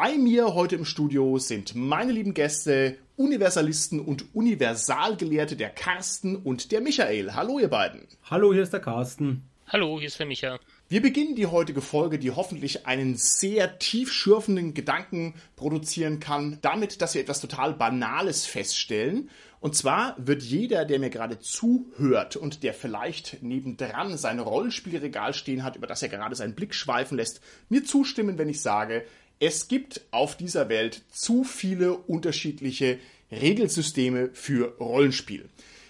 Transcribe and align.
Bei 0.00 0.16
mir 0.16 0.54
heute 0.54 0.76
im 0.76 0.84
Studio 0.84 1.38
sind 1.38 1.74
meine 1.74 2.12
lieben 2.12 2.32
Gäste, 2.32 2.98
Universalisten 3.16 3.98
und 3.98 4.32
Universalgelehrte 4.32 5.56
der 5.56 5.70
Carsten 5.70 6.36
und 6.36 6.70
der 6.70 6.80
Michael. 6.80 7.34
Hallo 7.34 7.58
ihr 7.58 7.66
beiden. 7.66 8.06
Hallo, 8.30 8.52
hier 8.52 8.62
ist 8.62 8.72
der 8.72 8.78
Carsten. 8.78 9.42
Hallo, 9.66 9.98
hier 9.98 10.06
ist 10.06 10.20
der 10.20 10.26
Micha. 10.26 10.60
Wir 10.88 11.02
beginnen 11.02 11.34
die 11.34 11.46
heutige 11.46 11.80
Folge, 11.80 12.20
die 12.20 12.30
hoffentlich 12.30 12.86
einen 12.86 13.16
sehr 13.16 13.80
tiefschürfenden 13.80 14.72
Gedanken 14.72 15.34
produzieren 15.56 16.20
kann, 16.20 16.58
damit, 16.62 17.02
dass 17.02 17.14
wir 17.14 17.20
etwas 17.20 17.40
total 17.40 17.74
Banales 17.74 18.46
feststellen. 18.46 19.28
Und 19.58 19.74
zwar 19.74 20.14
wird 20.16 20.44
jeder, 20.44 20.84
der 20.84 21.00
mir 21.00 21.10
gerade 21.10 21.40
zuhört 21.40 22.36
und 22.36 22.62
der 22.62 22.72
vielleicht 22.72 23.42
nebendran 23.42 24.16
sein 24.16 24.38
Rollenspielregal 24.38 25.34
stehen 25.34 25.64
hat, 25.64 25.74
über 25.74 25.88
das 25.88 26.02
er 26.02 26.08
gerade 26.08 26.36
seinen 26.36 26.54
Blick 26.54 26.72
schweifen 26.72 27.16
lässt, 27.16 27.40
mir 27.68 27.82
zustimmen, 27.82 28.38
wenn 28.38 28.48
ich 28.48 28.62
sage, 28.62 29.04
es 29.40 29.68
gibt 29.68 30.02
auf 30.10 30.36
dieser 30.36 30.68
Welt 30.68 31.02
zu 31.10 31.44
viele 31.44 31.94
unterschiedliche 31.94 32.98
Regelsysteme 33.30 34.30
für 34.32 34.76
Rollenspiel. 34.78 35.48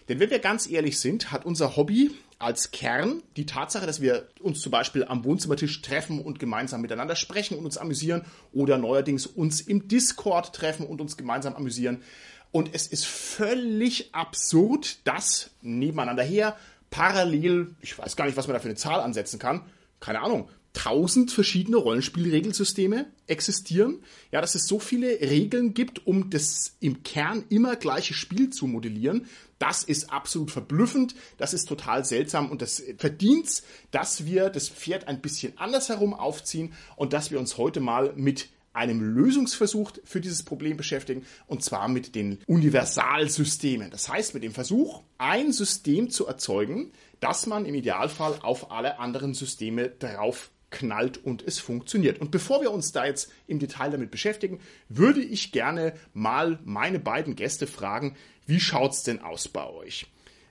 Denn 0.09 0.21
wenn 0.21 0.31
wir 0.31 0.39
ganz 0.39 0.69
ehrlich 0.69 0.99
sind, 0.99 1.33
hat 1.33 1.45
unser 1.45 1.77
Hobby 1.77 2.11
als 2.39 2.71
Kern 2.71 3.23
die 3.37 3.47
Tatsache, 3.47 3.87
dass 3.87 4.01
wir 4.01 4.29
uns 4.41 4.61
zum 4.61 4.71
Beispiel 4.71 5.05
am 5.05 5.25
Wohnzimmertisch 5.25 5.83
treffen 5.83 6.21
und 6.21 6.39
gemeinsam 6.39 6.81
miteinander 6.81 7.17
sprechen 7.17 7.59
und 7.59 7.65
uns 7.65 7.79
amüsieren 7.79 8.23
oder 8.53 8.79
neuerdings 8.79 9.27
uns 9.27 9.61
im 9.61 9.89
Discord 9.89 10.55
treffen 10.55 10.87
und 10.87 11.01
uns 11.01 11.17
gemeinsam 11.17 11.57
amüsieren. 11.57 12.03
Und 12.51 12.75
es 12.75 12.87
ist 12.87 13.07
völlig 13.07 14.15
absurd, 14.15 14.99
dass 15.05 15.51
nebeneinander 15.63 16.23
her 16.23 16.57
parallel, 16.91 17.75
ich 17.81 17.99
weiß 17.99 18.17
gar 18.17 18.25
nicht, 18.27 18.37
was 18.37 18.47
man 18.47 18.55
da 18.55 18.61
für 18.61 18.69
eine 18.69 18.77
Zahl 18.77 19.01
ansetzen 19.01 19.39
kann, 19.39 19.63
keine 20.01 20.21
Ahnung, 20.21 20.49
tausend 20.79 21.33
verschiedene 21.33 21.77
Rollenspielregelsysteme 21.77 23.07
existieren. 23.27 23.99
Ja, 24.31 24.41
dass 24.41 24.55
es 24.55 24.69
so 24.69 24.79
viele 24.79 25.21
Regeln 25.21 25.75
gibt, 25.75 26.07
um 26.07 26.31
das 26.31 26.77
im 26.79 27.03
Kern 27.03 27.45
immer 27.49 27.75
gleiche 27.75 28.15
Spiel 28.15 28.51
zu 28.51 28.69
modellieren. 28.69 29.27
Das 29.59 29.83
ist 29.83 30.13
absolut 30.13 30.53
verblüffend, 30.53 31.17
das 31.37 31.53
ist 31.53 31.69
total 31.69 32.05
seltsam 32.05 32.49
und 32.49 32.63
das 32.63 32.81
verdient, 32.97 33.65
dass 33.91 34.25
wir 34.25 34.51
das 34.51 34.69
Pferd 34.69 35.09
ein 35.09 35.21
bisschen 35.21 35.59
andersherum 35.59 36.15
aufziehen 36.15 36.73
und 36.95 37.13
dass 37.13 37.33
wir 37.33 37.41
uns 37.41 37.59
heute 37.59 37.81
mal 37.81 38.13
mit 38.15 38.49
einem 38.73 39.01
Lösungsversuch 39.01 39.91
für 40.05 40.21
dieses 40.21 40.45
Problem 40.45 40.77
beschäftigen, 40.77 41.27
und 41.49 41.65
zwar 41.65 41.89
mit 41.89 42.15
den 42.15 42.39
Universalsystemen. 42.47 43.91
Das 43.91 44.09
heißt, 44.09 44.35
mit 44.35 44.45
dem 44.45 44.53
Versuch, 44.53 45.03
ein 45.17 45.53
System 45.53 46.11
zu 46.11 46.29
erzeugen, 46.29 46.93
das 47.19 47.47
man 47.47 47.67
im 47.67 47.75
Idealfall 47.75 48.39
auf 48.43 48.71
alle 48.71 49.01
anderen 49.01 49.35
Systeme 49.35 49.89
drauf 49.89 50.53
knallt 50.71 51.25
und 51.25 51.43
es 51.47 51.59
funktioniert. 51.59 52.21
Und 52.21 52.31
bevor 52.31 52.61
wir 52.61 52.71
uns 52.71 52.93
da 52.93 53.07
jetzt 53.07 53.33
im 53.47 53.59
Detail 53.59 53.91
damit 53.91 54.11
beschäftigen, 54.11 54.61
würde 54.89 55.21
ich 55.21 55.53
gerne 55.53 55.95
mal 56.13 56.59
meine 56.65 56.99
beiden 56.99 57.37
Gäste 57.37 57.67
fragen, 57.67 58.17
wie 58.47 58.61
schaut's 58.61 59.03
denn 59.03 59.21
aus 59.21 59.49
bei 59.49 59.67
euch? 59.67 60.07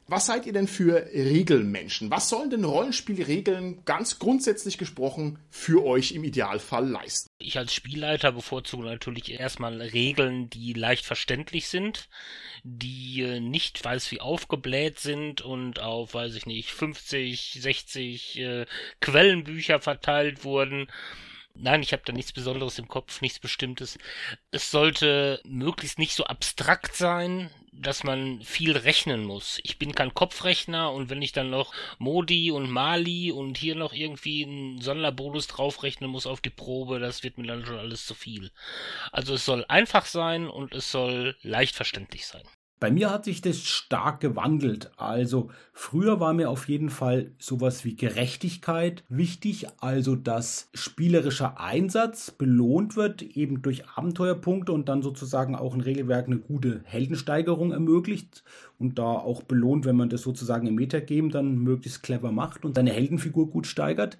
Was 0.09 0.27
seid 0.27 0.45
ihr 0.45 0.53
denn 0.53 0.69
für 0.69 1.05
Regelmenschen? 1.13 2.09
Was 2.09 2.29
sollen 2.29 2.49
denn 2.49 2.63
Rollenspielregeln 2.63 3.83
ganz 3.83 4.19
grundsätzlich 4.19 4.77
gesprochen 4.77 5.37
für 5.49 5.83
euch 5.83 6.13
im 6.13 6.23
Idealfall 6.23 6.87
leisten? 6.87 7.29
Ich 7.39 7.57
als 7.57 7.73
Spielleiter 7.73 8.31
bevorzuge 8.31 8.85
natürlich 8.85 9.37
erstmal 9.37 9.81
Regeln, 9.81 10.49
die 10.49 10.71
leicht 10.71 11.05
verständlich 11.05 11.67
sind, 11.67 12.07
die 12.63 13.21
äh, 13.21 13.41
nicht 13.41 13.83
weiß 13.83 14.09
wie 14.11 14.21
aufgebläht 14.21 14.99
sind 14.99 15.41
und 15.41 15.81
auf, 15.81 16.13
weiß 16.13 16.35
ich 16.35 16.45
nicht, 16.45 16.71
50, 16.71 17.57
60 17.59 18.39
äh, 18.39 18.65
Quellenbücher 19.01 19.81
verteilt 19.81 20.45
wurden. 20.45 20.87
Nein, 21.59 21.81
ich 21.81 21.91
habe 21.91 22.03
da 22.05 22.13
nichts 22.13 22.31
Besonderes 22.33 22.77
im 22.77 22.87
Kopf, 22.87 23.21
nichts 23.21 23.39
Bestimmtes. 23.39 23.97
Es 24.51 24.69
sollte 24.69 25.41
möglichst 25.43 25.97
nicht 25.97 26.13
so 26.13 26.25
abstrakt 26.25 26.95
sein, 26.95 27.49
dass 27.71 28.03
man 28.03 28.41
viel 28.41 28.75
rechnen 28.75 29.23
muss. 29.23 29.59
Ich 29.63 29.77
bin 29.79 29.93
kein 29.93 30.13
Kopfrechner 30.13 30.91
und 30.91 31.09
wenn 31.09 31.21
ich 31.21 31.31
dann 31.31 31.49
noch 31.49 31.73
Modi 31.97 32.51
und 32.51 32.69
Mali 32.69 33.31
und 33.31 33.57
hier 33.57 33.75
noch 33.75 33.93
irgendwie 33.93 34.45
einen 34.45 34.81
Sonderbonus 34.81 35.47
draufrechnen 35.47 36.09
muss 36.09 36.27
auf 36.27 36.41
die 36.41 36.49
Probe, 36.49 36.99
das 36.99 37.23
wird 37.23 37.37
mir 37.37 37.47
dann 37.47 37.65
schon 37.65 37.77
alles 37.77 38.05
zu 38.05 38.13
viel. 38.13 38.51
Also 39.11 39.35
es 39.35 39.45
soll 39.45 39.65
einfach 39.67 40.05
sein 40.05 40.47
und 40.47 40.73
es 40.73 40.91
soll 40.91 41.35
leicht 41.41 41.75
verständlich 41.75 42.25
sein. 42.27 42.43
Bei 42.79 42.91
mir 42.91 43.09
hat 43.09 43.25
sich 43.25 43.41
das 43.41 43.59
stark 43.63 44.19
gewandelt. 44.19 44.91
Also 44.97 45.49
früher 45.73 46.19
war 46.19 46.33
mir 46.33 46.51
auf 46.51 46.69
jeden 46.69 46.91
Fall 46.91 47.31
sowas 47.39 47.83
wie 47.85 47.95
Gerechtigkeit 47.95 49.03
wichtig, 49.09 49.65
also 49.79 50.15
dass 50.15 50.69
spielerischer 50.75 51.59
Einsatz 51.59 52.29
belohnt 52.29 52.95
wird, 52.95 53.23
eben 53.23 53.63
durch 53.63 53.87
Abenteuerpunkte 53.95 54.73
und 54.73 54.89
dann 54.89 55.01
sozusagen 55.01 55.55
auch 55.55 55.73
ein 55.73 55.81
Regelwerk 55.81 56.27
eine 56.27 56.37
gute 56.37 56.81
Heldensteigerung 56.83 57.71
ermöglicht 57.71 58.43
und 58.77 58.99
da 58.99 59.05
auch 59.05 59.41
belohnt, 59.41 59.85
wenn 59.85 59.95
man 59.95 60.09
das 60.09 60.21
sozusagen 60.21 60.67
im 60.67 60.75
Metagame 60.75 61.29
dann 61.29 61.57
möglichst 61.57 62.03
clever 62.03 62.31
macht 62.31 62.63
und 62.63 62.75
seine 62.75 62.91
Heldenfigur 62.91 63.49
gut 63.49 63.65
steigert. 63.65 64.19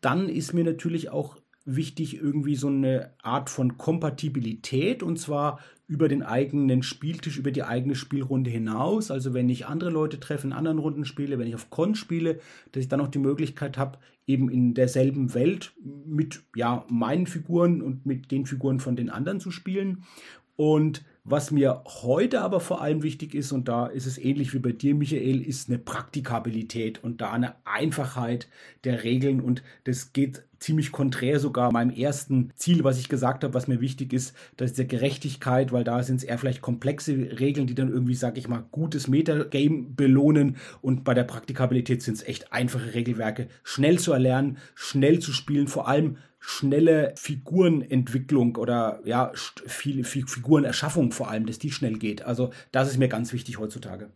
Dann 0.00 0.30
ist 0.30 0.54
mir 0.54 0.64
natürlich 0.64 1.10
auch 1.10 1.36
wichtig 1.76 2.16
irgendwie 2.16 2.56
so 2.56 2.68
eine 2.68 3.10
Art 3.22 3.50
von 3.50 3.76
Kompatibilität 3.76 5.02
und 5.02 5.18
zwar 5.18 5.60
über 5.86 6.08
den 6.08 6.22
eigenen 6.22 6.82
Spieltisch, 6.82 7.38
über 7.38 7.50
die 7.50 7.62
eigene 7.62 7.94
Spielrunde 7.94 8.50
hinaus. 8.50 9.10
Also 9.10 9.34
wenn 9.34 9.48
ich 9.48 9.66
andere 9.66 9.90
Leute 9.90 10.18
treffe, 10.20 10.46
in 10.46 10.52
anderen 10.52 10.78
Runden 10.78 11.04
spiele, 11.04 11.38
wenn 11.38 11.46
ich 11.46 11.54
auf 11.54 11.70
Con 11.70 11.94
spiele, 11.94 12.40
dass 12.72 12.82
ich 12.82 12.88
dann 12.88 13.00
auch 13.00 13.08
die 13.08 13.18
Möglichkeit 13.18 13.76
habe, 13.78 13.98
eben 14.26 14.50
in 14.50 14.74
derselben 14.74 15.34
Welt 15.34 15.72
mit 16.06 16.42
ja, 16.54 16.84
meinen 16.88 17.26
Figuren 17.26 17.82
und 17.82 18.06
mit 18.06 18.30
den 18.30 18.46
Figuren 18.46 18.80
von 18.80 18.96
den 18.96 19.10
anderen 19.10 19.40
zu 19.40 19.50
spielen. 19.50 20.04
Und 20.56 21.04
was 21.24 21.50
mir 21.50 21.84
heute 21.86 22.40
aber 22.40 22.60
vor 22.60 22.80
allem 22.80 23.02
wichtig 23.02 23.34
ist, 23.34 23.52
und 23.52 23.68
da 23.68 23.86
ist 23.86 24.06
es 24.06 24.18
ähnlich 24.18 24.54
wie 24.54 24.58
bei 24.58 24.72
dir, 24.72 24.94
Michael, 24.94 25.42
ist 25.42 25.68
eine 25.68 25.78
Praktikabilität 25.78 27.04
und 27.04 27.20
da 27.20 27.32
eine 27.32 27.54
Einfachheit 27.64 28.48
der 28.84 29.04
Regeln. 29.04 29.40
Und 29.40 29.62
das 29.84 30.12
geht 30.12 30.47
ziemlich 30.58 30.92
konträr 30.92 31.40
sogar 31.40 31.72
meinem 31.72 31.90
ersten 31.90 32.50
Ziel, 32.56 32.84
was 32.84 32.98
ich 32.98 33.08
gesagt 33.08 33.44
habe, 33.44 33.54
was 33.54 33.68
mir 33.68 33.80
wichtig 33.80 34.12
ist, 34.12 34.34
das 34.56 34.70
ist 34.70 34.78
der 34.78 34.86
Gerechtigkeit, 34.86 35.72
weil 35.72 35.84
da 35.84 36.02
sind 36.02 36.16
es 36.16 36.24
eher 36.24 36.38
vielleicht 36.38 36.62
komplexe 36.62 37.12
Regeln, 37.12 37.66
die 37.66 37.74
dann 37.74 37.90
irgendwie, 37.90 38.14
sag 38.14 38.38
ich 38.38 38.48
mal, 38.48 38.64
gutes 38.70 39.08
Metagame 39.08 39.86
belohnen 39.88 40.56
und 40.82 41.04
bei 41.04 41.14
der 41.14 41.24
Praktikabilität 41.24 42.02
sind 42.02 42.14
es 42.14 42.22
echt 42.22 42.52
einfache 42.52 42.94
Regelwerke, 42.94 43.48
schnell 43.62 43.98
zu 43.98 44.12
erlernen, 44.12 44.58
schnell 44.74 45.20
zu 45.20 45.32
spielen, 45.32 45.68
vor 45.68 45.88
allem 45.88 46.16
schnelle 46.40 47.14
Figurenentwicklung 47.16 48.56
oder 48.56 49.00
ja, 49.04 49.32
viele 49.66 50.04
Figurenerschaffung 50.04 51.12
vor 51.12 51.30
allem, 51.30 51.46
dass 51.46 51.58
die 51.58 51.72
schnell 51.72 51.98
geht. 51.98 52.22
Also 52.22 52.52
das 52.70 52.88
ist 52.88 52.98
mir 52.98 53.08
ganz 53.08 53.32
wichtig 53.32 53.58
heutzutage. 53.58 54.10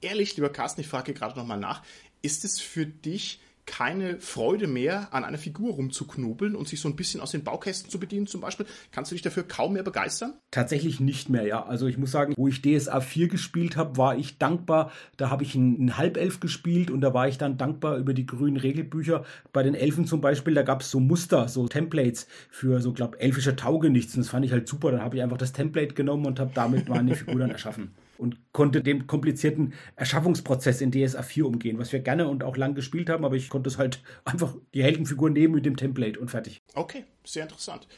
Ehrlich, 0.00 0.36
lieber 0.36 0.50
Carsten, 0.50 0.80
ich 0.80 0.88
frage 0.88 1.14
gerade 1.14 1.38
nochmal 1.38 1.58
nach, 1.58 1.82
ist 2.22 2.44
es 2.44 2.60
für 2.60 2.86
dich 2.86 3.40
keine 3.66 4.18
Freude 4.20 4.66
mehr, 4.66 5.08
an 5.12 5.24
einer 5.24 5.38
Figur 5.38 5.74
rumzuknobeln 5.74 6.56
und 6.56 6.68
sich 6.68 6.80
so 6.80 6.88
ein 6.88 6.96
bisschen 6.96 7.20
aus 7.20 7.30
den 7.30 7.44
Baukästen 7.44 7.90
zu 7.90 8.00
bedienen 8.00 8.26
zum 8.26 8.40
Beispiel? 8.40 8.66
Kannst 8.90 9.10
du 9.10 9.14
dich 9.14 9.22
dafür 9.22 9.44
kaum 9.44 9.74
mehr 9.74 9.82
begeistern? 9.82 10.34
Tatsächlich 10.50 11.00
nicht 11.00 11.28
mehr, 11.28 11.46
ja. 11.46 11.64
Also 11.64 11.86
ich 11.86 11.98
muss 11.98 12.10
sagen, 12.10 12.34
wo 12.36 12.48
ich 12.48 12.62
DSA 12.62 13.00
4 13.00 13.28
gespielt 13.28 13.76
habe, 13.76 13.96
war 13.96 14.16
ich 14.16 14.38
dankbar. 14.38 14.90
Da 15.16 15.30
habe 15.30 15.44
ich 15.44 15.54
einen 15.54 15.96
Halbelf 15.96 16.40
gespielt 16.40 16.90
und 16.90 17.00
da 17.00 17.14
war 17.14 17.28
ich 17.28 17.38
dann 17.38 17.56
dankbar 17.56 17.96
über 17.96 18.14
die 18.14 18.26
grünen 18.26 18.56
Regelbücher. 18.56 19.24
Bei 19.52 19.62
den 19.62 19.74
Elfen 19.74 20.06
zum 20.06 20.20
Beispiel, 20.20 20.54
da 20.54 20.62
gab 20.62 20.80
es 20.80 20.90
so 20.90 21.00
Muster, 21.00 21.48
so 21.48 21.68
Templates 21.68 22.26
für 22.50 22.80
so, 22.80 22.92
glaube 22.92 23.20
elfische 23.20 23.56
Taugenichts. 23.56 24.14
Und 24.14 24.22
das 24.22 24.30
fand 24.30 24.44
ich 24.44 24.52
halt 24.52 24.66
super. 24.66 24.90
Dann 24.90 25.02
habe 25.02 25.16
ich 25.16 25.22
einfach 25.22 25.38
das 25.38 25.52
Template 25.52 25.94
genommen 25.94 26.26
und 26.26 26.40
habe 26.40 26.50
damit 26.54 26.88
meine 26.88 27.14
Figur 27.14 27.38
dann 27.38 27.50
erschaffen 27.52 27.92
und 28.18 28.38
konnte 28.52 28.82
dem 28.82 29.06
komplizierten 29.06 29.74
Erschaffungsprozess 29.96 30.80
in 30.80 30.92
DSA 30.92 31.22
4 31.22 31.46
umgehen, 31.46 31.78
was 31.78 31.92
wir 31.92 32.00
gerne 32.00 32.28
und 32.28 32.44
auch 32.44 32.56
lang 32.56 32.74
gespielt 32.74 33.10
haben, 33.10 33.24
aber 33.24 33.36
ich 33.36 33.48
konnte 33.48 33.68
es 33.68 33.78
halt 33.78 34.02
einfach 34.24 34.54
die 34.74 34.82
Heldenfigur 34.82 35.30
nehmen 35.30 35.54
mit 35.54 35.66
dem 35.66 35.76
Template 35.76 36.18
und 36.18 36.30
fertig. 36.30 36.62
Okay, 36.74 37.04
sehr 37.24 37.44
interessant. 37.44 37.88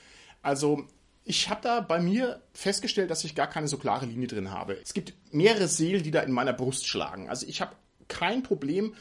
Also 0.43 0.85
ich 1.25 1.49
habe 1.49 1.61
da 1.63 1.81
bei 1.81 2.01
mir 2.01 2.43
festgestellt, 2.53 3.11
dass 3.11 3.25
ich 3.25 3.35
gar 3.35 3.49
keine 3.49 3.69
so 3.69 3.79
klare 3.79 4.07
Linie 4.07 4.27
drin 4.27 4.51
habe. 4.51 4.77
Es 4.83 4.93
gibt 4.93 5.15
mehrere 5.31 5.69
Seelen, 5.69 6.03
die 6.03 6.11
da 6.11 6.21
in 6.21 6.33
meiner 6.33 6.53
Brust 6.53 6.87
schlagen. 6.87 7.29
Also 7.29 7.47
ich 7.47 7.61
habe 7.61 7.73
kein 8.09 8.43
Problem 8.43 8.95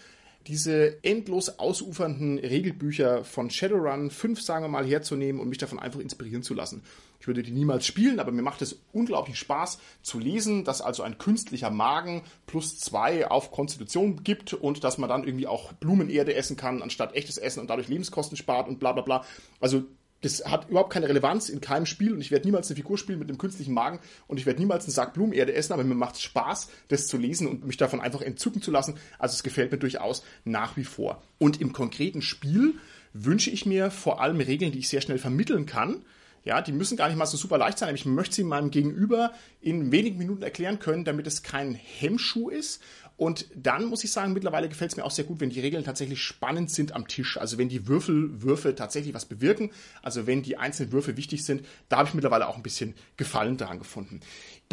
diese 0.47 1.03
endlos 1.03 1.59
ausufernden 1.59 2.37
Regelbücher 2.37 3.23
von 3.23 3.49
Shadowrun 3.49 4.09
5, 4.09 4.41
sagen 4.41 4.63
wir 4.65 4.69
mal, 4.69 4.85
herzunehmen 4.85 5.41
und 5.41 5.49
mich 5.49 5.57
davon 5.57 5.79
einfach 5.79 5.99
inspirieren 5.99 6.43
zu 6.43 6.53
lassen. 6.53 6.83
Ich 7.19 7.27
würde 7.27 7.41
die 7.41 7.51
niemals 7.51 7.85
spielen, 7.85 8.19
aber 8.19 8.33
mir 8.33 8.41
macht 8.41 8.61
es 8.61 8.81
unglaublich 8.91 9.39
Spaß 9.39 9.79
zu 10.01 10.19
lesen, 10.19 10.65
dass 10.65 10.81
also 10.81 11.03
ein 11.03 11.17
künstlicher 11.17 11.69
Magen 11.69 12.23
plus 12.47 12.79
zwei 12.79 13.29
auf 13.29 13.51
Konstitution 13.51 14.23
gibt 14.23 14.53
und 14.53 14.83
dass 14.83 14.97
man 14.97 15.09
dann 15.09 15.23
irgendwie 15.23 15.47
auch 15.47 15.71
Blumenerde 15.71 16.33
essen 16.33 16.57
kann 16.57 16.81
anstatt 16.81 17.15
echtes 17.15 17.37
Essen 17.37 17.61
und 17.61 17.69
dadurch 17.69 17.87
Lebenskosten 17.87 18.35
spart 18.35 18.67
und 18.67 18.79
bla 18.79 18.91
bla 18.91 19.03
bla. 19.03 19.25
Also 19.61 19.85
das 20.23 20.45
hat 20.45 20.69
überhaupt 20.69 20.91
keine 20.91 21.07
Relevanz 21.07 21.49
in 21.49 21.61
keinem 21.61 21.85
Spiel 21.85 22.13
und 22.13 22.21
ich 22.21 22.31
werde 22.31 22.47
niemals 22.47 22.69
eine 22.69 22.77
Figur 22.77 22.97
spielen 22.97 23.19
mit 23.19 23.29
einem 23.29 23.37
künstlichen 23.37 23.73
Magen 23.73 23.99
und 24.27 24.39
ich 24.39 24.45
werde 24.45 24.59
niemals 24.59 24.85
einen 24.85 24.93
Sack 24.93 25.13
Blumenerde 25.13 25.53
essen, 25.53 25.73
aber 25.73 25.83
mir 25.83 25.95
macht 25.95 26.15
es 26.15 26.21
Spaß, 26.21 26.69
das 26.87 27.07
zu 27.07 27.17
lesen 27.17 27.47
und 27.47 27.65
mich 27.67 27.77
davon 27.77 27.99
einfach 27.99 28.21
entzücken 28.21 28.61
zu 28.61 28.71
lassen. 28.71 28.95
Also 29.19 29.33
es 29.33 29.43
gefällt 29.43 29.71
mir 29.71 29.77
durchaus 29.77 30.23
nach 30.45 30.77
wie 30.77 30.85
vor. 30.85 31.21
Und 31.39 31.59
im 31.59 31.73
konkreten 31.73 32.21
Spiel 32.21 32.75
wünsche 33.13 33.51
ich 33.51 33.65
mir 33.65 33.91
vor 33.91 34.21
allem 34.21 34.39
Regeln, 34.39 34.71
die 34.71 34.79
ich 34.79 34.89
sehr 34.89 35.01
schnell 35.01 35.19
vermitteln 35.19 35.65
kann. 35.65 36.03
Ja, 36.45 36.61
die 36.61 36.73
müssen 36.73 36.97
gar 36.97 37.07
nicht 37.07 37.17
mal 37.17 37.25
so 37.25 37.37
super 37.37 37.57
leicht 37.57 37.77
sein, 37.77 37.89
aber 37.89 37.97
ich 37.97 38.05
möchte 38.05 38.35
sie 38.35 38.43
meinem 38.43 38.69
Gegenüber 38.69 39.31
in 39.61 39.91
wenigen 39.91 40.17
Minuten 40.17 40.43
erklären 40.43 40.79
können, 40.79 41.05
damit 41.05 41.25
es 41.25 41.41
kein 41.41 41.73
Hemmschuh 41.73 42.49
ist 42.49 42.81
und 43.15 43.47
dann 43.55 43.85
muss 43.85 44.03
ich 44.03 44.11
sagen, 44.11 44.33
mittlerweile 44.33 44.69
gefällt 44.69 44.91
es 44.91 44.97
mir 44.97 45.05
auch 45.05 45.11
sehr 45.11 45.25
gut, 45.25 45.39
wenn 45.39 45.51
die 45.51 45.59
Regeln 45.59 45.83
tatsächlich 45.83 46.21
spannend 46.21 46.71
sind 46.71 46.93
am 46.93 47.07
Tisch. 47.07 47.37
Also 47.37 47.57
wenn 47.57 47.69
die 47.69 47.87
Würfelwürfe 47.87 48.73
tatsächlich 48.75 49.13
was 49.13 49.25
bewirken, 49.25 49.71
also 50.01 50.25
wenn 50.25 50.41
die 50.41 50.57
einzelnen 50.57 50.91
Würfe 50.91 51.15
wichtig 51.15 51.43
sind, 51.43 51.65
da 51.89 51.97
habe 51.97 52.09
ich 52.09 52.15
mittlerweile 52.15 52.47
auch 52.47 52.57
ein 52.57 52.63
bisschen 52.63 52.95
Gefallen 53.15 53.57
daran 53.57 53.79
gefunden. 53.79 54.21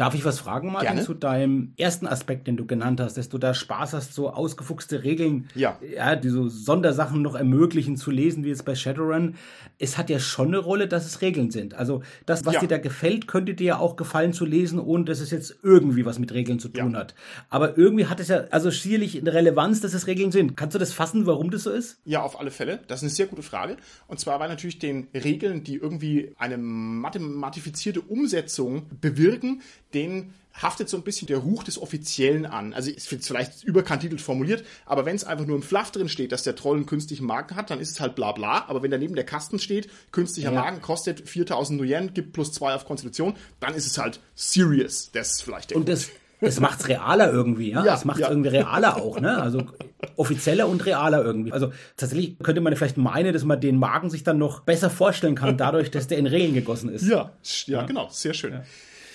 Darf 0.01 0.15
ich 0.15 0.25
was 0.25 0.39
fragen, 0.39 0.71
Martin, 0.71 0.93
Gerne. 0.93 1.03
zu 1.03 1.13
deinem 1.13 1.73
ersten 1.77 2.07
Aspekt, 2.07 2.47
den 2.47 2.57
du 2.57 2.65
genannt 2.65 2.99
hast, 2.99 3.17
dass 3.17 3.29
du 3.29 3.37
da 3.37 3.53
Spaß 3.53 3.93
hast, 3.93 4.15
so 4.15 4.31
ausgefuchste 4.31 5.03
Regeln, 5.03 5.47
ja. 5.53 5.77
ja, 5.95 6.15
die 6.15 6.29
so 6.29 6.47
Sondersachen 6.47 7.21
noch 7.21 7.35
ermöglichen 7.35 7.97
zu 7.97 8.09
lesen, 8.09 8.43
wie 8.43 8.49
jetzt 8.49 8.65
bei 8.65 8.73
Shadowrun. 8.73 9.35
Es 9.77 9.99
hat 9.99 10.09
ja 10.09 10.17
schon 10.17 10.47
eine 10.47 10.57
Rolle, 10.57 10.87
dass 10.87 11.05
es 11.05 11.21
Regeln 11.21 11.51
sind. 11.51 11.75
Also 11.75 12.01
das, 12.25 12.47
was 12.47 12.55
ja. 12.55 12.61
dir 12.61 12.67
da 12.67 12.77
gefällt, 12.79 13.27
könnte 13.27 13.53
dir 13.53 13.63
ja 13.63 13.77
auch 13.77 13.95
gefallen 13.95 14.33
zu 14.33 14.43
lesen, 14.43 14.79
ohne 14.79 15.05
dass 15.05 15.19
es 15.19 15.29
jetzt 15.29 15.59
irgendwie 15.61 16.03
was 16.03 16.17
mit 16.17 16.33
Regeln 16.33 16.57
zu 16.57 16.69
tun 16.69 16.93
ja. 16.93 16.99
hat. 16.99 17.13
Aber 17.49 17.77
irgendwie 17.77 18.07
hat 18.07 18.19
es 18.19 18.29
ja 18.29 18.45
also 18.49 18.71
schierlich 18.71 19.19
eine 19.19 19.31
Relevanz, 19.31 19.81
dass 19.81 19.93
es 19.93 20.07
Regeln 20.07 20.31
sind. 20.31 20.57
Kannst 20.57 20.73
du 20.73 20.79
das 20.79 20.93
fassen, 20.93 21.27
warum 21.27 21.51
das 21.51 21.61
so 21.61 21.69
ist? 21.69 21.99
Ja, 22.05 22.23
auf 22.23 22.39
alle 22.39 22.49
Fälle. 22.49 22.79
Das 22.87 23.01
ist 23.01 23.03
eine 23.03 23.11
sehr 23.11 23.27
gute 23.27 23.43
Frage. 23.43 23.77
Und 24.07 24.19
zwar, 24.19 24.39
weil 24.39 24.49
natürlich 24.49 24.79
den 24.79 25.09
Regeln, 25.13 25.63
die 25.63 25.75
irgendwie 25.75 26.33
eine 26.39 26.57
mathematifizierte 26.57 28.01
Umsetzung 28.01 28.87
bewirken, 28.99 29.61
den 29.93 30.33
haftet 30.53 30.89
so 30.89 30.97
ein 30.97 31.03
bisschen 31.03 31.27
der 31.27 31.37
Ruch 31.37 31.63
des 31.63 31.81
Offiziellen 31.81 32.45
an. 32.45 32.73
Also 32.73 32.91
ist 32.91 33.07
vielleicht 33.07 33.63
überkantitelt 33.63 34.21
formuliert, 34.21 34.63
aber 34.85 35.05
wenn 35.05 35.15
es 35.15 35.23
einfach 35.23 35.45
nur 35.45 35.55
im 35.55 35.63
Fluff 35.63 35.91
drin 35.91 36.09
steht, 36.09 36.31
dass 36.31 36.43
der 36.43 36.55
Troll 36.55 36.77
einen 36.77 36.85
künstlichen 36.85 37.25
Magen 37.25 37.55
hat, 37.55 37.69
dann 37.69 37.79
ist 37.79 37.91
es 37.91 37.99
halt 37.99 38.15
bla 38.15 38.31
bla. 38.31 38.65
Aber 38.67 38.83
wenn 38.83 38.91
daneben 38.91 39.15
der 39.15 39.23
Kasten 39.23 39.59
steht, 39.59 39.89
künstlicher 40.11 40.51
ja. 40.51 40.61
Magen 40.61 40.81
kostet 40.81 41.27
4000 41.27 41.79
Nuyen, 41.79 42.13
gibt 42.13 42.33
plus 42.33 42.51
zwei 42.51 42.73
auf 42.73 42.85
Konstitution, 42.85 43.35
dann 43.59 43.73
ist 43.73 43.87
es 43.87 43.97
halt 43.97 44.19
serious. 44.35 45.11
Das 45.13 45.31
ist 45.31 45.43
vielleicht 45.43 45.71
der 45.71 45.77
Und 45.77 45.87
das, 45.87 46.09
das 46.41 46.59
macht's 46.59 46.87
realer 46.87 47.31
irgendwie, 47.31 47.71
ja. 47.71 47.85
ja 47.85 47.91
das 47.91 48.05
macht's 48.05 48.21
ja. 48.21 48.29
irgendwie 48.29 48.49
realer 48.49 48.97
auch, 48.97 49.19
ne? 49.19 49.41
Also 49.41 49.63
offizieller 50.17 50.67
und 50.67 50.85
realer 50.85 51.23
irgendwie. 51.23 51.51
Also 51.51 51.71
tatsächlich 51.95 52.37
könnte 52.39 52.61
man 52.61 52.75
vielleicht 52.75 52.97
meinen, 52.97 53.33
dass 53.33 53.45
man 53.45 53.61
den 53.61 53.77
Magen 53.77 54.09
sich 54.09 54.23
dann 54.23 54.37
noch 54.37 54.61
besser 54.61 54.89
vorstellen 54.89 55.35
kann, 55.35 55.57
dadurch, 55.57 55.91
dass 55.91 56.07
der 56.07 56.17
in 56.17 56.27
Regeln 56.27 56.53
gegossen 56.55 56.89
ist. 56.89 57.07
Ja, 57.07 57.31
ja, 57.43 57.79
ja. 57.79 57.85
genau, 57.85 58.09
sehr 58.09 58.33
schön. 58.33 58.61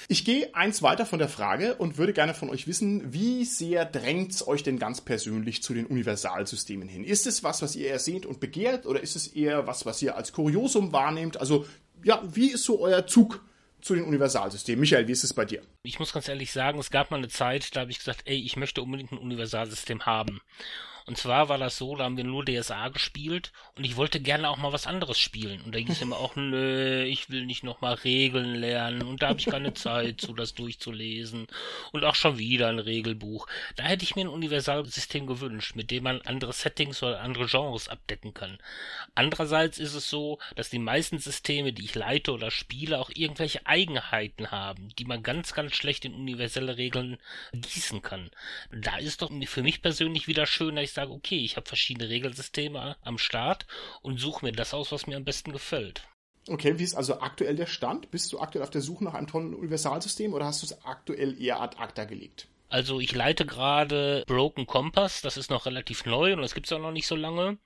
Ich 0.08 0.24
gehe 0.24 0.54
eins 0.54 0.82
weiter 0.82 1.04
von 1.04 1.18
der 1.18 1.28
Frage 1.28 1.74
und 1.74 1.98
würde 1.98 2.12
gerne 2.12 2.32
von 2.32 2.48
euch 2.48 2.68
wissen, 2.68 3.12
wie 3.12 3.44
sehr 3.44 3.84
drängt 3.84 4.30
es 4.32 4.46
euch 4.46 4.62
denn 4.62 4.78
ganz 4.78 5.00
persönlich 5.00 5.62
zu 5.62 5.74
den 5.74 5.86
Universalsystemen 5.86 6.88
hin? 6.88 7.02
Ist 7.02 7.26
es 7.26 7.42
was, 7.42 7.60
was 7.60 7.74
ihr 7.74 7.90
ersehnt 7.90 8.24
und 8.24 8.38
begehrt 8.38 8.86
oder 8.86 9.02
ist 9.02 9.16
es 9.16 9.26
eher 9.26 9.66
was, 9.66 9.84
was 9.84 10.00
ihr 10.02 10.16
als 10.16 10.32
Kuriosum 10.32 10.92
wahrnehmt? 10.92 11.40
Also, 11.40 11.66
ja, 12.04 12.22
wie 12.24 12.52
ist 12.52 12.62
so 12.62 12.80
euer 12.80 13.06
Zug 13.08 13.44
zu 13.80 13.94
den 13.94 14.04
Universalsystemen? 14.04 14.80
Michael, 14.80 15.08
wie 15.08 15.12
ist 15.12 15.24
es 15.24 15.34
bei 15.34 15.44
dir? 15.44 15.62
Ich 15.82 15.98
muss 15.98 16.12
ganz 16.12 16.28
ehrlich 16.28 16.52
sagen, 16.52 16.78
es 16.78 16.90
gab 16.90 17.10
mal 17.10 17.16
eine 17.16 17.28
Zeit, 17.28 17.74
da 17.74 17.80
habe 17.80 17.90
ich 17.90 17.98
gesagt, 17.98 18.22
ey, 18.26 18.38
ich 18.38 18.56
möchte 18.56 18.82
unbedingt 18.82 19.10
ein 19.10 19.18
Universalsystem 19.18 20.06
haben. 20.06 20.40
Und 21.06 21.16
zwar 21.16 21.48
war 21.48 21.58
das 21.58 21.78
so, 21.78 21.94
da 21.94 22.04
haben 22.04 22.16
wir 22.16 22.24
nur 22.24 22.44
DSA 22.44 22.88
gespielt 22.88 23.52
und 23.76 23.84
ich 23.84 23.96
wollte 23.96 24.18
gerne 24.18 24.50
auch 24.50 24.56
mal 24.56 24.72
was 24.72 24.88
anderes 24.88 25.20
spielen. 25.20 25.60
Und 25.62 25.72
da 25.72 25.78
hieß 25.78 26.02
immer 26.02 26.16
auch, 26.16 26.34
nö, 26.34 27.04
ich 27.04 27.30
will 27.30 27.46
nicht 27.46 27.62
nochmal 27.62 27.94
Regeln 27.94 28.56
lernen 28.56 29.02
und 29.02 29.22
da 29.22 29.28
habe 29.28 29.38
ich 29.38 29.46
keine 29.46 29.72
Zeit 29.74 30.20
zu, 30.20 30.34
das 30.34 30.54
durchzulesen. 30.54 31.46
Und 31.92 32.04
auch 32.04 32.16
schon 32.16 32.38
wieder 32.38 32.68
ein 32.68 32.80
Regelbuch. 32.80 33.46
Da 33.76 33.84
hätte 33.84 34.02
ich 34.02 34.16
mir 34.16 34.22
ein 34.22 34.28
Universalsystem 34.28 35.28
gewünscht, 35.28 35.76
mit 35.76 35.92
dem 35.92 36.02
man 36.02 36.22
andere 36.22 36.52
Settings 36.52 37.00
oder 37.04 37.20
andere 37.20 37.46
Genres 37.46 37.88
abdecken 37.88 38.34
kann. 38.34 38.58
Andererseits 39.14 39.78
ist 39.78 39.94
es 39.94 40.10
so, 40.10 40.40
dass 40.56 40.70
die 40.70 40.80
meisten 40.80 41.20
Systeme, 41.20 41.72
die 41.72 41.84
ich 41.84 41.94
leite 41.94 42.32
oder 42.32 42.50
spiele, 42.50 42.98
auch 42.98 43.10
irgendwelche 43.14 43.64
Eigenheiten 43.64 44.50
haben, 44.50 44.88
die 44.98 45.04
man 45.04 45.22
ganz, 45.22 45.54
ganz 45.54 45.76
schlecht 45.76 46.04
in 46.04 46.14
universelle 46.14 46.76
Regeln 46.76 47.18
gießen 47.52 48.02
kann. 48.02 48.30
Da 48.72 48.96
ist 48.96 49.22
doch 49.22 49.30
für 49.46 49.62
mich 49.62 49.82
persönlich 49.82 50.26
wieder 50.26 50.46
schön, 50.46 50.74
dass 50.74 50.84
ich 50.84 50.95
sage, 50.96 51.12
okay, 51.12 51.38
ich 51.38 51.56
habe 51.56 51.66
verschiedene 51.68 52.08
Regelsysteme 52.08 52.96
am 53.02 53.18
Start 53.18 53.66
und 54.02 54.18
suche 54.18 54.44
mir 54.44 54.52
das 54.52 54.74
aus, 54.74 54.90
was 54.90 55.06
mir 55.06 55.16
am 55.16 55.24
besten 55.24 55.52
gefällt. 55.52 56.02
Okay, 56.48 56.78
wie 56.78 56.84
ist 56.84 56.94
also 56.94 57.20
aktuell 57.20 57.56
der 57.56 57.66
Stand? 57.66 58.10
Bist 58.10 58.32
du 58.32 58.40
aktuell 58.40 58.62
auf 58.62 58.70
der 58.70 58.80
Suche 58.80 59.04
nach 59.04 59.14
einem 59.14 59.26
tollen 59.26 59.54
Universalsystem 59.54 60.32
oder 60.32 60.46
hast 60.46 60.62
du 60.62 60.66
es 60.66 60.84
aktuell 60.84 61.40
eher 61.40 61.60
ad 61.60 61.76
acta 61.78 62.04
gelegt? 62.04 62.48
Also 62.68 62.98
ich 62.98 63.14
leite 63.14 63.46
gerade 63.46 64.24
Broken 64.26 64.66
Compass, 64.66 65.22
das 65.22 65.36
ist 65.36 65.50
noch 65.50 65.66
relativ 65.66 66.04
neu 66.04 66.32
und 66.32 66.42
das 66.42 66.52
gibt's 66.52 66.72
auch 66.72 66.80
noch 66.80 66.90
nicht 66.90 67.06
so 67.06 67.14
lange. 67.14 67.58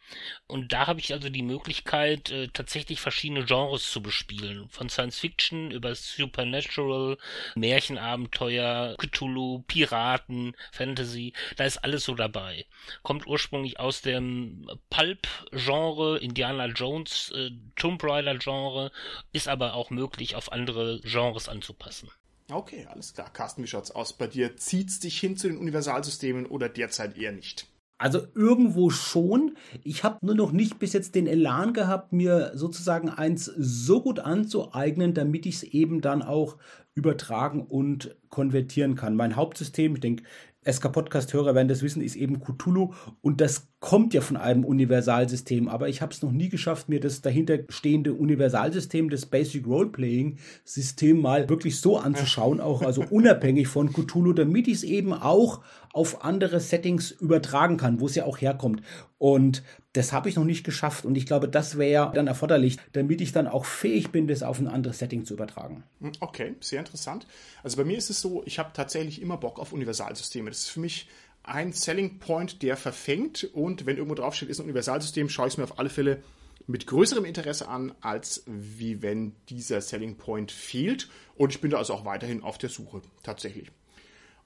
Und 0.47 0.73
da 0.75 0.87
habe 0.87 1.01
ich 1.01 1.13
also 1.15 1.31
die 1.31 1.43
Möglichkeit, 1.43 2.31
äh, 2.31 2.49
tatsächlich 2.49 3.01
verschiedene 3.01 3.45
Genres 3.45 3.91
zu 3.91 4.03
bespielen. 4.03 4.69
Von 4.69 4.91
Science 4.91 5.19
Fiction 5.19 5.71
über 5.71 5.95
Supernatural, 5.95 7.17
Märchenabenteuer, 7.55 8.97
Cthulhu, 8.99 9.65
Piraten, 9.67 10.55
Fantasy, 10.71 11.33
da 11.57 11.65
ist 11.65 11.79
alles 11.79 12.05
so 12.05 12.15
dabei. 12.15 12.67
Kommt 13.03 13.27
ursprünglich 13.27 13.81
aus 13.81 14.03
dem 14.03 14.71
Pulp-Genre, 14.91 16.19
Indiana 16.19 16.67
Jones, 16.67 17.33
äh, 17.35 17.51
Tomb 17.75 18.05
Raider-Genre, 18.05 18.93
ist 19.33 19.49
aber 19.49 19.75
auch 19.75 19.89
möglich, 19.89 20.37
auf 20.37 20.53
andere 20.53 21.01
Genres 21.01 21.49
anzupassen. 21.49 22.11
Okay, 22.51 22.87
alles 22.91 23.15
klar. 23.15 23.31
Carsten, 23.33 23.63
wie 23.63 23.67
schaut's 23.67 23.91
aus 23.91 24.13
bei 24.13 24.27
dir? 24.27 24.57
Zieht's 24.57 25.01
dich 25.01 25.19
hin 25.19 25.37
zu 25.37 25.49
den 25.49 25.59
Universalsystemen 25.59 26.47
oder 26.47 26.69
derzeit 26.69 27.17
eher 27.17 27.33
nicht? 27.33 27.67
Also 27.99 28.23
irgendwo 28.35 28.89
schon. 28.89 29.57
Ich 29.85 30.05
habe 30.05 30.25
nur 30.25 30.35
noch 30.35 30.53
nicht 30.53 30.79
bis 30.79 30.95
jetzt 30.95 31.15
den 31.15 31.27
Elan 31.27 31.75
gehabt, 31.75 32.15
mir 32.15 32.53
sozusagen 32.55 33.11
eins 33.11 33.45
so 33.45 34.01
gut 34.01 34.21
anzueignen, 34.21 35.13
damit 35.13 35.45
ich 35.45 35.57
es 35.57 35.63
eben 35.65 36.01
dann 36.01 36.23
auch 36.23 36.57
übertragen 36.95 37.63
und 37.67 38.17
konvertieren 38.31 38.95
kann. 38.95 39.17
Mein 39.17 39.37
Hauptsystem, 39.37 39.95
ich 39.95 40.01
denke, 40.01 40.25
SK-Podcast-Hörer 40.65 41.55
werden 41.55 41.69
das 41.69 41.83
wissen, 41.83 42.03
ist 42.03 42.17
eben 42.17 42.41
Cthulhu 42.41 42.93
und 43.23 43.41
das 43.41 43.69
kommt 43.81 44.13
ja 44.13 44.21
von 44.21 44.37
einem 44.37 44.65
Universalsystem, 44.65 45.69
aber 45.69 45.89
ich 45.89 46.03
habe 46.03 46.13
es 46.13 46.23
noch 46.23 46.33
nie 46.33 46.51
geschafft, 46.51 46.91
mir 46.91 47.01
das 47.01 47.23
dahinterstehende 47.23 48.13
Universalsystem, 48.13 49.09
das 49.09 49.25
Basic 49.25 49.67
Roleplaying-System 49.67 51.21
mal 51.21 51.49
wirklich 51.49 51.81
so 51.81 51.97
anzuschauen, 51.97 52.61
auch 52.61 52.83
also 52.83 53.03
unabhängig 53.09 53.69
von 53.69 53.91
Cthulhu, 53.91 54.35
damit 54.35 54.69
ich 54.69 54.75
es 54.75 54.83
eben 54.83 55.15
auch 55.15 55.63
auf 55.93 56.25
andere 56.25 56.61
Settings 56.61 57.11
übertragen 57.11 57.77
kann, 57.77 58.01
wo 58.01 58.07
es 58.07 58.15
ja 58.15 58.25
auch 58.25 58.41
herkommt. 58.41 58.83
Und 59.19 59.63
das 59.93 60.13
habe 60.13 60.29
ich 60.29 60.37
noch 60.37 60.45
nicht 60.45 60.65
geschafft 60.65 61.05
und 61.05 61.17
ich 61.17 61.27
glaube, 61.27 61.49
das 61.49 61.77
wäre 61.77 62.13
dann 62.15 62.29
erforderlich, 62.29 62.79
damit 62.93 63.21
ich 63.21 63.33
dann 63.33 63.49
auch 63.49 63.65
fähig 63.65 64.11
bin, 64.11 64.29
das 64.29 64.43
auf 64.43 64.61
ein 64.61 64.69
anderes 64.69 64.99
Setting 64.99 65.25
zu 65.25 65.35
übertragen. 65.35 65.83
Hm, 66.01 66.13
okay, 66.21 66.55
sehr 66.61 66.79
interessant. 66.79 67.27
Also 67.63 67.77
bei 67.77 67.85
mir 67.85 67.99
ist 67.99 68.09
es 68.09 68.21
so, 68.21 68.43
ich 68.47 68.59
habe 68.59 68.71
tatsächlich 68.73 69.21
immer 69.21 69.37
Bock 69.37 69.59
auf 69.59 69.73
Universalsysteme. 69.73 70.51
Das 70.51 70.61
ist 70.61 70.69
für 70.69 70.81
mich 70.81 71.09
ein 71.43 71.73
Selling 71.73 72.19
Point, 72.19 72.63
der 72.63 72.77
verfängt 72.77 73.45
und 73.53 73.87
wenn 73.87 73.97
irgendwo 73.97 74.15
draufsteht, 74.15 74.49
ist 74.49 74.61
ein 74.61 74.65
Universalsystem, 74.65 75.29
schaue 75.29 75.49
ich 75.49 75.55
es 75.55 75.59
mir 75.59 75.65
auf 75.65 75.79
alle 75.79 75.91
Fälle 75.91 76.23
mit 76.67 76.87
größerem 76.87 77.25
Interesse 77.25 77.69
an, 77.69 77.93
als 78.01 78.45
wie 78.47 79.03
wenn 79.03 79.35
dieser 79.49 79.81
Selling 79.81 80.17
Point 80.17 80.53
fehlt. 80.53 81.09
Und 81.35 81.53
ich 81.53 81.61
bin 81.61 81.71
da 81.71 81.79
also 81.79 81.95
auch 81.95 82.05
weiterhin 82.05 82.43
auf 82.43 82.59
der 82.59 82.69
Suche, 82.69 83.03
tatsächlich. 83.23 83.73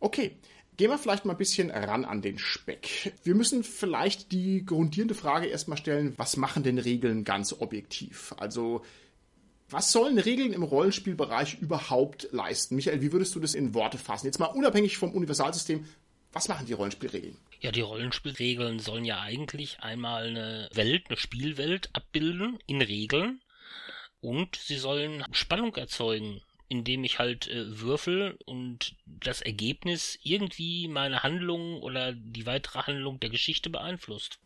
Okay, 0.01 0.37
gehen 0.77 0.91
wir 0.91 0.99
vielleicht 0.99 1.25
mal 1.25 1.35
ein 1.35 1.39
bisschen 1.39 1.71
ran 1.71 2.05
an 2.05 2.23
den 2.23 2.39
Speck. 2.39 3.13
Wir 3.23 3.35
müssen 3.35 3.65
vielleicht 3.65 4.33
die 4.33 4.65
grundierende 4.65 5.15
Frage 5.15 5.47
erstmal 5.47 5.79
stellen, 5.79 6.15
was 6.17 6.37
machen 6.37 6.63
denn 6.63 6.79
Regeln 6.79 7.25
ganz 7.25 7.53
objektiv? 7.53 8.35
Also, 8.39 8.83
was 9.69 9.93
sollen 9.93 10.19
Regeln 10.19 10.53
im 10.53 10.63
Rollenspielbereich 10.63 11.59
überhaupt 11.61 12.29
leisten? 12.33 12.77
Michael, 12.77 13.01
wie 13.01 13.13
würdest 13.13 13.35
du 13.35 13.41
das 13.41 13.55
in 13.55 13.75
Worte 13.75 13.99
fassen? 13.99 14.27
Jetzt 14.27 14.39
mal 14.39 14.47
unabhängig 14.47 14.99
vom 14.99 15.13
Universalsystem, 15.13 15.87
was 16.33 16.49
machen 16.49 16.67
die 16.67 16.73
Rollenspielregeln? 16.73 17.37
Ja, 17.61 17.71
die 17.71 17.81
Rollenspielregeln 17.81 18.81
sollen 18.81 19.05
ja 19.05 19.21
eigentlich 19.21 19.81
einmal 19.81 20.27
eine 20.27 20.69
Welt, 20.75 21.05
eine 21.09 21.17
Spielwelt 21.17 21.91
abbilden 21.93 22.59
in 22.67 22.83
Regeln 22.83 23.41
und 24.21 24.57
sie 24.57 24.77
sollen 24.77 25.25
Spannung 25.33 25.75
erzeugen 25.77 26.43
indem 26.69 27.05
ich 27.05 27.19
halt 27.19 27.49
äh, 27.49 27.81
würfel 27.81 28.39
und 28.47 28.97
das 29.07 29.43
Ergebnis 29.43 30.19
irgendwie 30.23 30.89
meine 30.89 31.23
Handlung 31.23 31.81
oder 31.83 32.13
die 32.13 32.47
weitere 32.47 32.81
Handlung 32.81 33.21
der 33.21 33.31
Geschichte 33.31 33.71
beeinflusst. 33.71 34.39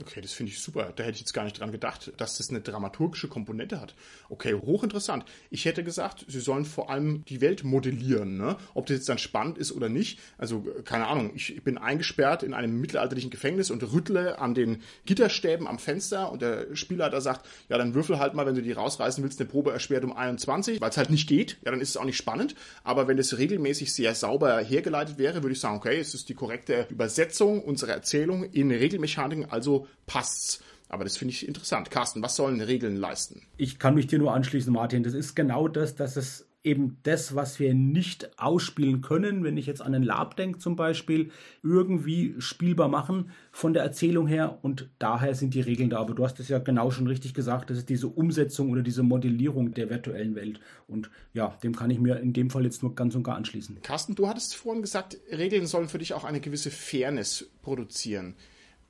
Okay, 0.00 0.20
das 0.20 0.32
finde 0.32 0.50
ich 0.50 0.60
super. 0.60 0.92
Da 0.96 1.04
hätte 1.04 1.14
ich 1.14 1.20
jetzt 1.20 1.34
gar 1.34 1.44
nicht 1.44 1.60
dran 1.60 1.70
gedacht, 1.70 2.12
dass 2.16 2.38
das 2.38 2.50
eine 2.50 2.60
dramaturgische 2.60 3.28
Komponente 3.28 3.80
hat. 3.80 3.94
Okay, 4.28 4.52
hochinteressant. 4.52 5.24
Ich 5.50 5.66
hätte 5.66 5.84
gesagt, 5.84 6.24
sie 6.26 6.40
sollen 6.40 6.64
vor 6.64 6.90
allem 6.90 7.24
die 7.26 7.40
Welt 7.40 7.62
modellieren, 7.62 8.36
ne? 8.36 8.56
Ob 8.74 8.86
das 8.86 8.96
jetzt 8.96 9.08
dann 9.08 9.18
spannend 9.18 9.56
ist 9.56 9.70
oder 9.70 9.88
nicht. 9.88 10.18
Also, 10.36 10.66
keine 10.84 11.06
Ahnung, 11.06 11.30
ich 11.36 11.62
bin 11.62 11.78
eingesperrt 11.78 12.42
in 12.42 12.54
einem 12.54 12.80
mittelalterlichen 12.80 13.30
Gefängnis 13.30 13.70
und 13.70 13.84
rüttle 13.92 14.40
an 14.40 14.54
den 14.54 14.82
Gitterstäben 15.06 15.68
am 15.68 15.78
Fenster 15.78 16.32
und 16.32 16.42
der 16.42 16.74
Spielleiter 16.74 17.20
sagt, 17.20 17.46
ja, 17.68 17.78
dann 17.78 17.94
würfel 17.94 18.18
halt 18.18 18.34
mal, 18.34 18.46
wenn 18.46 18.56
du 18.56 18.62
die 18.62 18.72
rausreißen 18.72 19.22
willst, 19.22 19.40
eine 19.40 19.48
Probe 19.48 19.70
erschwert 19.70 20.02
um 20.02 20.12
21, 20.12 20.80
weil 20.80 20.90
es 20.90 20.96
halt 20.96 21.10
nicht 21.10 21.28
geht. 21.28 21.58
Ja, 21.64 21.70
dann 21.70 21.80
ist 21.80 21.90
es 21.90 21.96
auch 21.96 22.04
nicht 22.04 22.16
spannend. 22.16 22.56
Aber 22.82 23.06
wenn 23.06 23.18
es 23.18 23.38
regelmäßig 23.38 23.92
sehr 23.92 24.16
sauber 24.16 24.58
hergeleitet 24.58 25.18
wäre, 25.18 25.44
würde 25.44 25.52
ich 25.52 25.60
sagen, 25.60 25.76
okay, 25.76 26.00
es 26.00 26.14
ist 26.14 26.28
die 26.28 26.34
korrekte 26.34 26.88
Übersetzung 26.90 27.62
unserer 27.62 27.92
Erzählung 27.92 28.42
in 28.42 28.72
Regelmechaniken, 28.72 29.48
also 29.48 29.83
passt's. 30.06 30.62
Aber 30.88 31.04
das 31.04 31.16
finde 31.16 31.32
ich 31.32 31.48
interessant. 31.48 31.90
Carsten, 31.90 32.22
was 32.22 32.36
sollen 32.36 32.60
Regeln 32.60 32.96
leisten? 32.96 33.42
Ich 33.56 33.78
kann 33.78 33.94
mich 33.94 34.06
dir 34.06 34.18
nur 34.18 34.32
anschließen, 34.32 34.72
Martin. 34.72 35.02
Das 35.02 35.14
ist 35.14 35.34
genau 35.34 35.66
das, 35.66 35.96
dass 35.96 36.16
es 36.16 36.46
eben 36.64 36.96
das, 37.02 37.34
was 37.34 37.60
wir 37.60 37.74
nicht 37.74 38.38
ausspielen 38.38 39.02
können, 39.02 39.44
wenn 39.44 39.58
ich 39.58 39.66
jetzt 39.66 39.82
an 39.82 39.94
einen 39.94 40.02
Lab 40.02 40.36
denke 40.36 40.58
zum 40.58 40.76
Beispiel, 40.76 41.30
irgendwie 41.62 42.34
spielbar 42.38 42.88
machen 42.88 43.30
von 43.52 43.74
der 43.74 43.82
Erzählung 43.82 44.26
her 44.26 44.58
und 44.62 44.88
daher 44.98 45.34
sind 45.34 45.52
die 45.52 45.60
Regeln 45.60 45.90
da. 45.90 45.98
Aber 45.98 46.14
du 46.14 46.24
hast 46.24 46.40
es 46.40 46.48
ja 46.48 46.58
genau 46.58 46.90
schon 46.90 47.06
richtig 47.06 47.34
gesagt, 47.34 47.68
das 47.68 47.78
ist 47.78 47.90
diese 47.90 48.08
Umsetzung 48.08 48.70
oder 48.70 48.82
diese 48.82 49.02
Modellierung 49.02 49.72
der 49.72 49.90
virtuellen 49.90 50.34
Welt 50.34 50.58
und 50.88 51.10
ja, 51.34 51.48
dem 51.62 51.76
kann 51.76 51.90
ich 51.90 52.00
mir 52.00 52.18
in 52.20 52.32
dem 52.32 52.48
Fall 52.48 52.64
jetzt 52.64 52.82
nur 52.82 52.94
ganz 52.94 53.14
und 53.14 53.24
gar 53.24 53.36
anschließen. 53.36 53.82
Carsten, 53.82 54.14
du 54.14 54.26
hattest 54.26 54.56
vorhin 54.56 54.82
gesagt, 54.82 55.18
Regeln 55.30 55.66
sollen 55.66 55.88
für 55.88 55.98
dich 55.98 56.14
auch 56.14 56.24
eine 56.24 56.40
gewisse 56.40 56.70
Fairness 56.70 57.50
produzieren. 57.60 58.36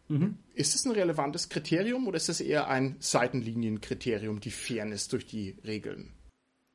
Mhm. 0.08 0.38
Ist 0.54 0.74
das 0.74 0.84
ein 0.84 0.92
relevantes 0.92 1.48
Kriterium 1.48 2.06
oder 2.06 2.16
ist 2.16 2.28
das 2.28 2.40
eher 2.40 2.68
ein 2.68 2.96
Seitenlinienkriterium, 2.98 4.40
die 4.40 4.50
Fairness 4.50 5.08
durch 5.08 5.26
die 5.26 5.56
Regeln? 5.64 6.12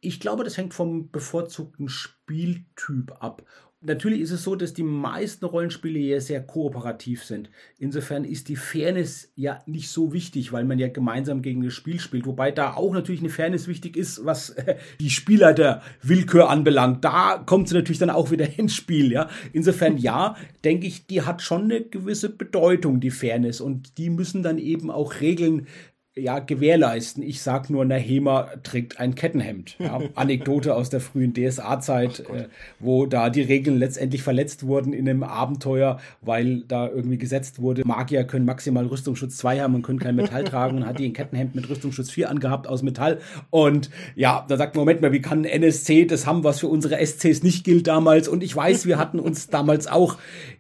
Ich 0.02 0.20
glaube, 0.20 0.44
das 0.44 0.58
hängt 0.58 0.74
vom 0.74 1.12
bevorzugten 1.12 1.90
Spieltyp 1.90 3.12
ab. 3.20 3.44
Natürlich 3.82 4.20
ist 4.20 4.32
es 4.32 4.44
so, 4.44 4.58
dass 4.58 4.74
die 4.74 4.84
meisten 4.84 5.46
Rollenspiele 5.46 6.00
ja 6.00 6.20
sehr 6.20 6.42
kooperativ 6.42 7.24
sind. 7.24 7.50
Insofern 7.78 8.26
ist 8.26 8.50
die 8.50 8.58
Fairness 8.58 9.32
ja 9.38 9.60
nicht 9.68 9.88
so 9.88 10.12
wichtig, 10.12 10.52
weil 10.52 10.66
man 10.66 10.80
ja 10.80 10.90
gemeinsam 10.90 11.42
gegen 11.42 11.64
das 11.64 11.76
Spiel 11.76 11.98
spielt. 12.02 12.26
Wobei 12.26 12.52
da 12.52 12.74
auch 12.74 12.92
natürlich 12.92 13.22
eine 13.22 13.30
Fairness 13.30 13.70
wichtig 13.70 13.96
ist, 13.96 14.26
was 14.26 14.50
äh, 14.50 14.76
die 15.00 15.10
Spieler 15.10 15.54
der 15.54 15.82
Willkür 16.02 16.50
anbelangt. 16.50 17.06
Da 17.06 17.42
kommt 17.46 17.70
sie 17.70 17.76
natürlich 17.76 18.00
dann 18.00 18.10
auch 18.10 18.32
wieder 18.32 18.48
ins 18.60 18.76
Spiel. 18.76 19.14
Ja? 19.14 19.30
Insofern 19.54 19.98
ja, 19.98 20.36
denke 20.66 20.86
ich, 20.86 21.08
die 21.08 21.22
hat 21.22 21.42
schon 21.42 21.64
eine 21.64 21.82
gewisse 21.82 22.28
Bedeutung, 22.28 23.00
die 23.00 23.12
Fairness. 23.12 23.62
Und 23.62 23.98
die 23.98 24.10
müssen 24.10 24.44
dann 24.44 24.58
eben 24.58 24.92
auch 24.92 25.22
Regeln 25.22 25.68
ja, 26.20 26.40
gewährleisten. 26.40 27.24
Ich 27.24 27.42
sag 27.42 27.70
nur, 27.70 27.86
Nahema 27.86 28.50
trägt 28.64 29.00
ein 29.00 29.16
Kettenhemd. 29.16 29.76
Ja. 29.80 30.00
Anekdote 30.16 30.76
aus 30.76 30.90
der 30.90 31.00
frühen 31.00 31.34
DSA-Zeit, 31.34 32.22
äh, 32.22 32.48
wo 32.80 33.06
da 33.06 33.30
die 33.30 33.42
Regeln 33.42 33.78
letztendlich 33.78 34.24
verletzt 34.24 34.66
wurden 34.66 34.94
in 34.94 35.08
einem 35.08 35.24
Abenteuer, 35.24 36.00
weil 36.22 36.64
da 36.68 36.88
irgendwie 36.88 37.18
gesetzt 37.18 37.62
wurde, 37.62 37.86
Magier 37.86 38.24
können 38.24 38.46
maximal 38.46 38.86
Rüstungsschutz 38.86 39.38
2 39.38 39.62
haben 39.62 39.76
und 39.76 39.82
können 39.82 40.00
kein 40.00 40.16
Metall 40.16 40.44
tragen 40.44 40.78
und 40.78 40.86
hat 40.86 41.00
die 41.00 41.06
ein 41.06 41.14
Kettenhemd 41.14 41.56
mit 41.56 41.70
Rüstungsschutz 41.70 42.12
4 42.12 42.30
angehabt 42.30 42.68
aus 42.68 42.84
Metall. 42.84 43.20
Und 43.50 43.90
ja, 44.16 44.46
da 44.48 44.58
sagt 44.58 44.76
man, 44.76 44.82
Moment 44.82 45.02
mal, 45.02 45.12
wie 45.12 45.22
kann 45.22 45.40
ein 45.40 45.46
NSC 45.46 46.06
das 46.06 46.26
haben, 46.26 46.44
was 46.44 46.60
für 46.60 46.68
unsere 46.68 47.06
SCs 47.06 47.44
nicht 47.44 47.64
gilt 47.64 47.88
damals? 47.88 48.28
Und 48.28 48.44
ich 48.44 48.56
weiß, 48.56 48.86
wir 48.86 48.98
hatten 48.98 49.20
uns 49.20 49.48
damals 49.48 49.88
auch, 49.88 50.18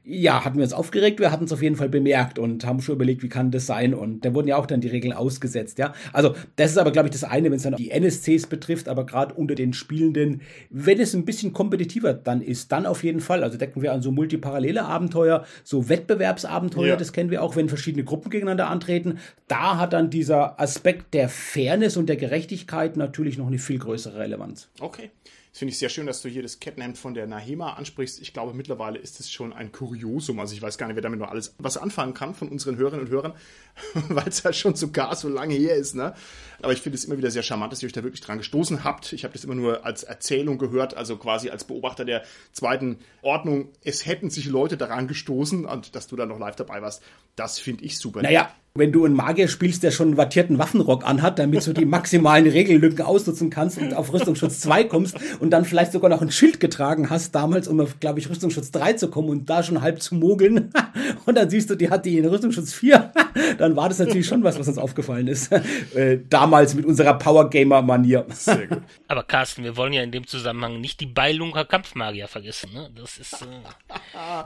ja, 0.09 0.43
hatten 0.43 0.57
wir 0.57 0.63
uns 0.63 0.73
aufgeregt, 0.73 1.19
wir 1.19 1.31
hatten 1.31 1.45
es 1.45 1.51
auf 1.51 1.61
jeden 1.61 1.75
Fall 1.75 1.89
bemerkt 1.89 2.39
und 2.39 2.65
haben 2.65 2.81
schon 2.81 2.95
überlegt, 2.95 3.23
wie 3.23 3.29
kann 3.29 3.51
das 3.51 3.65
sein? 3.65 3.93
Und 3.93 4.25
da 4.25 4.33
wurden 4.33 4.47
ja 4.47 4.57
auch 4.57 4.65
dann 4.65 4.81
die 4.81 4.87
Regeln 4.87 5.13
ausgesetzt 5.13 5.59
gesetzt, 5.59 5.79
ja. 5.79 5.93
Also 6.13 6.35
das 6.55 6.71
ist 6.71 6.77
aber, 6.77 6.91
glaube 6.91 7.07
ich, 7.07 7.13
das 7.13 7.23
eine, 7.23 7.49
wenn 7.49 7.57
es 7.57 7.63
dann 7.63 7.75
die 7.75 7.91
NSCs 7.91 8.47
betrifft, 8.47 8.87
aber 8.87 9.05
gerade 9.05 9.33
unter 9.33 9.55
den 9.55 9.73
Spielenden, 9.73 10.41
wenn 10.69 10.99
es 10.99 11.13
ein 11.13 11.25
bisschen 11.25 11.53
kompetitiver 11.53 12.13
dann 12.13 12.41
ist, 12.41 12.71
dann 12.71 12.85
auf 12.85 13.03
jeden 13.03 13.19
Fall. 13.19 13.43
Also 13.43 13.57
denken 13.57 13.81
wir 13.81 13.93
an 13.93 14.01
so 14.01 14.11
multiparallele 14.11 14.83
Abenteuer, 14.83 15.45
so 15.63 15.89
Wettbewerbsabenteuer, 15.89 16.87
ja. 16.87 16.95
das 16.95 17.13
kennen 17.13 17.31
wir 17.31 17.43
auch, 17.43 17.55
wenn 17.55 17.69
verschiedene 17.69 18.03
Gruppen 18.03 18.29
gegeneinander 18.29 18.69
antreten. 18.69 19.19
Da 19.47 19.77
hat 19.77 19.93
dann 19.93 20.09
dieser 20.09 20.59
Aspekt 20.59 21.13
der 21.13 21.29
Fairness 21.29 21.97
und 21.97 22.07
der 22.07 22.17
Gerechtigkeit 22.17 22.97
natürlich 22.97 23.37
noch 23.37 23.47
eine 23.47 23.59
viel 23.59 23.79
größere 23.79 24.19
Relevanz. 24.19 24.69
Okay. 24.79 25.11
Finde 25.59 25.73
ich 25.73 25.77
sehr 25.79 25.89
schön, 25.89 26.05
dass 26.05 26.21
du 26.21 26.29
hier 26.29 26.41
das 26.41 26.61
Kettenhemd 26.61 26.97
von 26.97 27.13
der 27.13 27.27
Nahema 27.27 27.73
ansprichst. 27.73 28.21
Ich 28.21 28.31
glaube, 28.31 28.53
mittlerweile 28.53 28.97
ist 28.97 29.19
es 29.19 29.29
schon 29.29 29.51
ein 29.51 29.73
Kuriosum. 29.73 30.39
Also 30.39 30.53
ich 30.53 30.61
weiß 30.61 30.77
gar 30.77 30.87
nicht, 30.87 30.95
wer 30.95 31.01
damit 31.01 31.19
noch 31.19 31.31
alles 31.31 31.53
was 31.57 31.75
anfangen 31.75 32.13
kann 32.13 32.33
von 32.33 32.47
unseren 32.47 32.77
Hörerinnen 32.77 33.07
und 33.07 33.11
Hörern, 33.11 33.33
weil 34.07 34.29
es 34.29 34.45
halt 34.45 34.55
schon 34.55 34.75
sogar 34.75 35.13
so 35.17 35.27
lange 35.27 35.55
her 35.55 35.75
ist. 35.75 35.95
Ne? 35.95 36.13
Aber 36.61 36.71
ich 36.71 36.79
finde 36.79 36.97
es 36.97 37.03
immer 37.03 37.17
wieder 37.17 37.29
sehr 37.29 37.43
charmant, 37.43 37.73
dass 37.73 37.83
ihr 37.83 37.87
euch 37.87 37.91
da 37.91 38.05
wirklich 38.05 38.21
dran 38.21 38.37
gestoßen 38.37 38.85
habt. 38.85 39.11
Ich 39.11 39.25
habe 39.25 39.33
das 39.33 39.43
immer 39.43 39.53
nur 39.53 39.85
als 39.85 40.03
Erzählung 40.03 40.59
gehört, 40.59 40.95
also 40.95 41.17
quasi 41.17 41.49
als 41.49 41.65
Beobachter 41.65 42.05
der 42.05 42.23
zweiten 42.53 42.99
Ordnung. 43.21 43.67
Es 43.83 44.05
hätten 44.05 44.29
sich 44.29 44.45
Leute 44.45 44.77
daran 44.77 45.09
gestoßen 45.09 45.65
und 45.65 45.93
dass 45.93 46.07
du 46.07 46.15
da 46.15 46.25
noch 46.25 46.39
live 46.39 46.55
dabei 46.55 46.81
warst, 46.81 47.03
das 47.35 47.59
finde 47.59 47.83
ich 47.83 47.97
super. 47.97 48.21
Naja, 48.21 48.55
wenn 48.79 48.91
du 48.91 49.05
einen 49.05 49.15
Magier 49.15 49.47
spielst, 49.47 49.83
der 49.83 49.91
schon 49.91 50.09
einen 50.09 50.17
wattierten 50.17 50.57
Waffenrock 50.57 51.05
anhat, 51.05 51.37
damit 51.37 51.65
du 51.67 51.73
die 51.73 51.85
maximalen 51.85 52.47
Regellücken 52.47 53.05
ausnutzen 53.05 53.49
kannst 53.49 53.77
und 53.77 53.93
auf 53.93 54.11
Rüstungsschutz 54.11 54.61
2 54.61 54.85
kommst 54.85 55.17
und 55.39 55.51
dann 55.51 55.65
vielleicht 55.65 55.91
sogar 55.91 56.09
noch 56.09 56.21
ein 56.21 56.31
Schild 56.31 56.59
getragen 56.59 57.09
hast, 57.09 57.35
damals, 57.35 57.67
um 57.67 57.79
auf, 57.79 57.99
glaube 57.99 58.19
ich, 58.19 58.29
Rüstungsschutz 58.29 58.71
3 58.71 58.93
zu 58.93 59.09
kommen 59.09 59.29
und 59.29 59.49
da 59.49 59.61
schon 59.61 59.81
halb 59.81 60.01
zu 60.01 60.15
mogeln. 60.15 60.71
Und 61.25 61.35
dann 61.35 61.49
siehst 61.49 61.69
du, 61.69 61.75
die 61.75 61.89
hat 61.89 62.05
die 62.05 62.17
in 62.17 62.25
Rüstungsschutz 62.25 62.73
4. 62.73 63.11
Dann 63.57 63.75
war 63.75 63.89
das 63.89 63.99
natürlich 63.99 64.25
schon 64.25 64.43
was, 64.43 64.57
was 64.57 64.67
uns 64.67 64.77
aufgefallen 64.77 65.27
ist. 65.27 65.51
Äh, 65.95 66.19
damals 66.29 66.75
mit 66.75 66.85
unserer 66.85 67.15
Power 67.15 67.49
Gamer 67.49 67.81
Manier. 67.81 68.25
Sehr 68.29 68.67
gut. 68.67 68.81
Aber 69.07 69.23
Carsten, 69.23 69.63
wir 69.63 69.75
wollen 69.75 69.91
ja 69.93 70.03
in 70.03 70.11
dem 70.11 70.27
Zusammenhang 70.27 70.79
nicht 70.79 70.99
die 70.99 71.07
Beilunker 71.07 71.65
Kampfmagier 71.65 72.27
vergessen, 72.27 72.71
ne? 72.73 72.89
Das 72.95 73.17
ist, 73.17 73.41
äh, 73.41 73.45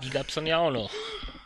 die 0.04 0.10
gab's 0.10 0.36
dann 0.36 0.46
ja 0.46 0.58
auch 0.60 0.72
noch. 0.72 0.90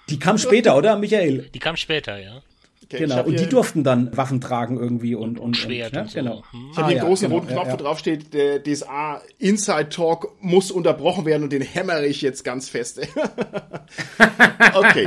Die 0.10 0.20
kam 0.20 0.38
später, 0.38 0.78
oder, 0.78 0.96
Michael? 0.98 1.50
Die 1.54 1.60
kam 1.60 1.76
später, 1.76 2.20
ja. 2.20 2.42
Okay, 2.90 3.00
genau, 3.00 3.22
und 3.26 3.38
die 3.38 3.50
durften 3.50 3.84
dann 3.84 4.16
Waffen 4.16 4.40
tragen 4.40 4.80
irgendwie 4.80 5.14
und, 5.14 5.40
und, 5.40 5.58
Schwert. 5.58 5.92
Und, 5.92 5.98
ja, 5.98 6.08
so. 6.08 6.20
genau. 6.20 6.44
Hm. 6.52 6.70
Ich 6.72 6.78
habe 6.78 6.86
ah, 6.86 6.90
hier 6.90 7.00
einen 7.00 7.08
großen 7.08 7.28
genau, 7.28 7.42
roten 7.42 7.54
Knopf, 7.54 7.68
ja, 7.68 7.74
wo 7.74 7.78
drauf 7.78 8.00
steht, 8.00 8.34
der 8.34 8.64
DSA 8.64 9.22
Inside 9.40 9.90
Talk 9.90 10.38
muss 10.40 10.72
unterbrochen 10.72 11.26
werden 11.26 11.44
und 11.44 11.52
den 11.52 11.64
hämmere 11.64 12.08
ich 12.08 12.22
jetzt 12.22 12.46
ganz 12.46 12.70
fest. 12.70 13.02
okay. 14.74 15.06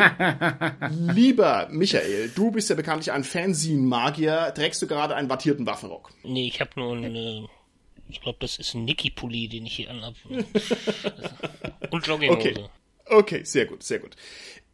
Lieber 0.91 1.69
Michael, 1.71 2.31
du 2.35 2.51
bist 2.51 2.69
ja 2.69 2.77
bekanntlich 2.77 3.13
ein 3.13 3.25
Fanzine-Magier. 3.25 4.53
Trägst 4.55 4.83
du 4.83 4.87
gerade 4.87 5.17
einen 5.17 5.31
wattierten 5.31 5.65
Waffenrock? 5.65 6.11
Nee, 6.23 6.49
ich 6.49 6.61
habe 6.61 6.73
nur 6.77 6.95
einen, 6.95 7.49
ich 8.11 8.21
glaube, 8.21 8.37
das 8.43 8.59
ist 8.59 8.75
ein 8.75 8.85
Niki-Pulli, 8.85 9.49
den 9.49 9.65
ich 9.65 9.77
hier 9.77 9.89
anhabe. 9.89 10.17
und 11.91 12.07
Jogginghose. 12.07 12.51
Okay. 12.51 12.55
Okay, 13.07 13.43
sehr 13.43 13.67
gut, 13.67 13.83
sehr 13.83 13.99
gut. 13.99 14.17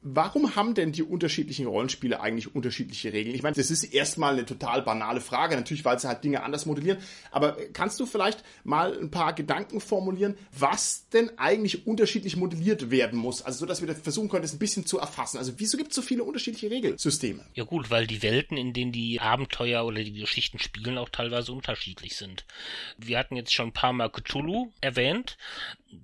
Warum 0.02 0.54
haben 0.54 0.74
denn 0.74 0.92
die 0.92 1.02
unterschiedlichen 1.02 1.66
Rollenspiele 1.66 2.20
eigentlich 2.20 2.54
unterschiedliche 2.54 3.12
Regeln? 3.12 3.34
Ich 3.34 3.42
meine, 3.42 3.56
das 3.56 3.70
ist 3.70 3.82
erstmal 3.82 4.34
eine 4.34 4.44
total 4.44 4.82
banale 4.82 5.20
Frage, 5.20 5.56
natürlich, 5.56 5.84
weil 5.84 5.98
sie 5.98 6.06
halt 6.06 6.22
Dinge 6.22 6.42
anders 6.42 6.64
modellieren. 6.64 6.98
Aber 7.30 7.56
kannst 7.72 7.98
du 7.98 8.06
vielleicht 8.06 8.44
mal 8.62 8.96
ein 8.96 9.10
paar 9.10 9.32
Gedanken 9.32 9.80
formulieren, 9.80 10.36
was 10.56 11.08
denn 11.08 11.36
eigentlich 11.38 11.86
unterschiedlich 11.86 12.36
modelliert 12.36 12.90
werden 12.90 13.18
muss? 13.18 13.42
Also 13.42 13.60
so, 13.60 13.66
dass 13.66 13.80
wir 13.80 13.88
das 13.88 14.00
versuchen 14.00 14.28
können, 14.28 14.42
das 14.42 14.52
ein 14.52 14.60
bisschen 14.60 14.86
zu 14.86 14.98
erfassen. 14.98 15.38
Also 15.38 15.54
wieso 15.56 15.76
gibt 15.76 15.90
es 15.90 15.96
so 15.96 16.02
viele 16.02 16.22
unterschiedliche 16.22 16.70
Regelsysteme? 16.70 17.44
Ja 17.54 17.64
gut, 17.64 17.90
weil 17.90 18.06
die 18.06 18.22
Welten, 18.22 18.56
in 18.56 18.72
denen 18.72 18.92
die 18.92 19.20
Abenteuer 19.20 19.84
oder 19.84 20.04
die 20.04 20.12
Geschichten 20.12 20.58
spielen, 20.58 20.98
auch 20.98 21.08
teilweise 21.08 21.52
unterschiedlich 21.52 22.16
sind. 22.16 22.44
Wir 22.96 23.18
hatten 23.18 23.34
jetzt 23.34 23.52
schon 23.52 23.68
ein 23.68 23.72
paar 23.72 23.92
Mal 23.92 24.10
Cthulhu 24.10 24.72
erwähnt 24.80 25.36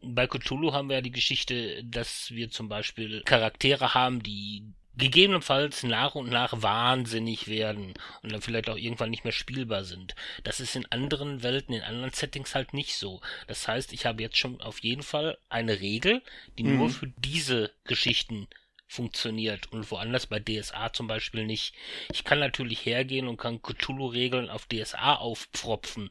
bei 0.00 0.26
Cthulhu 0.26 0.72
haben 0.72 0.88
wir 0.88 0.96
ja 0.96 1.02
die 1.02 1.10
Geschichte, 1.10 1.82
dass 1.84 2.30
wir 2.30 2.50
zum 2.50 2.68
Beispiel 2.68 3.22
Charaktere 3.22 3.94
haben, 3.94 4.22
die 4.22 4.64
gegebenenfalls 4.96 5.84
nach 5.84 6.14
und 6.14 6.28
nach 6.28 6.62
wahnsinnig 6.62 7.48
werden 7.48 7.94
und 8.22 8.32
dann 8.32 8.42
vielleicht 8.42 8.68
auch 8.68 8.76
irgendwann 8.76 9.10
nicht 9.10 9.24
mehr 9.24 9.32
spielbar 9.32 9.84
sind. 9.84 10.14
Das 10.44 10.60
ist 10.60 10.76
in 10.76 10.86
anderen 10.86 11.42
Welten, 11.42 11.74
in 11.74 11.82
anderen 11.82 12.12
Settings 12.12 12.54
halt 12.54 12.74
nicht 12.74 12.96
so. 12.96 13.20
Das 13.46 13.66
heißt, 13.66 13.92
ich 13.92 14.04
habe 14.04 14.22
jetzt 14.22 14.36
schon 14.36 14.60
auf 14.60 14.80
jeden 14.80 15.02
Fall 15.02 15.38
eine 15.48 15.80
Regel, 15.80 16.22
die 16.58 16.64
mhm. 16.64 16.76
nur 16.76 16.90
für 16.90 17.08
diese 17.18 17.70
Geschichten 17.84 18.48
funktioniert 18.86 19.72
und 19.72 19.90
woanders 19.90 20.26
bei 20.26 20.38
DSA 20.38 20.92
zum 20.92 21.06
Beispiel 21.06 21.46
nicht. 21.46 21.74
Ich 22.12 22.24
kann 22.24 22.38
natürlich 22.38 22.84
hergehen 22.84 23.26
und 23.26 23.38
kann 23.38 23.62
Cthulhu-Regeln 23.62 24.50
auf 24.50 24.66
DSA 24.66 25.14
aufpfropfen 25.14 26.10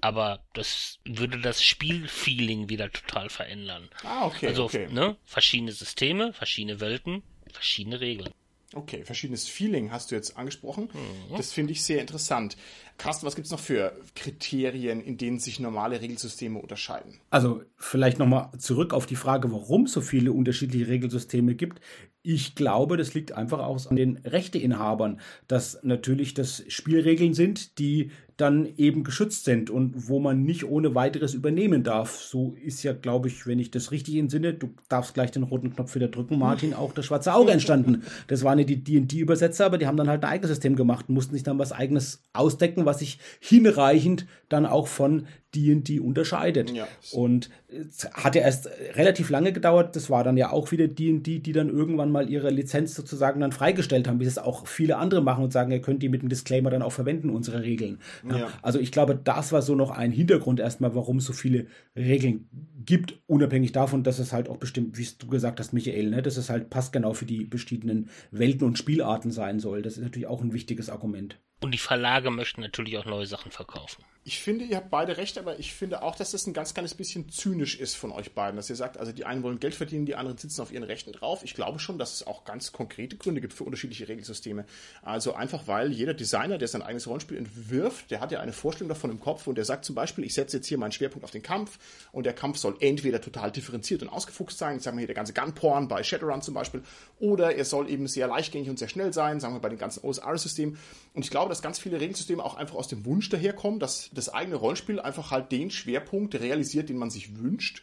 aber 0.00 0.44
das 0.52 0.98
würde 1.04 1.40
das 1.40 1.62
Spielfeeling 1.62 2.68
wieder 2.68 2.90
total 2.90 3.30
verändern. 3.30 3.88
Ah, 4.04 4.26
okay. 4.26 4.48
Also, 4.48 4.64
okay. 4.64 4.88
ne, 4.90 5.16
verschiedene 5.24 5.72
Systeme, 5.72 6.32
verschiedene 6.32 6.80
Welten, 6.80 7.22
verschiedene 7.52 8.00
Regeln. 8.00 8.32
Okay, 8.72 9.04
verschiedenes 9.04 9.48
Feeling 9.48 9.90
hast 9.90 10.10
du 10.10 10.14
jetzt 10.14 10.36
angesprochen. 10.36 10.90
Mhm. 10.92 11.36
Das 11.36 11.52
finde 11.52 11.72
ich 11.72 11.82
sehr 11.82 12.00
interessant. 12.00 12.56
Carsten, 13.00 13.26
was 13.26 13.34
gibt 13.34 13.46
es 13.46 13.50
noch 13.50 13.60
für 13.60 13.92
Kriterien, 14.14 15.00
in 15.00 15.16
denen 15.16 15.38
sich 15.38 15.58
normale 15.58 16.02
Regelsysteme 16.02 16.58
unterscheiden? 16.58 17.14
Also 17.30 17.62
vielleicht 17.76 18.18
nochmal 18.18 18.50
zurück 18.58 18.92
auf 18.92 19.06
die 19.06 19.16
Frage, 19.16 19.50
warum 19.50 19.84
es 19.84 19.92
so 19.92 20.02
viele 20.02 20.32
unterschiedliche 20.32 20.88
Regelsysteme 20.88 21.54
gibt. 21.54 21.80
Ich 22.22 22.54
glaube, 22.54 22.98
das 22.98 23.14
liegt 23.14 23.32
einfach 23.32 23.60
auch 23.60 23.86
an 23.88 23.96
den 23.96 24.18
Rechteinhabern, 24.18 25.20
dass 25.48 25.78
natürlich 25.82 26.34
das 26.34 26.62
Spielregeln 26.68 27.32
sind, 27.32 27.78
die 27.78 28.10
dann 28.40 28.68
eben 28.76 29.04
geschützt 29.04 29.44
sind 29.44 29.68
und 29.70 30.08
wo 30.08 30.18
man 30.18 30.42
nicht 30.42 30.64
ohne 30.64 30.94
weiteres 30.94 31.34
übernehmen 31.34 31.82
darf. 31.82 32.16
So 32.16 32.56
ist 32.62 32.82
ja, 32.82 32.92
glaube 32.92 33.28
ich, 33.28 33.46
wenn 33.46 33.58
ich 33.58 33.70
das 33.70 33.90
richtig 33.90 34.16
entsinne, 34.16 34.54
du 34.54 34.70
darfst 34.88 35.14
gleich 35.14 35.30
den 35.30 35.42
roten 35.42 35.74
Knopf 35.74 35.94
wieder 35.94 36.08
drücken, 36.08 36.38
Martin, 36.38 36.72
auch 36.72 36.92
das 36.92 37.06
schwarze 37.06 37.34
Auge 37.34 37.52
entstanden. 37.52 38.02
Das 38.28 38.42
waren 38.42 38.58
ja 38.58 38.64
die 38.64 38.82
D&D-Übersetzer, 38.82 39.66
aber 39.66 39.78
die 39.78 39.86
haben 39.86 39.96
dann 39.96 40.08
halt 40.08 40.24
ein 40.24 40.30
eigenes 40.30 40.48
System 40.48 40.74
gemacht 40.74 41.06
und 41.08 41.14
mussten 41.14 41.34
sich 41.34 41.42
dann 41.42 41.58
was 41.58 41.72
eigenes 41.72 42.22
ausdecken, 42.32 42.86
was 42.90 42.98
sich 42.98 43.18
hinreichend 43.38 44.26
dann 44.48 44.66
auch 44.66 44.88
von 44.88 45.28
D&D 45.54 46.00
unterscheidet. 46.00 46.70
Ja. 46.70 46.86
Und 47.12 47.50
es 47.68 48.08
hat 48.12 48.34
ja 48.34 48.42
erst 48.42 48.68
relativ 48.94 49.30
lange 49.30 49.52
gedauert. 49.52 49.96
Das 49.96 50.10
war 50.10 50.24
dann 50.24 50.36
ja 50.36 50.50
auch 50.52 50.70
wieder 50.72 50.88
D&D, 50.88 51.38
die 51.40 51.52
dann 51.52 51.68
irgendwann 51.68 52.10
mal 52.10 52.30
ihre 52.30 52.50
Lizenz 52.50 52.94
sozusagen 52.94 53.40
dann 53.40 53.52
freigestellt 53.52 54.08
haben, 54.08 54.20
wie 54.20 54.24
es 54.24 54.38
auch 54.38 54.66
viele 54.66 54.96
andere 54.96 55.22
machen 55.22 55.44
und 55.44 55.52
sagen, 55.52 55.72
ihr 55.72 55.80
könnt 55.80 56.02
die 56.02 56.08
mit 56.08 56.20
einem 56.20 56.28
Disclaimer 56.28 56.70
dann 56.70 56.82
auch 56.82 56.92
verwenden, 56.92 57.30
unsere 57.30 57.62
Regeln. 57.62 57.98
Ja. 58.28 58.38
Ja. 58.38 58.48
Also 58.62 58.78
ich 58.78 58.92
glaube, 58.92 59.14
das 59.16 59.52
war 59.52 59.62
so 59.62 59.74
noch 59.74 59.90
ein 59.90 60.12
Hintergrund 60.12 60.60
erstmal, 60.60 60.94
warum 60.94 61.18
es 61.18 61.24
so 61.24 61.32
viele 61.32 61.66
Regeln 61.96 62.48
gibt, 62.84 63.20
unabhängig 63.26 63.72
davon, 63.72 64.02
dass 64.02 64.18
es 64.18 64.32
halt 64.32 64.48
auch 64.48 64.56
bestimmt, 64.56 64.98
wie 64.98 65.06
du 65.18 65.26
gesagt 65.26 65.60
hast, 65.60 65.72
Michael, 65.72 66.10
ne, 66.10 66.22
dass 66.22 66.36
es 66.36 66.50
halt 66.50 66.70
passgenau 66.70 67.12
für 67.12 67.26
die 67.26 67.46
verschiedenen 67.46 68.08
Welten 68.30 68.66
und 68.66 68.78
Spielarten 68.78 69.30
sein 69.30 69.60
soll. 69.60 69.82
Das 69.82 69.96
ist 69.96 70.02
natürlich 70.02 70.28
auch 70.28 70.40
ein 70.40 70.52
wichtiges 70.52 70.90
Argument. 70.90 71.38
Und 71.60 71.72
die 71.72 71.78
Verlage 71.78 72.30
möchten 72.30 72.62
natürlich 72.62 72.96
auch 72.96 73.04
neue 73.04 73.26
Sachen 73.26 73.50
verkaufen. 73.50 74.02
Ich 74.30 74.38
finde, 74.38 74.64
ihr 74.64 74.76
habt 74.76 74.90
beide 74.90 75.16
recht, 75.16 75.38
aber 75.38 75.58
ich 75.58 75.74
finde 75.74 76.04
auch, 76.04 76.14
dass 76.14 76.30
das 76.30 76.46
ein 76.46 76.52
ganz 76.52 76.72
kleines 76.72 76.94
bisschen 76.94 77.28
zynisch 77.30 77.74
ist 77.74 77.96
von 77.96 78.12
euch 78.12 78.30
beiden, 78.30 78.54
dass 78.54 78.70
ihr 78.70 78.76
sagt, 78.76 78.96
also 78.96 79.10
die 79.10 79.24
einen 79.24 79.42
wollen 79.42 79.58
Geld 79.58 79.74
verdienen, 79.74 80.06
die 80.06 80.14
anderen 80.14 80.38
sitzen 80.38 80.60
auf 80.60 80.70
ihren 80.70 80.84
Rechten 80.84 81.10
drauf. 81.10 81.40
Ich 81.42 81.54
glaube 81.54 81.80
schon, 81.80 81.98
dass 81.98 82.14
es 82.14 82.24
auch 82.24 82.44
ganz 82.44 82.70
konkrete 82.70 83.16
Gründe 83.16 83.40
gibt 83.40 83.54
für 83.54 83.64
unterschiedliche 83.64 84.06
Regelsysteme. 84.06 84.66
Also 85.02 85.34
einfach, 85.34 85.66
weil 85.66 85.90
jeder 85.90 86.14
Designer, 86.14 86.58
der 86.58 86.68
sein 86.68 86.80
eigenes 86.80 87.08
Rollenspiel 87.08 87.38
entwirft, 87.38 88.12
der 88.12 88.20
hat 88.20 88.30
ja 88.30 88.38
eine 88.38 88.52
Vorstellung 88.52 88.88
davon 88.88 89.10
im 89.10 89.18
Kopf 89.18 89.48
und 89.48 89.56
der 89.56 89.64
sagt 89.64 89.84
zum 89.84 89.96
Beispiel, 89.96 90.22
ich 90.22 90.34
setze 90.34 90.58
jetzt 90.58 90.68
hier 90.68 90.78
meinen 90.78 90.92
Schwerpunkt 90.92 91.24
auf 91.24 91.32
den 91.32 91.42
Kampf 91.42 91.80
und 92.12 92.24
der 92.24 92.32
Kampf 92.32 92.58
soll 92.58 92.76
entweder 92.78 93.20
total 93.20 93.50
differenziert 93.50 94.00
und 94.02 94.10
ausgefuchst 94.10 94.56
sein, 94.56 94.78
sagen 94.78 94.96
wir 94.96 95.00
hier 95.00 95.08
der 95.08 95.16
ganze 95.16 95.32
Gunporn 95.32 95.88
bei 95.88 96.04
Shadowrun 96.04 96.40
zum 96.40 96.54
Beispiel, 96.54 96.84
oder 97.18 97.56
er 97.56 97.64
soll 97.64 97.90
eben 97.90 98.06
sehr 98.06 98.28
leichtgängig 98.28 98.70
und 98.70 98.78
sehr 98.78 98.88
schnell 98.88 99.12
sein, 99.12 99.40
sagen 99.40 99.54
wir 99.54 99.60
bei 99.60 99.70
den 99.70 99.78
ganzen 99.78 100.04
OSR-Systemen. 100.04 100.78
Und 101.14 101.24
ich 101.24 101.32
glaube, 101.32 101.48
dass 101.48 101.62
ganz 101.62 101.80
viele 101.80 101.98
Regelsysteme 101.98 102.44
auch 102.44 102.54
einfach 102.54 102.76
aus 102.76 102.86
dem 102.86 103.04
Wunsch 103.04 103.28
daherkommen, 103.28 103.80
dass 103.80 104.08
das 104.20 104.32
eigene 104.32 104.56
Rollenspiel 104.56 105.00
einfach 105.00 105.30
halt 105.30 105.50
den 105.50 105.70
Schwerpunkt 105.70 106.34
realisiert, 106.34 106.88
den 106.88 106.98
man 106.98 107.10
sich 107.10 107.38
wünscht. 107.38 107.82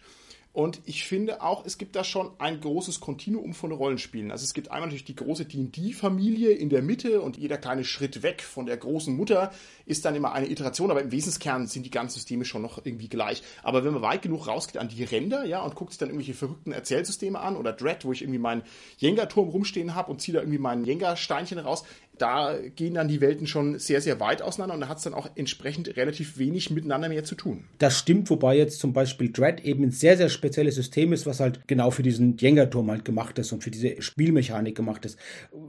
Und 0.57 0.81
ich 0.85 1.05
finde 1.05 1.43
auch, 1.43 1.67
es 1.67 1.77
gibt 1.77 1.95
da 1.95 2.03
schon 2.03 2.31
ein 2.39 2.59
großes 2.59 2.99
Kontinuum 2.99 3.53
von 3.53 3.71
Rollenspielen. 3.71 4.31
Also 4.31 4.43
es 4.43 4.55
gibt 4.55 4.71
einmal 4.71 4.87
natürlich 4.87 5.05
die 5.05 5.15
große 5.15 5.45
D&D-Familie 5.45 6.49
in 6.49 6.69
der 6.69 6.81
Mitte 6.81 7.21
und 7.21 7.37
jeder 7.37 7.59
kleine 7.59 7.83
Schritt 7.83 8.23
weg 8.23 8.41
von 8.41 8.65
der 8.65 8.77
großen 8.77 9.15
Mutter 9.15 9.51
ist 9.85 10.03
dann 10.03 10.15
immer 10.15 10.31
eine 10.31 10.49
Iteration, 10.49 10.89
aber 10.89 11.03
im 11.03 11.11
Wesenskern 11.11 11.67
sind 11.67 11.85
die 11.85 11.91
ganzen 11.91 12.15
Systeme 12.15 12.43
schon 12.43 12.63
noch 12.63 12.83
irgendwie 12.83 13.07
gleich. 13.07 13.43
Aber 13.61 13.85
wenn 13.85 13.93
man 13.93 14.01
weit 14.01 14.23
genug 14.23 14.47
rausgeht 14.47 14.81
an 14.81 14.89
die 14.89 15.03
Ränder, 15.03 15.45
ja, 15.45 15.61
und 15.61 15.75
guckt 15.75 15.91
sich 15.91 15.99
dann 15.99 16.09
irgendwelche 16.09 16.33
verrückten 16.33 16.71
Erzählsysteme 16.71 17.39
an 17.39 17.55
oder 17.55 17.71
Dread, 17.71 18.03
wo 18.03 18.11
ich 18.11 18.23
irgendwie 18.23 18.39
meinen 18.39 18.63
Jenga-Turm 18.97 19.49
rumstehen 19.49 19.93
habe 19.93 20.09
und 20.09 20.23
ziehe 20.23 20.33
da 20.33 20.41
irgendwie 20.41 20.57
mein 20.57 20.85
Jenga-Steinchen 20.85 21.59
raus, 21.59 21.83
da 22.17 22.55
gehen 22.75 22.95
dann 22.95 23.07
die 23.07 23.21
Welten 23.21 23.47
schon 23.47 23.79
sehr, 23.79 24.01
sehr 24.01 24.19
weit 24.19 24.41
auseinander 24.41 24.75
und 24.75 24.81
da 24.81 24.87
hat 24.87 24.97
es 24.97 25.03
dann 25.03 25.13
auch 25.13 25.29
entsprechend 25.35 25.95
relativ 25.97 26.37
wenig 26.37 26.71
miteinander 26.71 27.09
mehr 27.09 27.23
zu 27.23 27.35
tun. 27.35 27.65
Das 27.77 27.97
stimmt, 27.97 28.29
wobei 28.29 28.57
jetzt 28.57 28.79
zum 28.79 28.93
Beispiel 28.93 29.31
Dread 29.31 29.63
eben 29.63 29.83
ein 29.83 29.91
sehr, 29.91 30.17
sehr 30.17 30.29
spezielles 30.29 30.75
System 30.75 31.13
ist, 31.13 31.25
was 31.25 31.39
halt 31.39 31.67
genau 31.67 31.91
für 31.91 32.03
diesen 32.03 32.37
Jenga-Turm 32.37 32.89
halt 32.89 33.05
gemacht 33.05 33.37
ist 33.39 33.51
und 33.51 33.63
für 33.63 33.71
diese 33.71 34.01
Spielmechanik 34.01 34.75
gemacht 34.75 35.05
ist. 35.05 35.17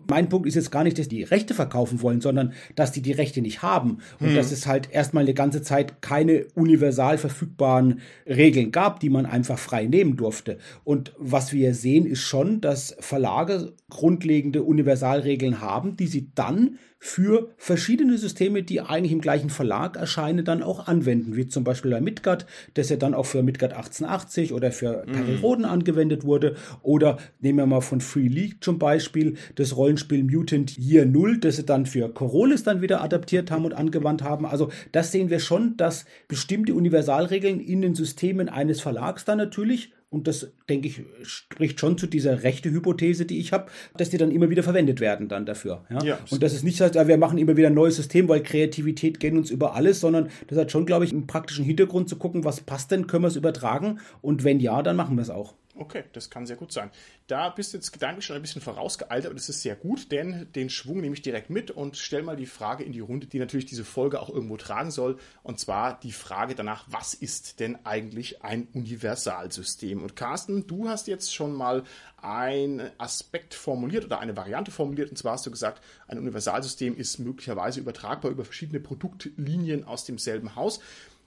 Mein 0.08 0.28
Punkt 0.28 0.46
ist 0.46 0.54
jetzt 0.54 0.70
gar 0.70 0.84
nicht, 0.84 0.98
dass 0.98 1.08
die 1.08 1.22
Rechte 1.22 1.54
verkaufen 1.54 2.02
wollen, 2.02 2.20
sondern 2.20 2.52
dass 2.74 2.92
die 2.92 3.02
die 3.02 3.12
Rechte 3.12 3.40
nicht 3.40 3.62
haben 3.62 3.98
und 4.20 4.28
hm. 4.28 4.36
dass 4.36 4.52
es 4.52 4.66
halt 4.66 4.90
erstmal 4.90 5.24
eine 5.24 5.34
ganze 5.34 5.62
Zeit 5.62 6.02
keine 6.02 6.46
universal 6.54 7.18
verfügbaren 7.18 8.00
Regeln 8.26 8.72
gab, 8.72 9.00
die 9.00 9.10
man 9.10 9.26
einfach 9.26 9.58
frei 9.58 9.86
nehmen 9.86 10.16
durfte. 10.16 10.58
Und 10.84 11.12
was 11.18 11.52
wir 11.52 11.74
sehen, 11.74 12.06
ist 12.06 12.20
schon, 12.20 12.60
dass 12.60 12.96
Verlage 13.00 13.72
grundlegende 13.90 14.62
Universalregeln 14.62 15.60
haben, 15.60 15.96
die 15.96 16.06
sie 16.06 16.30
dann 16.34 16.78
für 17.00 17.50
verschiedene 17.56 18.18
Systeme, 18.18 18.62
die 18.62 18.80
eigentlich 18.80 19.12
im 19.12 19.20
gleichen 19.20 19.50
Verlag 19.50 19.96
erscheinen, 19.96 20.44
dann 20.44 20.62
auch 20.62 20.88
anwenden, 20.88 21.36
wie 21.36 21.46
zum 21.46 21.62
Beispiel 21.62 21.92
bei 21.92 22.00
Midgard, 22.00 22.44
das 22.74 22.90
ja 22.90 22.96
dann 22.96 23.14
auch 23.14 23.24
für 23.24 23.42
Midgard 23.42 23.72
1880 23.72 24.52
oder 24.52 24.72
für 24.72 25.04
mhm. 25.06 25.12
Perioden 25.12 25.64
angewendet 25.64 26.24
wurde. 26.24 26.56
Oder 26.82 27.18
nehmen 27.40 27.58
wir 27.58 27.66
mal 27.66 27.80
von 27.80 28.00
Free 28.00 28.26
League 28.26 28.62
zum 28.62 28.78
Beispiel 28.78 29.34
das 29.54 29.76
Rollenspiel 29.76 30.24
Mutant 30.24 30.76
Year 30.76 31.06
Null, 31.06 31.38
das 31.38 31.56
sie 31.56 31.64
dann 31.64 31.86
für 31.86 32.08
Corolis 32.08 32.64
dann 32.64 32.82
wieder 32.82 33.00
adaptiert 33.00 33.50
haben 33.50 33.64
und 33.64 33.74
angewandt 33.74 34.22
haben. 34.22 34.44
Also 34.44 34.70
das 34.92 35.12
sehen 35.12 35.30
wir 35.30 35.38
schon, 35.38 35.76
dass 35.76 36.04
bestimmte 36.26 36.74
Universalregeln 36.74 37.60
in 37.60 37.80
den 37.80 37.94
Systemen 37.94 38.48
eines 38.48 38.80
Verlags 38.80 39.24
dann 39.24 39.38
natürlich 39.38 39.92
und 40.10 40.26
das, 40.26 40.50
denke 40.70 40.88
ich, 40.88 41.02
spricht 41.22 41.78
schon 41.78 41.98
zu 41.98 42.06
dieser 42.06 42.42
rechte 42.42 42.70
Hypothese, 42.70 43.26
die 43.26 43.38
ich 43.38 43.52
habe, 43.52 43.70
dass 43.96 44.08
die 44.08 44.16
dann 44.16 44.30
immer 44.30 44.48
wieder 44.48 44.62
verwendet 44.62 45.00
werden 45.00 45.28
dann 45.28 45.44
dafür. 45.44 45.84
Ja? 45.90 46.02
ja. 46.02 46.18
Und 46.30 46.42
dass 46.42 46.54
es 46.54 46.62
nicht 46.62 46.80
heißt, 46.80 46.94
wir 46.94 47.18
machen 47.18 47.36
immer 47.36 47.56
wieder 47.58 47.68
ein 47.68 47.74
neues 47.74 47.96
System, 47.96 48.26
weil 48.28 48.42
Kreativität 48.42 49.20
geht 49.20 49.34
uns 49.34 49.50
über 49.50 49.74
alles, 49.74 50.00
sondern 50.00 50.30
das 50.46 50.58
hat 50.58 50.72
schon, 50.72 50.86
glaube 50.86 51.04
ich, 51.04 51.12
einen 51.12 51.26
praktischen 51.26 51.64
Hintergrund 51.64 52.08
zu 52.08 52.16
gucken, 52.16 52.44
was 52.44 52.62
passt 52.62 52.90
denn, 52.90 53.06
können 53.06 53.24
wir 53.24 53.28
es 53.28 53.36
übertragen 53.36 54.00
und 54.22 54.44
wenn 54.44 54.60
ja, 54.60 54.82
dann 54.82 54.96
machen 54.96 55.16
wir 55.16 55.22
es 55.22 55.30
auch. 55.30 55.54
Okay, 55.80 56.02
das 56.12 56.28
kann 56.28 56.44
sehr 56.44 56.56
gut 56.56 56.72
sein. 56.72 56.90
Da 57.28 57.50
bist 57.50 57.72
du 57.72 57.76
jetzt 57.76 57.92
gedanklich 57.92 58.26
schon 58.26 58.34
ein 58.34 58.42
bisschen 58.42 58.60
vorausgeeilt, 58.60 59.26
aber 59.26 59.34
das 59.36 59.48
ist 59.48 59.62
sehr 59.62 59.76
gut, 59.76 60.10
denn 60.10 60.48
den 60.56 60.70
Schwung 60.70 61.00
nehme 61.00 61.14
ich 61.14 61.22
direkt 61.22 61.50
mit 61.50 61.70
und 61.70 61.96
stell 61.96 62.24
mal 62.24 62.34
die 62.34 62.46
Frage 62.46 62.82
in 62.82 62.90
die 62.90 62.98
Runde, 62.98 63.28
die 63.28 63.38
natürlich 63.38 63.66
diese 63.66 63.84
Folge 63.84 64.20
auch 64.20 64.28
irgendwo 64.28 64.56
tragen 64.56 64.90
soll. 64.90 65.18
Und 65.44 65.60
zwar 65.60 66.00
die 66.00 66.10
Frage 66.10 66.56
danach, 66.56 66.84
was 66.88 67.14
ist 67.14 67.60
denn 67.60 67.78
eigentlich 67.84 68.42
ein 68.42 68.66
Universalsystem? 68.74 70.02
Und 70.02 70.16
Carsten, 70.16 70.66
du 70.66 70.88
hast 70.88 71.06
jetzt 71.06 71.32
schon 71.32 71.52
mal 71.52 71.84
einen 72.20 72.90
Aspekt 72.98 73.54
formuliert 73.54 74.04
oder 74.04 74.18
eine 74.18 74.36
Variante 74.36 74.72
formuliert. 74.72 75.10
Und 75.10 75.16
zwar 75.16 75.34
hast 75.34 75.46
du 75.46 75.52
gesagt, 75.52 75.80
ein 76.08 76.18
Universalsystem 76.18 76.96
ist 76.96 77.20
möglicherweise 77.20 77.78
übertragbar 77.78 78.32
über 78.32 78.44
verschiedene 78.44 78.80
Produktlinien 78.80 79.84
aus 79.84 80.04
demselben 80.04 80.56
Haus. 80.56 80.80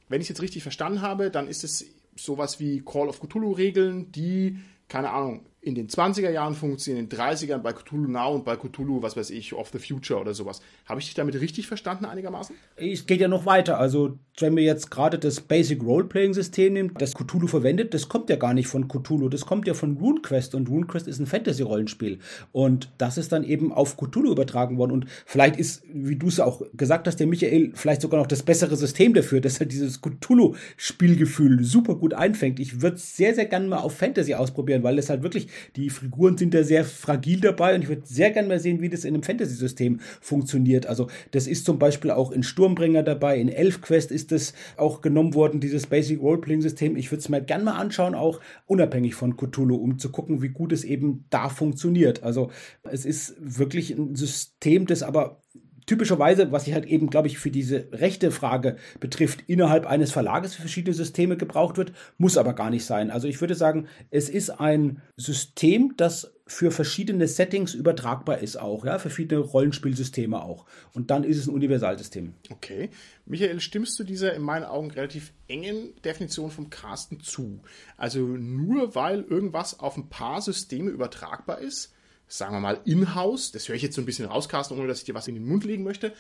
Wenn 0.10 0.20
ich 0.20 0.26
es 0.26 0.30
jetzt 0.30 0.42
richtig 0.42 0.64
verstanden 0.64 1.02
habe, 1.02 1.32
dann 1.32 1.48
ist 1.48 1.64
es 1.64 1.86
sowas 2.24 2.60
wie 2.60 2.82
Call 2.82 3.08
of 3.10 3.20
Cthulhu-Regeln, 3.20 4.12
die, 4.12 4.58
keine 4.88 5.12
Ahnung, 5.12 5.46
in 5.64 5.76
den 5.76 5.88
20er 5.88 6.32
Jahren 6.32 6.56
funktionieren, 6.56 7.04
in 7.04 7.10
den 7.10 7.20
30ern 7.20 7.60
bei 7.60 7.72
Cthulhu 7.72 8.08
Now 8.08 8.34
und 8.34 8.46
bei 8.46 8.56
Cthulhu, 8.56 9.04
was 9.04 9.16
weiß 9.16 9.30
ich, 9.30 9.54
of 9.54 9.70
the 9.70 9.78
Future 9.78 10.20
oder 10.20 10.34
sowas. 10.34 10.60
Habe 10.86 11.00
ich 11.00 11.06
dich 11.06 11.14
damit 11.14 11.40
richtig 11.40 11.68
verstanden 11.68 12.06
einigermaßen? 12.06 12.56
Es 12.78 13.06
geht 13.06 13.22
ja 13.22 13.28
noch 13.28 13.46
weiter. 13.46 13.78
Also, 13.78 14.18
wenn 14.40 14.56
wir 14.56 14.64
jetzt 14.64 14.90
gerade 14.90 15.20
das 15.20 15.40
Basic 15.40 15.84
Role-Playing-System 15.84 16.74
nehmen, 16.74 16.94
das 16.98 17.14
Cthulhu 17.14 17.46
verwendet, 17.46 17.94
das 17.94 18.10
kommt 18.10 18.32
ja 18.32 18.38
gar 18.38 18.56
nicht 18.56 18.68
von 18.68 18.88
Cthulhu, 18.88 19.30
das 19.30 19.46
kommt 19.46 19.68
ja 19.68 19.76
von 19.76 19.98
RuneQuest 19.98 20.56
und 20.56 20.68
RuneQuest 20.68 21.08
ist 21.08 21.20
ein 21.20 21.28
Fantasy-Rollenspiel. 21.28 22.18
Und 22.52 22.92
das 22.98 23.20
ist 23.20 23.32
dann 23.32 23.44
eben 23.44 23.72
auf 23.72 23.98
Cthulhu 23.98 24.32
übertragen 24.32 24.80
worden. 24.80 24.94
Und 24.94 25.06
vielleicht 25.28 25.58
ist, 25.58 25.84
wie 25.94 26.16
du 26.16 26.28
es 26.28 26.40
auch 26.40 26.64
gesagt 26.74 27.08
hast, 27.08 27.18
der 27.18 27.28
Michael 27.28 27.74
vielleicht 27.76 28.02
sogar 28.02 28.20
noch 28.20 28.28
das 28.28 28.42
bessere 28.42 28.76
System 28.76 29.14
dafür, 29.14 29.42
dass 29.42 29.60
er 29.60 29.68
dieses 29.68 30.02
Cthulhu-Spielgefühl 30.02 31.64
super 31.64 31.94
gut 31.94 32.16
einfängt. 32.16 32.60
Ich 32.60 32.82
würde 32.82 32.96
es 32.96 33.16
sehr, 33.16 33.36
sehr 33.36 33.46
gerne 33.46 33.68
mal 33.68 33.78
auf 33.78 33.96
Fantasy 33.96 34.34
ausprobieren, 34.34 34.82
weil 34.82 34.98
es 34.98 35.12
halt 35.12 35.22
wirklich 35.22 35.51
die 35.76 35.90
Figuren 35.90 36.38
sind 36.38 36.54
da 36.54 36.64
sehr 36.64 36.86
fragil 36.86 37.40
dabei 37.40 37.76
und 37.76 37.84
ich 37.84 37.90
würde 37.90 38.04
sehr 38.06 38.32
gerne 38.32 38.48
mal 38.48 38.60
sehen, 38.60 38.82
wie 38.82 38.90
das 38.90 39.04
in 39.04 39.14
einem 39.14 39.24
Fantasy-System 39.24 40.00
funktioniert. 40.20 40.86
Also 40.88 41.08
das 41.32 41.48
ist 41.48 41.66
zum 41.66 41.80
Beispiel 41.80 42.12
auch 42.12 42.32
in 42.32 42.44
Sturmbringer 42.44 43.04
dabei, 43.04 43.40
in 43.40 43.50
Elfquest 43.50 44.12
ist 44.12 44.32
das 44.32 44.54
auch 44.78 45.02
genommen 45.02 45.34
worden, 45.34 45.60
dieses 45.60 45.88
Basic 45.88 46.20
Roleplaying-System. 46.22 46.96
Ich 46.96 47.12
würde 47.12 47.20
es 47.20 47.30
mir 47.30 47.42
gerne 47.42 47.64
mal 47.64 47.78
anschauen, 47.78 48.16
auch 48.16 48.40
unabhängig 48.66 49.16
von 49.16 49.38
Cthulhu, 49.38 49.76
um 49.76 50.00
zu 50.00 50.12
gucken, 50.12 50.42
wie 50.42 50.50
gut 50.50 50.72
es 50.72 50.84
eben 50.84 51.26
da 51.30 51.50
funktioniert. 51.50 52.24
Also 52.24 52.52
es 52.84 53.06
ist 53.06 53.36
wirklich 53.40 53.92
ein 53.92 54.16
System, 54.16 54.86
das 54.86 55.04
aber 55.04 55.42
typischerweise, 55.92 56.54
was 56.54 56.64
sich 56.64 56.74
halt 56.74 56.86
eben, 56.86 57.10
glaube 57.10 57.28
ich, 57.28 57.38
für 57.38 57.52
diese 57.52 57.90
rechte 57.92 58.32
Frage 58.32 58.78
betrifft, 59.02 59.44
innerhalb 59.48 59.86
eines 59.86 60.14
Verlages 60.14 60.56
für 60.56 60.62
verschiedene 60.62 60.94
Systeme 60.94 61.36
gebraucht 61.36 61.76
wird, 61.76 61.92
muss 62.18 62.38
aber 62.38 62.54
gar 62.54 62.70
nicht 62.70 62.86
sein. 62.86 63.12
Also 63.12 63.28
ich 63.28 63.42
würde 63.42 63.56
sagen, 63.56 63.90
es 64.10 64.30
ist 64.30 64.52
ein 64.52 65.02
System, 65.18 65.96
das 65.98 66.32
für 66.48 66.72
verschiedene 66.72 67.28
Settings 67.28 67.74
übertragbar 67.74 68.38
ist 68.38 68.56
auch, 68.56 68.86
ja, 68.86 69.00
für 69.00 69.10
viele 69.10 69.38
Rollenspielsysteme 69.38 70.42
auch. 70.42 70.66
Und 70.94 71.12
dann 71.12 71.26
ist 71.26 71.38
es 71.38 71.48
ein 71.48 71.56
Universalsystem. 71.56 72.36
Okay. 72.50 72.90
Michael, 73.26 73.60
stimmst 73.60 74.00
du 74.00 74.06
dieser 74.06 74.34
in 74.34 74.44
meinen 74.44 74.64
Augen 74.64 74.92
relativ 74.92 75.34
engen 75.50 75.94
Definition 76.06 76.52
vom 76.52 76.70
Carsten 76.70 77.20
zu? 77.20 77.60
Also 77.98 78.20
nur 78.22 78.96
weil 78.96 79.24
irgendwas 79.24 79.82
auf 79.82 79.98
ein 79.98 80.08
paar 80.08 80.42
Systeme 80.42 80.90
übertragbar 80.90 81.60
ist, 81.60 81.94
sagen 82.32 82.56
wir 82.56 82.60
mal, 82.60 82.80
in-house, 82.86 83.52
das 83.52 83.68
höre 83.68 83.76
ich 83.76 83.82
jetzt 83.82 83.96
so 83.96 84.02
ein 84.02 84.06
bisschen 84.06 84.26
raus, 84.26 84.48
Carsten, 84.48 84.78
ohne 84.78 84.88
dass 84.88 85.00
ich 85.00 85.06
dir 85.06 85.16
was 85.16 85.28
in 85.28 85.36
den 85.36 85.46
Mund 85.46 85.66
legen 85.66 85.84
möchte. 85.84 86.14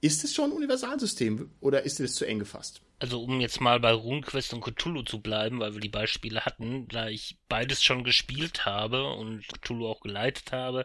Ist 0.00 0.24
es 0.24 0.34
schon 0.34 0.50
ein 0.50 0.56
Universalsystem 0.56 1.50
oder 1.60 1.82
ist 1.84 2.00
es 2.00 2.14
zu 2.14 2.24
eng 2.24 2.38
gefasst? 2.38 2.80
Also 3.00 3.22
um 3.22 3.40
jetzt 3.40 3.62
mal 3.62 3.80
bei 3.80 3.92
RuneQuest 3.92 4.52
und 4.52 4.60
Cthulhu 4.60 5.02
zu 5.02 5.22
bleiben, 5.22 5.58
weil 5.58 5.72
wir 5.72 5.80
die 5.80 5.88
Beispiele 5.88 6.44
hatten, 6.44 6.86
da 6.88 7.08
ich 7.08 7.38
beides 7.48 7.82
schon 7.82 8.04
gespielt 8.04 8.66
habe 8.66 9.14
und 9.14 9.42
Cthulhu 9.62 9.88
auch 9.88 10.00
geleitet 10.00 10.52
habe, 10.52 10.84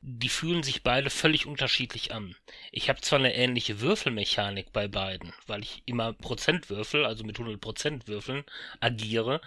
die 0.00 0.28
fühlen 0.28 0.62
sich 0.62 0.84
beide 0.84 1.10
völlig 1.10 1.46
unterschiedlich 1.46 2.14
an. 2.14 2.36
Ich 2.70 2.88
habe 2.88 3.00
zwar 3.00 3.18
eine 3.18 3.34
ähnliche 3.34 3.80
Würfelmechanik 3.80 4.72
bei 4.72 4.86
beiden, 4.86 5.32
weil 5.48 5.62
ich 5.64 5.82
immer 5.84 6.12
Prozent 6.12 6.70
würfel, 6.70 7.04
also 7.04 7.24
mit 7.24 7.38
100% 7.38 8.06
Würfeln 8.06 8.44
agiere, 8.78 9.40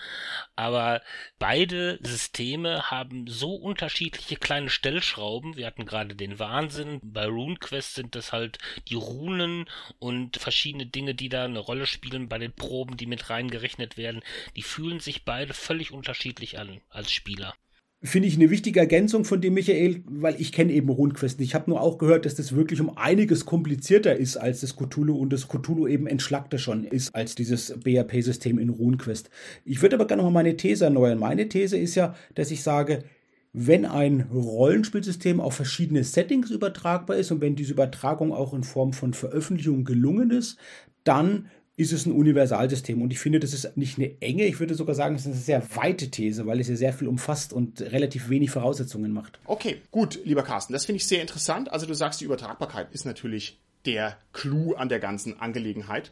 aber 0.58 1.02
beide 1.40 1.98
Systeme 2.04 2.92
haben 2.92 3.28
so 3.28 3.56
unterschiedliche 3.56 4.36
kleine 4.36 4.70
Stellschrauben. 4.70 5.56
Wir 5.56 5.66
hatten 5.66 5.86
gerade 5.86 6.16
den 6.16 6.40
Wahnsinn, 6.40 7.00
bei 7.02 7.26
RuneQuest 7.26 7.96
sind 7.96 8.16
das 8.16 8.34
halt 8.34 8.58
die 8.90 8.96
Runen 8.96 9.70
und 10.00 10.36
verschiedene 10.36 10.86
Dinge, 10.86 11.16
die 11.16 11.30
da 11.30 11.46
eine 11.46 11.60
Rolle 11.60 11.88
spielen 11.88 12.01
spielen, 12.02 12.28
bei 12.28 12.40
den 12.40 12.52
Proben, 12.52 12.98
die 12.98 13.06
mit 13.06 13.30
reingerechnet 13.30 13.96
werden, 13.96 14.22
die 14.56 14.64
fühlen 14.64 15.00
sich 15.00 15.24
beide 15.24 15.54
völlig 15.54 15.92
unterschiedlich 15.92 16.58
an 16.58 16.82
als 16.90 17.12
Spieler. 17.12 17.54
Finde 18.04 18.28
ich 18.28 18.36
eine 18.36 18.50
wichtige 18.50 18.80
Ergänzung 18.80 19.26
von 19.26 19.42
dem 19.42 19.54
Michael, 19.54 20.04
weil 20.10 20.42
ich 20.42 20.52
kenne 20.52 20.74
eben 20.74 20.90
RuneQuest 20.90 21.40
nicht. 21.40 21.50
Ich 21.50 21.56
habe 21.56 21.70
nur 21.70 21.80
auch 21.80 22.00
gehört, 22.00 22.26
dass 22.26 22.34
das 22.34 22.56
wirklich 22.56 22.82
um 22.82 22.98
einiges 22.98 23.46
komplizierter 23.46 24.16
ist 24.16 24.38
als 24.38 24.62
das 24.62 24.76
Cthulhu 24.76 25.16
und 25.16 25.32
das 25.32 25.48
Cthulhu 25.48 25.88
eben 25.88 26.08
entschlackter 26.08 26.58
schon 26.58 26.84
ist 26.84 27.14
als 27.14 27.36
dieses 27.36 27.80
BRP-System 27.80 28.58
in 28.58 28.70
RuneQuest. 28.70 29.30
Ich 29.66 29.84
würde 29.84 29.98
aber 29.98 30.08
gerne 30.08 30.24
noch 30.24 30.32
meine 30.32 30.58
These 30.58 30.86
erneuern. 30.86 31.20
Meine 31.20 31.48
These 31.48 31.78
ist 31.78 31.94
ja, 31.94 32.16
dass 32.34 32.50
ich 32.50 32.64
sage, 32.64 33.04
wenn 33.54 33.86
ein 33.86 34.22
Rollenspielsystem 34.34 35.40
auf 35.40 35.54
verschiedene 35.54 36.04
Settings 36.04 36.50
übertragbar 36.50 37.18
ist 37.18 37.30
und 37.32 37.42
wenn 37.42 37.56
diese 37.56 37.74
Übertragung 37.74 38.34
auch 38.34 38.56
in 38.56 38.64
Form 38.64 38.94
von 38.94 39.14
Veröffentlichung 39.14 39.84
gelungen 39.84 40.32
ist, 40.32 40.58
dann 41.04 41.50
ist 41.82 41.92
es 41.92 42.06
ein 42.06 42.12
Universalsystem. 42.12 43.02
Und 43.02 43.12
ich 43.12 43.20
finde, 43.20 43.40
das 43.40 43.54
ist 43.54 43.76
nicht 43.76 43.98
eine 43.98 44.12
enge, 44.22 44.46
ich 44.46 44.60
würde 44.60 44.76
sogar 44.76 44.96
sagen, 44.96 45.16
es 45.16 45.22
ist 45.22 45.28
eine 45.28 45.36
sehr 45.36 45.76
weite 45.76 46.10
These, 46.10 46.46
weil 46.46 46.60
es 46.60 46.68
ja 46.68 46.76
sehr 46.76 46.94
viel 46.94 47.08
umfasst 47.08 47.54
und 47.54 47.82
relativ 47.82 48.30
wenig 48.30 48.52
Voraussetzungen 48.52 49.12
macht. 49.12 49.40
Okay, 49.46 49.82
gut, 49.92 50.20
lieber 50.24 50.44
Carsten, 50.44 50.74
das 50.74 50.86
finde 50.86 50.98
ich 50.98 51.08
sehr 51.08 51.22
interessant. 51.22 51.72
Also 51.72 51.86
du 51.86 51.94
sagst, 51.94 52.22
die 52.22 52.26
Übertragbarkeit 52.26 52.88
ist 52.94 53.06
natürlich 53.06 53.60
der 53.86 54.18
Clou 54.34 54.74
an 54.74 54.90
der 54.90 55.00
ganzen 55.00 55.40
Angelegenheit. 55.40 56.12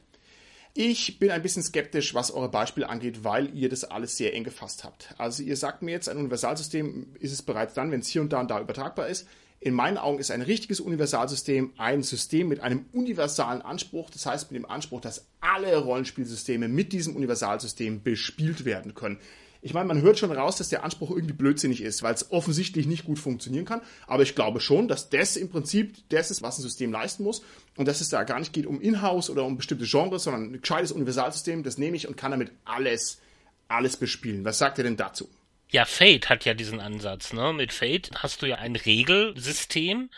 Ich 0.74 1.20
bin 1.20 1.32
ein 1.32 1.42
bisschen 1.42 1.64
skeptisch, 1.64 2.14
was 2.14 2.32
eure 2.32 2.50
Beispiele 2.50 2.90
angeht, 2.90 3.24
weil 3.24 3.56
ihr 3.56 3.70
das 3.70 3.84
alles 3.84 4.18
sehr 4.18 4.34
eng 4.34 4.44
gefasst 4.44 4.84
habt. 4.84 5.14
Also 5.18 5.44
ihr 5.44 5.58
sagt 5.58 5.82
mir 5.82 5.92
jetzt, 5.92 6.08
ein 6.08 6.18
Universalsystem 6.18 7.08
ist 7.20 7.34
es 7.34 7.42
bereits 7.42 7.74
dann, 7.74 7.92
wenn 7.92 8.02
es 8.02 8.08
hier 8.08 8.22
und 8.22 8.32
da 8.32 8.40
und 8.40 8.52
da 8.52 8.62
übertragbar 8.62 9.08
ist. 9.08 9.28
In 9.62 9.74
meinen 9.74 9.98
Augen 9.98 10.20
ist 10.20 10.32
ein 10.32 10.42
richtiges 10.42 10.80
Universalsystem 10.80 11.74
ein 11.78 12.02
System 12.02 12.48
mit 12.48 12.62
einem 12.62 12.86
universalen 12.94 13.62
Anspruch, 13.62 14.10
das 14.10 14.26
heißt 14.26 14.52
mit 14.52 14.62
dem 14.62 14.70
Anspruch, 14.70 15.02
dass 15.02 15.26
alle 15.42 15.76
Rollenspielsysteme 15.78 16.70
mit 16.70 16.94
diesem 16.94 17.16
Universalsystem 17.16 18.02
bespielt 18.02 18.64
werden 18.64 18.96
können. 18.96 19.20
Ich 19.62 19.74
meine, 19.74 19.88
man 19.88 20.02
hört 20.02 20.18
schon 20.18 20.32
raus, 20.32 20.56
dass 20.56 20.70
der 20.70 20.86
Anspruch 20.86 21.12
irgendwie 21.12 21.34
blödsinnig 21.34 21.82
ist, 21.82 22.02
weil 22.02 22.14
es 22.14 22.32
offensichtlich 22.32 22.88
nicht 22.88 23.04
gut 23.04 23.20
funktionieren 23.20 23.66
kann. 23.66 23.82
Aber 24.08 24.24
ich 24.24 24.34
glaube 24.34 24.62
schon, 24.62 24.88
dass 24.88 25.10
das 25.10 25.36
im 25.36 25.50
Prinzip 25.50 25.98
das 26.08 26.32
ist, 26.32 26.42
was 26.42 26.58
ein 26.58 26.62
System 26.62 26.94
leisten 26.94 27.24
muss. 27.24 27.42
Und 27.76 27.86
dass 27.86 28.00
es 28.00 28.08
da 28.08 28.24
gar 28.24 28.40
nicht 28.40 28.54
geht 28.54 28.66
um 28.66 28.80
Inhouse 28.80 29.30
oder 29.30 29.44
um 29.44 29.58
bestimmte 29.58 29.86
Genres, 29.86 30.24
sondern 30.24 30.54
ein 30.54 30.62
gescheites 30.62 30.94
Universalsystem, 30.94 31.64
das 31.64 31.78
nehme 31.78 31.98
ich 31.98 32.08
und 32.08 32.16
kann 32.16 32.32
damit 32.32 32.54
alles, 32.64 33.20
alles 33.68 33.98
bespielen. 33.98 34.46
Was 34.46 34.60
sagt 34.60 34.78
ihr 34.78 34.86
denn 34.86 34.96
dazu? 34.96 35.28
Ja, 35.72 35.86
Fate 35.86 36.30
hat 36.30 36.46
ja 36.46 36.56
diesen 36.56 36.80
Ansatz, 36.80 37.32
ne? 37.32 37.54
Mit 37.54 37.74
Fate 37.74 38.10
hast 38.16 38.42
du 38.42 38.48
ja 38.48 38.56
ein 38.56 38.76
Regelsystem 38.76 40.10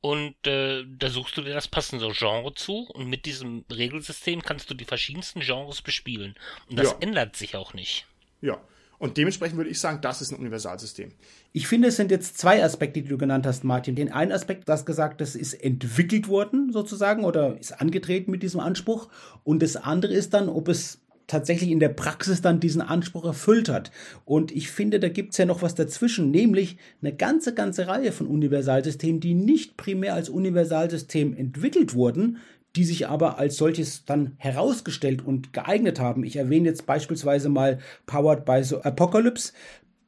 und 0.00 0.34
äh, 0.46 0.84
da 0.98 1.10
suchst 1.10 1.36
du 1.36 1.42
dir 1.42 1.54
das 1.54 1.68
passende 1.68 2.10
Genre 2.12 2.54
zu 2.54 2.88
und 2.92 3.08
mit 3.08 3.24
diesem 3.24 3.64
Regelsystem 3.70 4.42
kannst 4.42 4.68
du 4.68 4.74
die 4.74 4.84
verschiedensten 4.84 5.40
Genres 5.40 5.80
bespielen. 5.80 6.34
Und 6.68 6.78
das 6.78 6.90
ja. 6.90 6.96
ändert 7.00 7.36
sich 7.36 7.54
auch 7.54 7.72
nicht. 7.72 8.06
Ja. 8.40 8.60
Und 8.98 9.16
dementsprechend 9.18 9.58
würde 9.58 9.70
ich 9.70 9.78
sagen, 9.78 10.00
das 10.00 10.22
ist 10.22 10.32
ein 10.32 10.38
Universalsystem. 10.38 11.12
Ich 11.52 11.68
finde, 11.68 11.88
es 11.88 11.96
sind 11.96 12.10
jetzt 12.10 12.38
zwei 12.38 12.64
Aspekte, 12.64 13.02
die 13.02 13.08
du 13.08 13.18
genannt 13.18 13.46
hast, 13.46 13.62
Martin. 13.62 13.94
Den 13.94 14.10
einen 14.10 14.32
Aspekt, 14.32 14.68
das 14.68 14.86
gesagt, 14.86 15.20
das 15.20 15.36
ist 15.36 15.54
entwickelt 15.54 16.28
worden 16.28 16.72
sozusagen 16.72 17.24
oder 17.24 17.58
ist 17.58 17.72
angetreten 17.72 18.30
mit 18.30 18.42
diesem 18.42 18.60
Anspruch. 18.60 19.08
Und 19.44 19.62
das 19.62 19.76
andere 19.76 20.14
ist 20.14 20.32
dann, 20.32 20.48
ob 20.48 20.68
es 20.68 21.02
tatsächlich 21.26 21.70
in 21.70 21.80
der 21.80 21.88
Praxis 21.88 22.40
dann 22.40 22.60
diesen 22.60 22.82
Anspruch 22.82 23.24
erfüllt 23.24 23.68
hat. 23.68 23.90
Und 24.24 24.52
ich 24.52 24.70
finde, 24.70 25.00
da 25.00 25.08
gibt's 25.08 25.38
ja 25.38 25.46
noch 25.46 25.62
was 25.62 25.74
dazwischen, 25.74 26.30
nämlich 26.30 26.76
eine 27.02 27.14
ganze, 27.14 27.54
ganze 27.54 27.88
Reihe 27.88 28.12
von 28.12 28.26
Universalsystemen, 28.26 29.20
die 29.20 29.34
nicht 29.34 29.76
primär 29.76 30.14
als 30.14 30.28
Universalsystem 30.28 31.36
entwickelt 31.36 31.94
wurden, 31.94 32.38
die 32.76 32.84
sich 32.84 33.08
aber 33.08 33.38
als 33.38 33.56
solches 33.56 34.04
dann 34.04 34.32
herausgestellt 34.36 35.24
und 35.24 35.52
geeignet 35.52 35.98
haben. 35.98 36.24
Ich 36.24 36.36
erwähne 36.36 36.68
jetzt 36.68 36.86
beispielsweise 36.86 37.48
mal 37.48 37.78
Powered 38.04 38.44
by 38.44 38.62
Apocalypse 38.82 39.52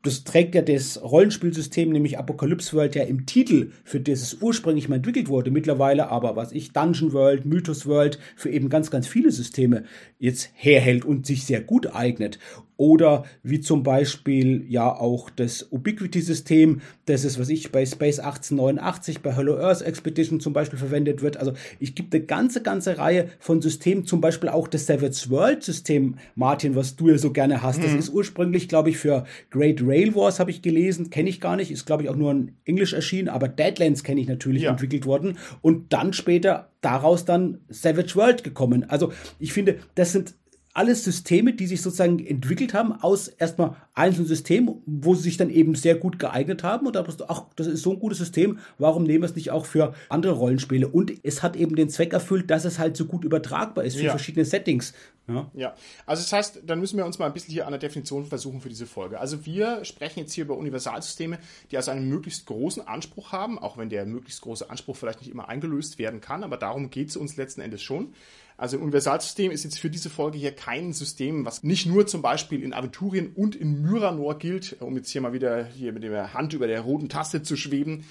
das 0.02 0.24
trägt 0.24 0.54
ja 0.54 0.62
das 0.62 1.02
Rollenspielsystem, 1.02 1.90
nämlich 1.90 2.18
Apocalypse 2.18 2.76
World, 2.76 2.94
ja 2.94 3.02
im 3.02 3.26
Titel, 3.26 3.72
für 3.84 4.00
das 4.00 4.22
es 4.22 4.38
ursprünglich 4.40 4.88
mal 4.88 4.96
entwickelt 4.96 5.28
wurde. 5.28 5.50
Mittlerweile 5.50 6.08
aber, 6.08 6.36
was 6.36 6.52
ich, 6.52 6.72
Dungeon 6.72 7.12
World, 7.12 7.44
Mythos 7.44 7.86
World, 7.86 8.18
für 8.36 8.50
eben 8.50 8.68
ganz, 8.68 8.90
ganz 8.90 9.08
viele 9.08 9.32
Systeme 9.32 9.84
jetzt 10.18 10.50
herhält 10.54 11.04
und 11.04 11.26
sich 11.26 11.44
sehr 11.44 11.60
gut 11.60 11.94
eignet 11.94 12.38
oder 12.78 13.24
wie 13.42 13.60
zum 13.60 13.82
Beispiel 13.82 14.64
ja 14.68 14.88
auch 14.88 15.30
das 15.30 15.66
Ubiquity-System, 15.72 16.80
das 17.06 17.24
ist, 17.24 17.38
was 17.38 17.48
ich 17.48 17.72
bei 17.72 17.84
Space 17.84 18.20
1889, 18.20 19.20
bei 19.20 19.34
Hello 19.34 19.58
Earth 19.58 19.82
Expedition 19.82 20.38
zum 20.38 20.52
Beispiel 20.52 20.78
verwendet 20.78 21.20
wird. 21.20 21.38
Also 21.38 21.54
ich 21.80 21.96
gibt 21.96 22.14
eine 22.14 22.24
ganze, 22.24 22.62
ganze 22.62 22.96
Reihe 22.96 23.30
von 23.40 23.60
Systemen, 23.60 24.06
zum 24.06 24.20
Beispiel 24.20 24.48
auch 24.48 24.68
das 24.68 24.86
Savage 24.86 25.26
World-System, 25.28 26.14
Martin, 26.36 26.76
was 26.76 26.94
du 26.94 27.08
ja 27.08 27.18
so 27.18 27.32
gerne 27.32 27.62
hast. 27.64 27.80
Mhm. 27.80 27.82
Das 27.82 27.94
ist 27.94 28.10
ursprünglich, 28.10 28.68
glaube 28.68 28.90
ich, 28.90 28.98
für 28.98 29.24
Great 29.50 29.82
Rail 29.82 30.14
Wars, 30.14 30.38
habe 30.38 30.52
ich 30.52 30.62
gelesen, 30.62 31.10
kenne 31.10 31.28
ich 31.30 31.40
gar 31.40 31.56
nicht, 31.56 31.72
ist, 31.72 31.84
glaube 31.84 32.04
ich, 32.04 32.08
auch 32.08 32.16
nur 32.16 32.30
in 32.30 32.52
Englisch 32.64 32.92
erschienen, 32.92 33.28
aber 33.28 33.48
Deadlands 33.48 34.04
kenne 34.04 34.20
ich 34.20 34.28
natürlich 34.28 34.62
ja. 34.62 34.70
entwickelt 34.70 35.04
worden 35.04 35.36
und 35.62 35.92
dann 35.92 36.12
später 36.12 36.70
daraus 36.80 37.24
dann 37.24 37.58
Savage 37.68 38.14
World 38.14 38.44
gekommen. 38.44 38.88
Also 38.88 39.12
ich 39.40 39.52
finde, 39.52 39.80
das 39.96 40.12
sind 40.12 40.34
alles 40.78 41.02
Systeme, 41.02 41.54
die 41.54 41.66
sich 41.66 41.82
sozusagen 41.82 42.24
entwickelt 42.24 42.72
haben 42.72 42.92
aus 42.92 43.26
erstmal 43.26 43.74
einzelnen 43.94 44.28
Systemen, 44.28 44.80
wo 44.86 45.16
sie 45.16 45.22
sich 45.22 45.36
dann 45.36 45.50
eben 45.50 45.74
sehr 45.74 45.96
gut 45.96 46.20
geeignet 46.20 46.62
haben. 46.62 46.86
Und 46.86 46.94
da 46.94 47.02
bist 47.02 47.18
du, 47.18 47.24
ach, 47.26 47.46
das 47.56 47.66
ist 47.66 47.82
so 47.82 47.90
ein 47.90 47.98
gutes 47.98 48.18
System, 48.18 48.60
warum 48.78 49.02
nehmen 49.02 49.22
wir 49.22 49.28
es 49.28 49.34
nicht 49.34 49.50
auch 49.50 49.66
für 49.66 49.92
andere 50.08 50.34
Rollenspiele? 50.34 50.86
Und 50.86 51.12
es 51.24 51.42
hat 51.42 51.56
eben 51.56 51.74
den 51.74 51.88
Zweck 51.88 52.12
erfüllt, 52.12 52.48
dass 52.48 52.64
es 52.64 52.78
halt 52.78 52.96
so 52.96 53.06
gut 53.06 53.24
übertragbar 53.24 53.82
ist 53.82 53.96
für 53.96 54.04
ja. 54.04 54.10
verschiedene 54.10 54.44
Settings. 54.44 54.92
Ja. 55.26 55.50
ja, 55.52 55.74
also 56.06 56.22
das 56.22 56.32
heißt, 56.32 56.60
dann 56.64 56.78
müssen 56.78 56.96
wir 56.96 57.04
uns 57.04 57.18
mal 57.18 57.26
ein 57.26 57.34
bisschen 57.34 57.52
hier 57.52 57.66
an 57.66 57.72
der 57.72 57.80
Definition 57.80 58.24
versuchen 58.24 58.60
für 58.60 58.70
diese 58.70 58.86
Folge. 58.86 59.18
Also 59.18 59.44
wir 59.44 59.84
sprechen 59.84 60.20
jetzt 60.20 60.32
hier 60.32 60.44
über 60.44 60.56
Universalsysteme, 60.56 61.38
die 61.70 61.76
also 61.76 61.90
einen 61.90 62.08
möglichst 62.08 62.46
großen 62.46 62.86
Anspruch 62.86 63.32
haben, 63.32 63.58
auch 63.58 63.76
wenn 63.76 63.90
der 63.90 64.06
möglichst 64.06 64.40
große 64.42 64.70
Anspruch 64.70 64.96
vielleicht 64.96 65.20
nicht 65.20 65.30
immer 65.30 65.48
eingelöst 65.48 65.98
werden 65.98 66.20
kann, 66.20 66.44
aber 66.44 66.56
darum 66.56 66.88
geht 66.88 67.08
es 67.08 67.16
uns 67.16 67.36
letzten 67.36 67.60
Endes 67.60 67.82
schon. 67.82 68.14
Also 68.58 68.76
ein 68.76 68.82
Universalsystem 68.82 69.52
ist 69.52 69.62
jetzt 69.62 69.78
für 69.78 69.88
diese 69.88 70.10
Folge 70.10 70.36
hier 70.36 70.50
kein 70.50 70.92
System, 70.92 71.44
was 71.44 71.62
nicht 71.62 71.86
nur 71.86 72.08
zum 72.08 72.22
Beispiel 72.22 72.64
in 72.64 72.74
Aventurien 72.74 73.30
und 73.36 73.54
in 73.54 73.82
Myranor 73.82 74.36
gilt, 74.36 74.76
um 74.80 74.96
jetzt 74.96 75.10
hier 75.10 75.20
mal 75.20 75.32
wieder 75.32 75.64
hier 75.64 75.92
mit 75.92 76.02
der 76.02 76.34
Hand 76.34 76.52
über 76.54 76.66
der 76.66 76.80
roten 76.80 77.08
Taste 77.08 77.44
zu 77.44 77.56
schweben. 77.56 78.04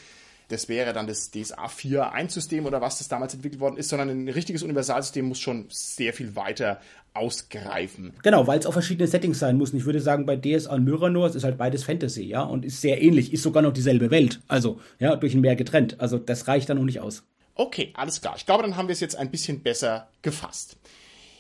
Das 0.48 0.70
wäre 0.70 0.94
dann 0.94 1.06
das 1.06 1.32
DSA 1.32 1.66
4.1-System 1.66 2.66
oder 2.66 2.80
was 2.80 3.00
das 3.00 3.10
damals 3.10 3.34
entwickelt 3.34 3.60
worden 3.60 3.76
ist, 3.76 3.90
sondern 3.90 4.10
ein 4.10 4.30
richtiges 4.30 4.64
Universalsystem 4.64 5.26
muss 5.26 5.40
schon 5.40 5.66
sehr 5.68 6.14
viel 6.14 6.38
weiter 6.38 6.80
ausgreifen. 7.14 8.14
Genau, 8.24 8.48
weil 8.48 8.60
es 8.60 8.66
auch 8.66 8.72
verschiedene 8.72 9.08
Settings 9.10 9.40
sein 9.40 9.58
muss. 9.58 9.74
Und 9.74 9.80
ich 9.80 9.86
würde 9.86 10.00
sagen, 10.00 10.26
bei 10.26 10.38
DSA 10.38 10.74
und 10.76 10.86
Myranor, 10.86 11.28
es 11.28 11.36
ist 11.36 11.44
halt 11.44 11.58
beides 11.58 11.84
Fantasy, 11.84 12.24
ja, 12.24 12.44
und 12.44 12.64
ist 12.64 12.80
sehr 12.80 13.02
ähnlich, 13.02 13.34
ist 13.34 13.44
sogar 13.44 13.62
noch 13.62 13.74
dieselbe 13.74 14.12
Welt. 14.12 14.40
Also, 14.48 14.80
ja, 15.00 15.18
durch 15.18 15.34
ein 15.34 15.42
Meer 15.42 15.58
getrennt. 15.58 16.00
Also, 16.00 16.18
das 16.18 16.48
reicht 16.48 16.70
dann 16.70 16.78
noch 16.78 16.86
nicht 16.86 17.02
aus. 17.02 17.24
Okay, 17.58 17.92
alles 17.96 18.22
klar. 18.22 18.36
Ich 18.38 18.46
glaube, 18.46 18.64
dann 18.64 18.78
haben 18.78 18.88
wir 18.88 18.94
es 18.94 19.00
jetzt 19.00 19.16
ein 19.16 19.32
bisschen 19.32 19.62
besser 19.62 20.10
gefasst. 20.22 20.78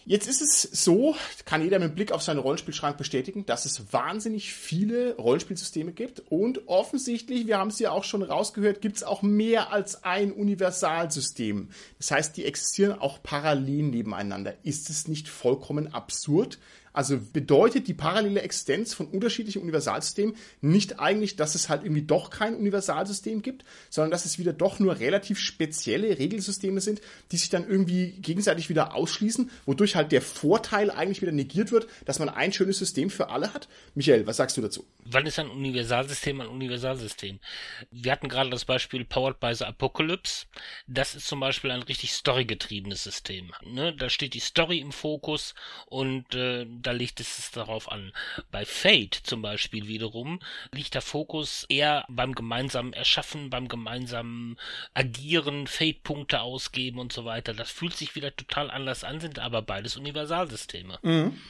Jetzt 0.09 0.25
ist 0.29 0.41
es 0.41 0.61
so, 0.61 1.17
kann 1.43 1.61
jeder 1.61 1.79
mit 1.79 1.93
Blick 1.93 2.13
auf 2.13 2.21
seinen 2.21 2.39
Rollenspielschrank 2.39 2.97
bestätigen, 2.97 3.45
dass 3.45 3.65
es 3.65 3.91
wahnsinnig 3.91 4.53
viele 4.53 5.17
Rollenspielsysteme 5.17 5.91
gibt 5.91 6.21
und 6.29 6.69
offensichtlich, 6.69 7.45
wir 7.45 7.57
haben 7.57 7.67
es 7.67 7.79
ja 7.79 7.91
auch 7.91 8.05
schon 8.05 8.23
rausgehört, 8.23 8.79
gibt 8.79 8.95
es 8.95 9.03
auch 9.03 9.21
mehr 9.21 9.73
als 9.73 10.05
ein 10.05 10.31
Universalsystem. 10.31 11.67
Das 11.97 12.11
heißt, 12.11 12.37
die 12.37 12.45
existieren 12.45 12.97
auch 12.97 13.21
parallel 13.21 13.83
nebeneinander. 13.83 14.53
Ist 14.63 14.89
es 14.89 15.09
nicht 15.09 15.27
vollkommen 15.27 15.93
absurd, 15.93 16.57
Also 16.97 17.19
bedeutet 17.19 17.87
die 17.87 17.93
parallele 17.93 18.41
Existenz 18.41 18.95
von 18.95 19.05
unterschiedlichen 19.05 19.61
Universalsystemen 19.61 20.35
nicht 20.61 20.99
eigentlich, 20.99 21.35
dass 21.35 21.53
es 21.53 21.69
halt 21.69 21.83
irgendwie 21.83 22.01
doch 22.01 22.31
kein 22.31 22.55
Universalsystem 22.55 23.43
gibt, 23.43 23.65
sondern 23.91 24.09
dass 24.09 24.25
es 24.25 24.39
wieder 24.39 24.51
doch 24.51 24.79
nur 24.79 24.97
relativ 24.97 25.37
spezielle 25.37 26.17
Regelsysteme 26.17 26.81
sind, 26.81 27.01
die 27.31 27.37
sich 27.37 27.51
dann 27.51 27.69
irgendwie 27.69 28.13
gegenseitig 28.13 28.69
wieder 28.69 28.95
ausschließen, 28.95 29.51
wodurch 29.67 29.95
halt 29.95 30.11
der 30.11 30.23
Vorteil 30.23 30.89
eigentlich 30.89 31.21
wieder 31.21 31.31
negiert 31.31 31.71
wird, 31.71 31.85
dass 32.05 32.17
man 32.17 32.29
ein 32.29 32.51
schönes 32.51 32.79
System 32.79 33.11
für 33.11 33.29
alle 33.29 33.53
hat. 33.53 33.67
Michael, 33.93 34.25
was 34.25 34.37
sagst 34.37 34.57
du 34.57 34.61
dazu? 34.61 34.83
Wann 35.05 35.27
ist 35.27 35.37
ein 35.37 35.51
Universalsystem 35.51 36.41
ein 36.41 36.47
Universalsystem? 36.47 37.37
Wir 37.91 38.11
hatten 38.11 38.27
gerade 38.27 38.49
das 38.49 38.65
Beispiel 38.65 39.05
Powered 39.05 39.39
by 39.39 39.53
the 39.53 39.65
Apocalypse. 39.65 40.47
Das 40.87 41.13
ist 41.13 41.27
zum 41.27 41.41
Beispiel 41.41 41.69
ein 41.69 41.83
richtig 41.83 42.11
storygetriebenes 42.13 43.03
System. 43.03 43.51
Ne? 43.63 43.95
Da 43.95 44.09
steht 44.09 44.33
die 44.33 44.39
Story 44.39 44.79
im 44.79 44.91
Fokus 44.91 45.53
und 45.85 46.33
äh, 46.33 46.65
da 46.87 46.93
liegt 46.93 47.19
es 47.19 47.51
darauf 47.51 47.91
an. 47.91 48.13
Bei 48.49 48.65
Fate 48.65 49.13
zum 49.13 49.41
Beispiel 49.41 49.87
wiederum 49.87 50.39
liegt 50.73 50.93
der 50.93 51.01
Fokus 51.01 51.65
eher 51.67 52.05
beim 52.07 52.33
gemeinsamen 52.33 52.93
Erschaffen, 52.93 53.49
beim 53.49 53.67
gemeinsamen 53.67 54.57
Agieren, 54.93 55.67
Fate-Punkte 55.67 56.39
ausgeben 56.39 56.99
und 56.99 57.11
so 57.11 57.25
weiter. 57.25 57.53
Das 57.53 57.69
fühlt 57.69 57.93
sich 57.93 58.15
wieder 58.15 58.33
total 58.33 58.71
anders 58.71 59.03
an, 59.03 59.19
sind 59.19 59.37
aber 59.37 59.61
beides 59.61 59.97
Universalsysteme. 59.97 60.97
Mhm. 61.01 61.41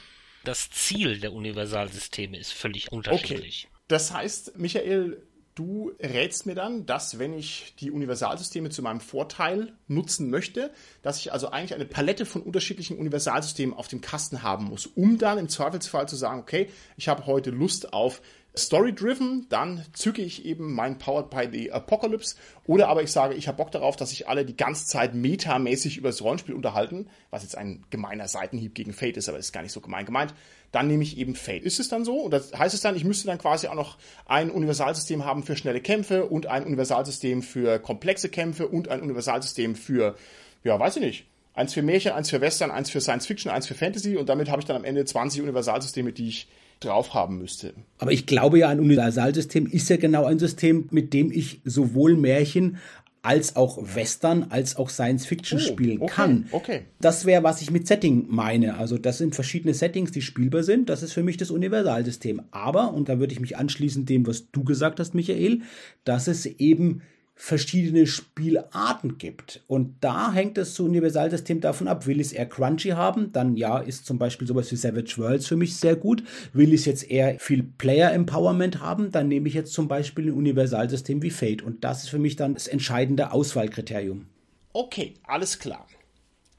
Das 0.42 0.70
Ziel 0.70 1.20
der 1.20 1.32
Universalsysteme 1.32 2.36
ist 2.36 2.52
völlig 2.52 2.90
unterschiedlich. 2.90 3.66
Okay. 3.68 3.78
Das 3.86 4.12
heißt, 4.12 4.58
Michael, 4.58 5.22
du 5.58 5.92
rätst 5.98 6.46
mir 6.46 6.54
dann, 6.54 6.86
dass 6.86 7.18
wenn 7.18 7.32
ich 7.32 7.74
die 7.80 7.90
Universalsysteme 7.90 8.70
zu 8.70 8.80
meinem 8.80 9.00
Vorteil 9.00 9.72
nutzen 9.88 10.30
möchte, 10.30 10.70
dass 11.02 11.18
ich 11.18 11.32
also 11.32 11.50
eigentlich 11.50 11.74
eine 11.74 11.84
Palette 11.84 12.26
von 12.26 12.42
unterschiedlichen 12.42 12.96
Universalsystemen 12.96 13.74
auf 13.74 13.88
dem 13.88 14.00
Kasten 14.00 14.44
haben 14.44 14.66
muss, 14.66 14.86
um 14.86 15.18
dann 15.18 15.36
im 15.36 15.48
Zweifelsfall 15.48 16.08
zu 16.08 16.14
sagen, 16.14 16.40
okay, 16.40 16.70
ich 16.96 17.08
habe 17.08 17.26
heute 17.26 17.50
Lust 17.50 17.92
auf 17.92 18.22
Story-driven, 18.58 19.46
dann 19.48 19.82
zücke 19.92 20.20
ich 20.20 20.44
eben 20.44 20.74
mein 20.74 20.98
Powered 20.98 21.30
by 21.30 21.48
the 21.50 21.72
Apocalypse. 21.72 22.36
Oder 22.66 22.88
aber 22.88 23.02
ich 23.02 23.10
sage, 23.10 23.34
ich 23.34 23.48
habe 23.48 23.56
Bock 23.56 23.70
darauf, 23.70 23.96
dass 23.96 24.10
sich 24.10 24.28
alle 24.28 24.44
die 24.44 24.56
ganze 24.56 24.86
Zeit 24.86 25.14
metamäßig 25.14 25.96
über 25.96 26.10
das 26.10 26.22
Rollenspiel 26.22 26.54
unterhalten, 26.54 27.08
was 27.30 27.42
jetzt 27.42 27.56
ein 27.56 27.84
gemeiner 27.90 28.28
Seitenhieb 28.28 28.74
gegen 28.74 28.92
Fate 28.92 29.16
ist, 29.16 29.28
aber 29.28 29.38
ist 29.38 29.52
gar 29.52 29.62
nicht 29.62 29.72
so 29.72 29.80
gemein 29.80 30.04
gemeint. 30.04 30.34
Dann 30.72 30.86
nehme 30.86 31.02
ich 31.02 31.16
eben 31.16 31.34
Fate. 31.34 31.62
Ist 31.62 31.80
es 31.80 31.88
dann 31.88 32.04
so? 32.04 32.20
Oder 32.22 32.42
heißt 32.56 32.74
es 32.74 32.82
dann, 32.82 32.96
ich 32.96 33.04
müsste 33.04 33.26
dann 33.26 33.38
quasi 33.38 33.68
auch 33.68 33.74
noch 33.74 33.96
ein 34.26 34.50
Universalsystem 34.50 35.24
haben 35.24 35.42
für 35.42 35.56
schnelle 35.56 35.80
Kämpfe 35.80 36.26
und 36.26 36.46
ein 36.46 36.64
Universalsystem 36.64 37.42
für 37.42 37.78
komplexe 37.78 38.28
Kämpfe 38.28 38.68
und 38.68 38.88
ein 38.88 39.00
Universalsystem 39.00 39.74
für, 39.74 40.16
ja, 40.64 40.78
weiß 40.78 40.96
ich 40.96 41.02
nicht, 41.02 41.26
eins 41.58 41.74
für 41.74 41.82
Märchen, 41.82 42.12
eins 42.12 42.30
für 42.30 42.40
Western, 42.40 42.70
eins 42.70 42.88
für 42.88 43.00
Science 43.00 43.26
Fiction, 43.26 43.50
eins 43.50 43.66
für 43.66 43.74
Fantasy 43.74 44.16
und 44.16 44.28
damit 44.28 44.48
habe 44.50 44.60
ich 44.60 44.66
dann 44.66 44.76
am 44.76 44.84
Ende 44.84 45.04
20 45.04 45.42
Universalsysteme, 45.42 46.12
die 46.12 46.28
ich 46.28 46.48
drauf 46.80 47.14
haben 47.14 47.38
müsste. 47.38 47.74
Aber 47.98 48.12
ich 48.12 48.26
glaube 48.26 48.58
ja, 48.58 48.68
ein 48.68 48.80
Universalsystem 48.80 49.66
ist 49.66 49.88
ja 49.88 49.96
genau 49.96 50.24
ein 50.24 50.38
System, 50.38 50.88
mit 50.90 51.12
dem 51.12 51.32
ich 51.32 51.60
sowohl 51.64 52.16
Märchen 52.16 52.78
als 53.22 53.56
auch 53.56 53.78
Western, 53.94 54.46
als 54.50 54.76
auch 54.76 54.90
Science 54.90 55.26
Fiction 55.26 55.58
oh, 55.58 55.62
spielen 55.62 56.00
okay, 56.00 56.12
kann. 56.12 56.46
Okay. 56.52 56.82
Das 57.00 57.26
wäre, 57.26 57.42
was 57.42 57.60
ich 57.60 57.70
mit 57.70 57.86
Setting 57.86 58.26
meine. 58.28 58.78
Also 58.78 58.96
das 58.96 59.18
sind 59.18 59.34
verschiedene 59.34 59.74
Settings, 59.74 60.12
die 60.12 60.22
spielbar 60.22 60.62
sind. 60.62 60.88
Das 60.88 61.02
ist 61.02 61.12
für 61.12 61.22
mich 61.22 61.36
das 61.36 61.50
Universalsystem. 61.50 62.42
Aber, 62.52 62.94
und 62.94 63.08
da 63.08 63.18
würde 63.18 63.32
ich 63.32 63.40
mich 63.40 63.56
anschließen 63.56 64.06
dem, 64.06 64.26
was 64.26 64.50
du 64.50 64.64
gesagt 64.64 65.00
hast, 65.00 65.14
Michael, 65.14 65.62
dass 66.04 66.28
es 66.28 66.46
eben 66.46 67.02
verschiedene 67.40 68.08
Spielarten 68.08 69.16
gibt. 69.16 69.62
Und 69.68 69.94
da 70.00 70.32
hängt 70.32 70.58
das 70.58 70.78
Universalsystem 70.78 71.60
davon 71.60 71.86
ab. 71.86 72.06
Will 72.06 72.20
ich 72.20 72.26
es 72.26 72.32
eher 72.32 72.46
crunchy 72.46 72.90
haben, 72.90 73.32
dann 73.32 73.56
ja, 73.56 73.78
ist 73.78 74.06
zum 74.06 74.18
Beispiel 74.18 74.48
sowas 74.48 74.72
wie 74.72 74.76
Savage 74.76 75.14
Worlds 75.18 75.46
für 75.46 75.56
mich 75.56 75.76
sehr 75.76 75.94
gut. 75.94 76.24
Will 76.52 76.74
ich 76.74 76.80
es 76.80 76.86
jetzt 76.86 77.08
eher 77.08 77.38
viel 77.38 77.62
Player 77.62 78.12
Empowerment 78.12 78.80
haben, 78.80 79.12
dann 79.12 79.28
nehme 79.28 79.46
ich 79.46 79.54
jetzt 79.54 79.72
zum 79.72 79.86
Beispiel 79.86 80.26
ein 80.26 80.34
Universalsystem 80.34 81.22
wie 81.22 81.30
Fate. 81.30 81.62
Und 81.62 81.84
das 81.84 82.02
ist 82.02 82.08
für 82.10 82.18
mich 82.18 82.34
dann 82.34 82.54
das 82.54 82.66
entscheidende 82.66 83.30
Auswahlkriterium. 83.30 84.26
Okay, 84.72 85.14
alles 85.22 85.60
klar. 85.60 85.86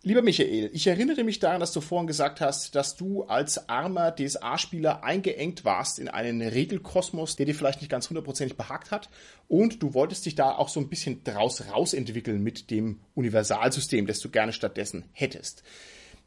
Lieber 0.01 0.21
Michael, 0.21 0.69
ich 0.71 0.87
erinnere 0.87 1.25
mich 1.25 1.39
daran, 1.39 1.59
dass 1.59 1.73
du 1.73 1.81
vorhin 1.81 2.07
gesagt 2.07 2.39
hast, 2.39 2.73
dass 2.73 2.95
du 2.95 3.23
als 3.23 3.67
armer 3.67 4.15
DSA-Spieler 4.15 5.03
eingeengt 5.03 5.65
warst 5.65 5.99
in 5.99 6.07
einen 6.07 6.41
Regelkosmos, 6.41 7.35
der 7.35 7.45
dir 7.45 7.53
vielleicht 7.53 7.81
nicht 7.81 7.91
ganz 7.91 8.09
hundertprozentig 8.09 8.55
behagt 8.55 8.91
hat. 8.91 9.09
Und 9.49 9.83
du 9.83 9.93
wolltest 9.93 10.25
dich 10.25 10.35
da 10.35 10.53
auch 10.53 10.69
so 10.69 10.79
ein 10.79 10.87
bisschen 10.87 11.25
draus 11.25 11.67
rausentwickeln 11.69 12.41
mit 12.41 12.71
dem 12.71 13.01
Universalsystem, 13.13 14.07
das 14.07 14.21
du 14.21 14.29
gerne 14.29 14.53
stattdessen 14.53 15.03
hättest. 15.11 15.63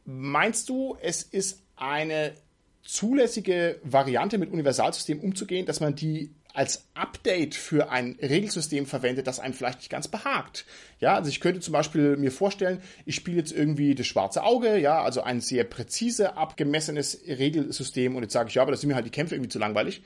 Meinst 0.05 0.69
du, 0.69 0.95
es 1.01 1.23
ist 1.23 1.63
eine 1.75 2.35
zulässige 2.83 3.79
Variante 3.83 4.37
mit 4.37 4.51
Universalsystem 4.51 5.19
umzugehen, 5.19 5.65
dass 5.65 5.79
man 5.79 5.95
die 5.95 6.29
als 6.53 6.85
Update 6.93 7.55
für 7.55 7.89
ein 7.89 8.15
Regelsystem 8.21 8.85
verwendet, 8.85 9.25
das 9.25 9.39
einem 9.39 9.55
vielleicht 9.55 9.79
nicht 9.79 9.89
ganz 9.89 10.07
behagt. 10.07 10.65
Ja, 10.99 11.15
also 11.15 11.29
ich 11.29 11.39
könnte 11.39 11.59
zum 11.59 11.73
Beispiel 11.73 12.15
mir 12.15 12.31
vorstellen, 12.31 12.81
ich 13.05 13.15
spiele 13.15 13.37
jetzt 13.37 13.51
irgendwie 13.51 13.95
das 13.95 14.05
schwarze 14.05 14.43
Auge, 14.43 14.77
ja, 14.77 15.01
also 15.01 15.21
ein 15.21 15.41
sehr 15.41 15.63
präzise 15.63 16.37
abgemessenes 16.37 17.21
Regelsystem 17.27 18.15
und 18.15 18.21
jetzt 18.21 18.33
sage 18.33 18.49
ich, 18.49 18.55
ja, 18.55 18.61
aber 18.61 18.71
das 18.71 18.81
sind 18.81 18.89
mir 18.89 18.95
halt 18.95 19.07
die 19.07 19.11
Kämpfe 19.11 19.33
irgendwie 19.35 19.49
zu 19.49 19.59
langweilig. 19.59 20.03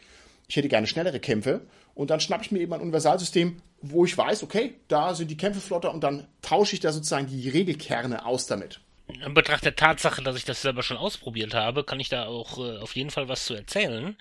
Ich 0.47 0.55
hätte 0.55 0.69
gerne 0.69 0.88
schnellere 0.88 1.19
Kämpfe 1.19 1.62
und 1.93 2.10
dann 2.10 2.21
schnappe 2.21 2.43
ich 2.43 2.51
mir 2.53 2.60
eben 2.60 2.71
ein 2.71 2.81
Universalsystem, 2.81 3.62
wo 3.81 4.05
ich 4.05 4.17
weiß, 4.17 4.43
okay, 4.43 4.75
da 4.88 5.13
sind 5.13 5.29
die 5.29 5.38
Kämpfe 5.38 5.60
flotter 5.60 5.93
und 5.93 6.01
dann 6.01 6.27
tausche 6.41 6.75
ich 6.75 6.79
da 6.79 6.93
sozusagen 6.93 7.27
die 7.27 7.49
Regelkerne 7.49 8.25
aus 8.25 8.47
damit 8.47 8.79
in 9.07 9.33
Betracht 9.33 9.63
der 9.63 9.75
Tatsache, 9.75 10.21
dass 10.21 10.35
ich 10.35 10.43
das 10.45 10.61
selber 10.61 10.83
schon 10.83 10.97
ausprobiert 10.97 11.53
habe, 11.53 11.83
kann 11.83 11.99
ich 11.99 12.09
da 12.09 12.25
auch 12.25 12.57
äh, 12.57 12.77
auf 12.79 12.95
jeden 12.95 13.09
Fall 13.09 13.29
was 13.29 13.45
zu 13.45 13.53
erzählen. 13.53 14.17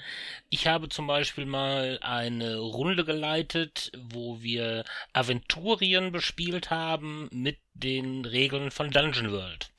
Ich 0.48 0.66
habe 0.66 0.88
zum 0.88 1.06
Beispiel 1.06 1.44
mal 1.46 1.98
eine 2.02 2.58
Runde 2.58 3.04
geleitet, 3.04 3.90
wo 3.96 4.42
wir 4.42 4.84
Aventurien 5.12 6.12
bespielt 6.12 6.70
haben 6.70 7.28
mit 7.32 7.58
den 7.78 8.24
Regeln 8.24 8.70
von 8.70 8.90
Dungeon 8.90 9.32
World. 9.32 9.70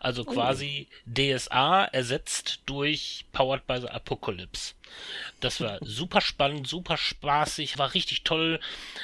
Also 0.00 0.22
oh. 0.22 0.32
quasi 0.32 0.88
oh. 0.90 1.10
DSA 1.12 1.84
ersetzt 1.86 2.60
durch 2.66 3.26
Powered 3.32 3.66
by 3.66 3.80
the 3.80 3.88
Apocalypse. 3.88 4.74
Das 5.40 5.60
war 5.60 5.78
super 5.82 6.20
spannend, 6.20 6.68
super 6.68 6.96
spaßig, 6.96 7.78
war 7.78 7.94
richtig 7.94 8.24
toll, 8.24 8.60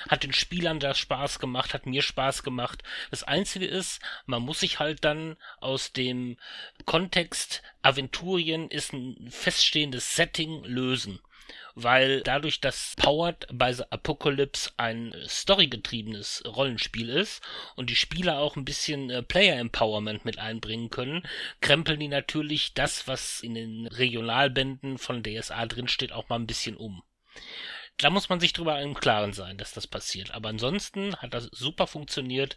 hat 0.09 0.23
den 0.23 0.33
Spielern 0.33 0.81
da 0.81 0.95
Spaß 0.95 1.39
gemacht, 1.39 1.75
hat 1.75 1.87
mir 1.87 2.03
Spaß 2.03 2.43
gemacht. 2.43 2.83
Das 3.11 3.23
Einzige 3.23 3.67
ist, 3.67 4.01
man 4.27 4.43
muss 4.43 4.61
sich 4.61 4.79
halt 4.79 5.05
dann 5.05 5.37
aus 5.61 5.93
dem 5.93 6.37
Kontext 6.85 7.63
Aventurien 7.83 8.71
ist 8.71 8.93
ein 8.93 9.29
feststehendes 9.31 10.17
Setting 10.17 10.65
lösen 10.65 11.21
weil 11.75 12.23
dadurch, 12.23 12.61
dass 12.61 12.95
Powered 12.97 13.47
by 13.53 13.73
the 13.73 13.85
Apocalypse 13.91 14.71
ein 14.77 15.15
storygetriebenes 15.27 16.45
Rollenspiel 16.47 17.09
ist 17.09 17.43
und 17.77 17.91
die 17.91 17.97
Spieler 17.97 18.39
auch 18.39 18.57
ein 18.57 18.65
bisschen 18.65 19.11
äh, 19.11 19.23
Player 19.23 19.57
Empowerment 19.57 20.25
mit 20.25 20.39
einbringen 20.39 20.91
können, 20.91 21.23
krempeln 21.61 22.01
die 22.01 22.09
natürlich 22.09 22.75
das, 22.75 23.09
was 23.09 23.41
in 23.41 23.55
den 23.55 23.87
Regionalbänden 23.89 24.99
von 24.99 25.23
DSA 25.23 25.67
drinsteht, 25.67 26.13
auch 26.13 26.29
mal 26.29 26.37
ein 26.37 26.47
bisschen 26.47 26.77
um. 26.77 27.03
Da 27.97 28.11
muss 28.11 28.29
man 28.29 28.41
sich 28.41 28.53
drüber 28.53 28.81
im 28.81 28.95
Klaren 28.95 29.33
sein, 29.33 29.57
dass 29.57 29.73
das 29.73 29.87
passiert. 29.87 30.33
Aber 30.33 30.49
ansonsten 30.49 31.17
hat 31.17 31.35
das 31.35 31.45
super 31.53 31.87
funktioniert, 31.87 32.57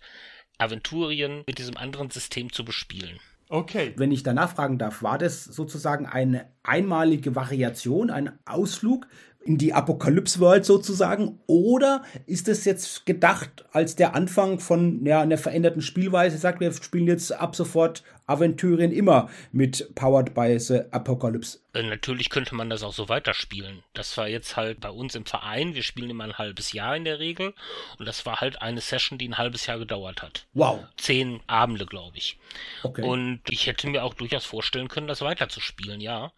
Aventurien 0.57 1.43
mit 1.45 1.59
diesem 1.59 1.77
anderen 1.77 2.09
System 2.09 2.51
zu 2.51 2.65
bespielen. 2.65 3.19
Okay. 3.49 3.93
Wenn 3.95 4.11
ich 4.11 4.23
danach 4.23 4.51
fragen 4.51 4.77
darf, 4.77 5.03
war 5.03 5.17
das 5.17 5.43
sozusagen 5.43 6.05
eine 6.05 6.47
einmalige 6.63 7.35
Variation, 7.35 8.09
ein 8.09 8.37
Ausflug 8.45 9.07
in 9.47 9.57
die 9.57 9.73
Apokalypse 9.73 10.39
World 10.39 10.65
sozusagen? 10.65 11.39
Oder 11.47 12.03
ist 12.25 12.47
es 12.47 12.65
jetzt 12.65 13.05
gedacht 13.05 13.65
als 13.71 13.95
der 13.95 14.13
Anfang 14.13 14.59
von 14.59 15.05
ja, 15.05 15.21
einer 15.21 15.37
veränderten 15.37 15.81
Spielweise? 15.81 16.37
Sagt, 16.37 16.59
wir 16.59 16.71
spielen 16.73 17.07
jetzt 17.07 17.31
ab 17.31 17.55
sofort 17.55 18.03
Aventurien 18.27 18.91
immer 18.91 19.29
mit 19.53 19.95
Powered 19.95 20.33
by 20.33 20.59
the 20.59 20.81
Apocalypse. 20.91 21.59
Äh, 21.73 21.83
natürlich 21.83 22.29
könnte 22.29 22.55
man 22.55 22.69
das 22.69 22.83
auch 22.83 22.93
so 22.93 23.07
weiterspielen. 23.07 23.83
Das 23.93 24.17
war 24.17 24.27
jetzt 24.27 24.57
halt 24.57 24.81
bei 24.81 24.89
uns 24.89 25.15
im 25.15 25.25
Verein. 25.25 25.75
Wir 25.75 25.83
spielen 25.83 26.09
immer 26.09 26.25
ein 26.25 26.37
halbes 26.37 26.73
Jahr 26.73 26.95
in 26.97 27.05
der 27.05 27.19
Regel. 27.19 27.53
Und 27.97 28.05
das 28.05 28.25
war 28.25 28.41
halt 28.41 28.61
eine 28.61 28.81
Session, 28.81 29.17
die 29.17 29.29
ein 29.29 29.37
halbes 29.37 29.65
Jahr 29.65 29.79
gedauert 29.79 30.21
hat. 30.21 30.45
Wow. 30.53 30.83
Zehn 30.97 31.39
Abende, 31.47 31.85
glaube 31.85 32.17
ich. 32.17 32.37
Okay. 32.83 33.01
Und 33.01 33.41
ich 33.49 33.65
hätte 33.65 33.87
mir 33.87 34.03
auch 34.03 34.13
durchaus 34.13 34.43
vorstellen 34.43 34.89
können, 34.89 35.07
das 35.07 35.21
weiterzuspielen, 35.21 36.01
ja. 36.01 36.33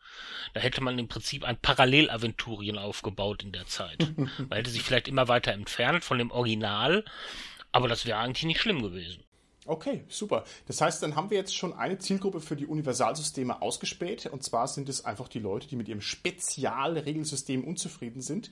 Da 0.53 0.61
hätte 0.61 0.81
man 0.81 0.99
im 0.99 1.07
Prinzip 1.07 1.43
ein 1.43 1.57
Parallelaventurien 1.57 2.77
aufgebaut 2.99 3.43
in 3.43 3.51
der 3.51 3.65
Zeit. 3.65 4.13
man 4.17 4.51
hätte 4.51 4.69
sich 4.69 4.83
vielleicht 4.83 5.07
immer 5.07 5.27
weiter 5.27 5.53
entfernt 5.53 6.03
von 6.03 6.17
dem 6.17 6.31
Original. 6.31 7.05
Aber 7.71 7.87
das 7.87 8.05
wäre 8.05 8.19
eigentlich 8.19 8.45
nicht 8.45 8.59
schlimm 8.59 8.81
gewesen. 8.81 9.23
Okay, 9.65 10.03
super. 10.09 10.43
Das 10.67 10.81
heißt, 10.81 11.03
dann 11.03 11.15
haben 11.15 11.29
wir 11.29 11.37
jetzt 11.37 11.55
schon 11.55 11.73
eine 11.73 11.99
Zielgruppe 11.99 12.41
für 12.41 12.55
die 12.55 12.65
Universalsysteme 12.65 13.61
ausgespäht. 13.61 14.25
Und 14.25 14.43
zwar 14.43 14.67
sind 14.67 14.89
es 14.89 15.05
einfach 15.05 15.27
die 15.27 15.39
Leute, 15.39 15.67
die 15.67 15.75
mit 15.75 15.87
ihrem 15.87 16.01
Spezialregelsystem 16.01 17.63
unzufrieden 17.63 18.21
sind. 18.21 18.49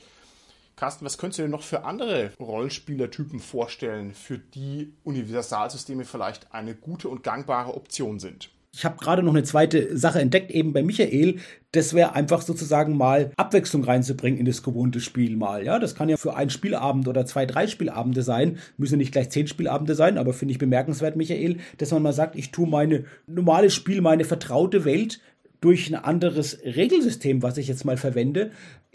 Carsten, 0.75 1.05
was 1.05 1.17
könntest 1.17 1.39
du 1.39 1.43
dir 1.43 1.49
noch 1.49 1.63
für 1.63 1.85
andere 1.85 2.31
Rollenspielertypen 2.39 3.39
vorstellen, 3.39 4.13
für 4.13 4.37
die 4.37 4.93
Universalsysteme 5.03 6.05
vielleicht 6.05 6.53
eine 6.53 6.75
gute 6.75 7.09
und 7.09 7.23
gangbare 7.23 7.73
Option 7.73 8.19
sind? 8.19 8.51
Ich 8.77 8.85
habe 8.85 8.97
gerade 8.97 9.23
noch 9.23 9.33
eine 9.33 9.41
zweite 9.41 9.97
Sache 9.97 10.21
entdeckt, 10.21 10.51
eben 10.51 10.71
bei 10.71 10.83
Michael. 10.83 11.37
Das 11.71 11.95
wäre 11.95 12.13
einfach 12.13 12.43
sozusagen 12.43 12.95
mal 12.95 13.31
Abwechslung 13.35 13.83
reinzubringen 13.83 14.39
in 14.39 14.45
das 14.45 14.61
gewohnte 14.61 14.99
Spiel 14.99 15.35
mal. 15.35 15.65
Ja, 15.65 15.79
das 15.79 15.95
kann 15.95 16.09
ja 16.09 16.17
für 16.17 16.35
einen 16.35 16.51
Spielabend 16.51 17.07
oder 17.07 17.25
zwei, 17.25 17.47
drei 17.47 17.65
Spielabende 17.65 18.21
sein. 18.21 18.59
Müssen 18.77 18.99
nicht 18.99 19.11
gleich 19.11 19.31
zehn 19.31 19.47
Spielabende 19.47 19.95
sein, 19.95 20.19
aber 20.19 20.31
finde 20.31 20.51
ich 20.51 20.59
bemerkenswert, 20.59 21.15
Michael, 21.15 21.57
dass 21.79 21.89
man 21.89 22.03
mal 22.03 22.13
sagt, 22.13 22.35
ich 22.35 22.51
tue 22.51 22.67
meine 22.67 23.05
normale 23.25 23.71
Spiel, 23.71 24.01
meine 24.01 24.25
vertraute 24.25 24.85
Welt 24.85 25.21
durch 25.59 25.89
ein 25.89 25.95
anderes 25.95 26.59
Regelsystem, 26.63 27.41
was 27.41 27.57
ich 27.57 27.67
jetzt 27.67 27.83
mal 27.83 27.97
verwende, 27.97 28.51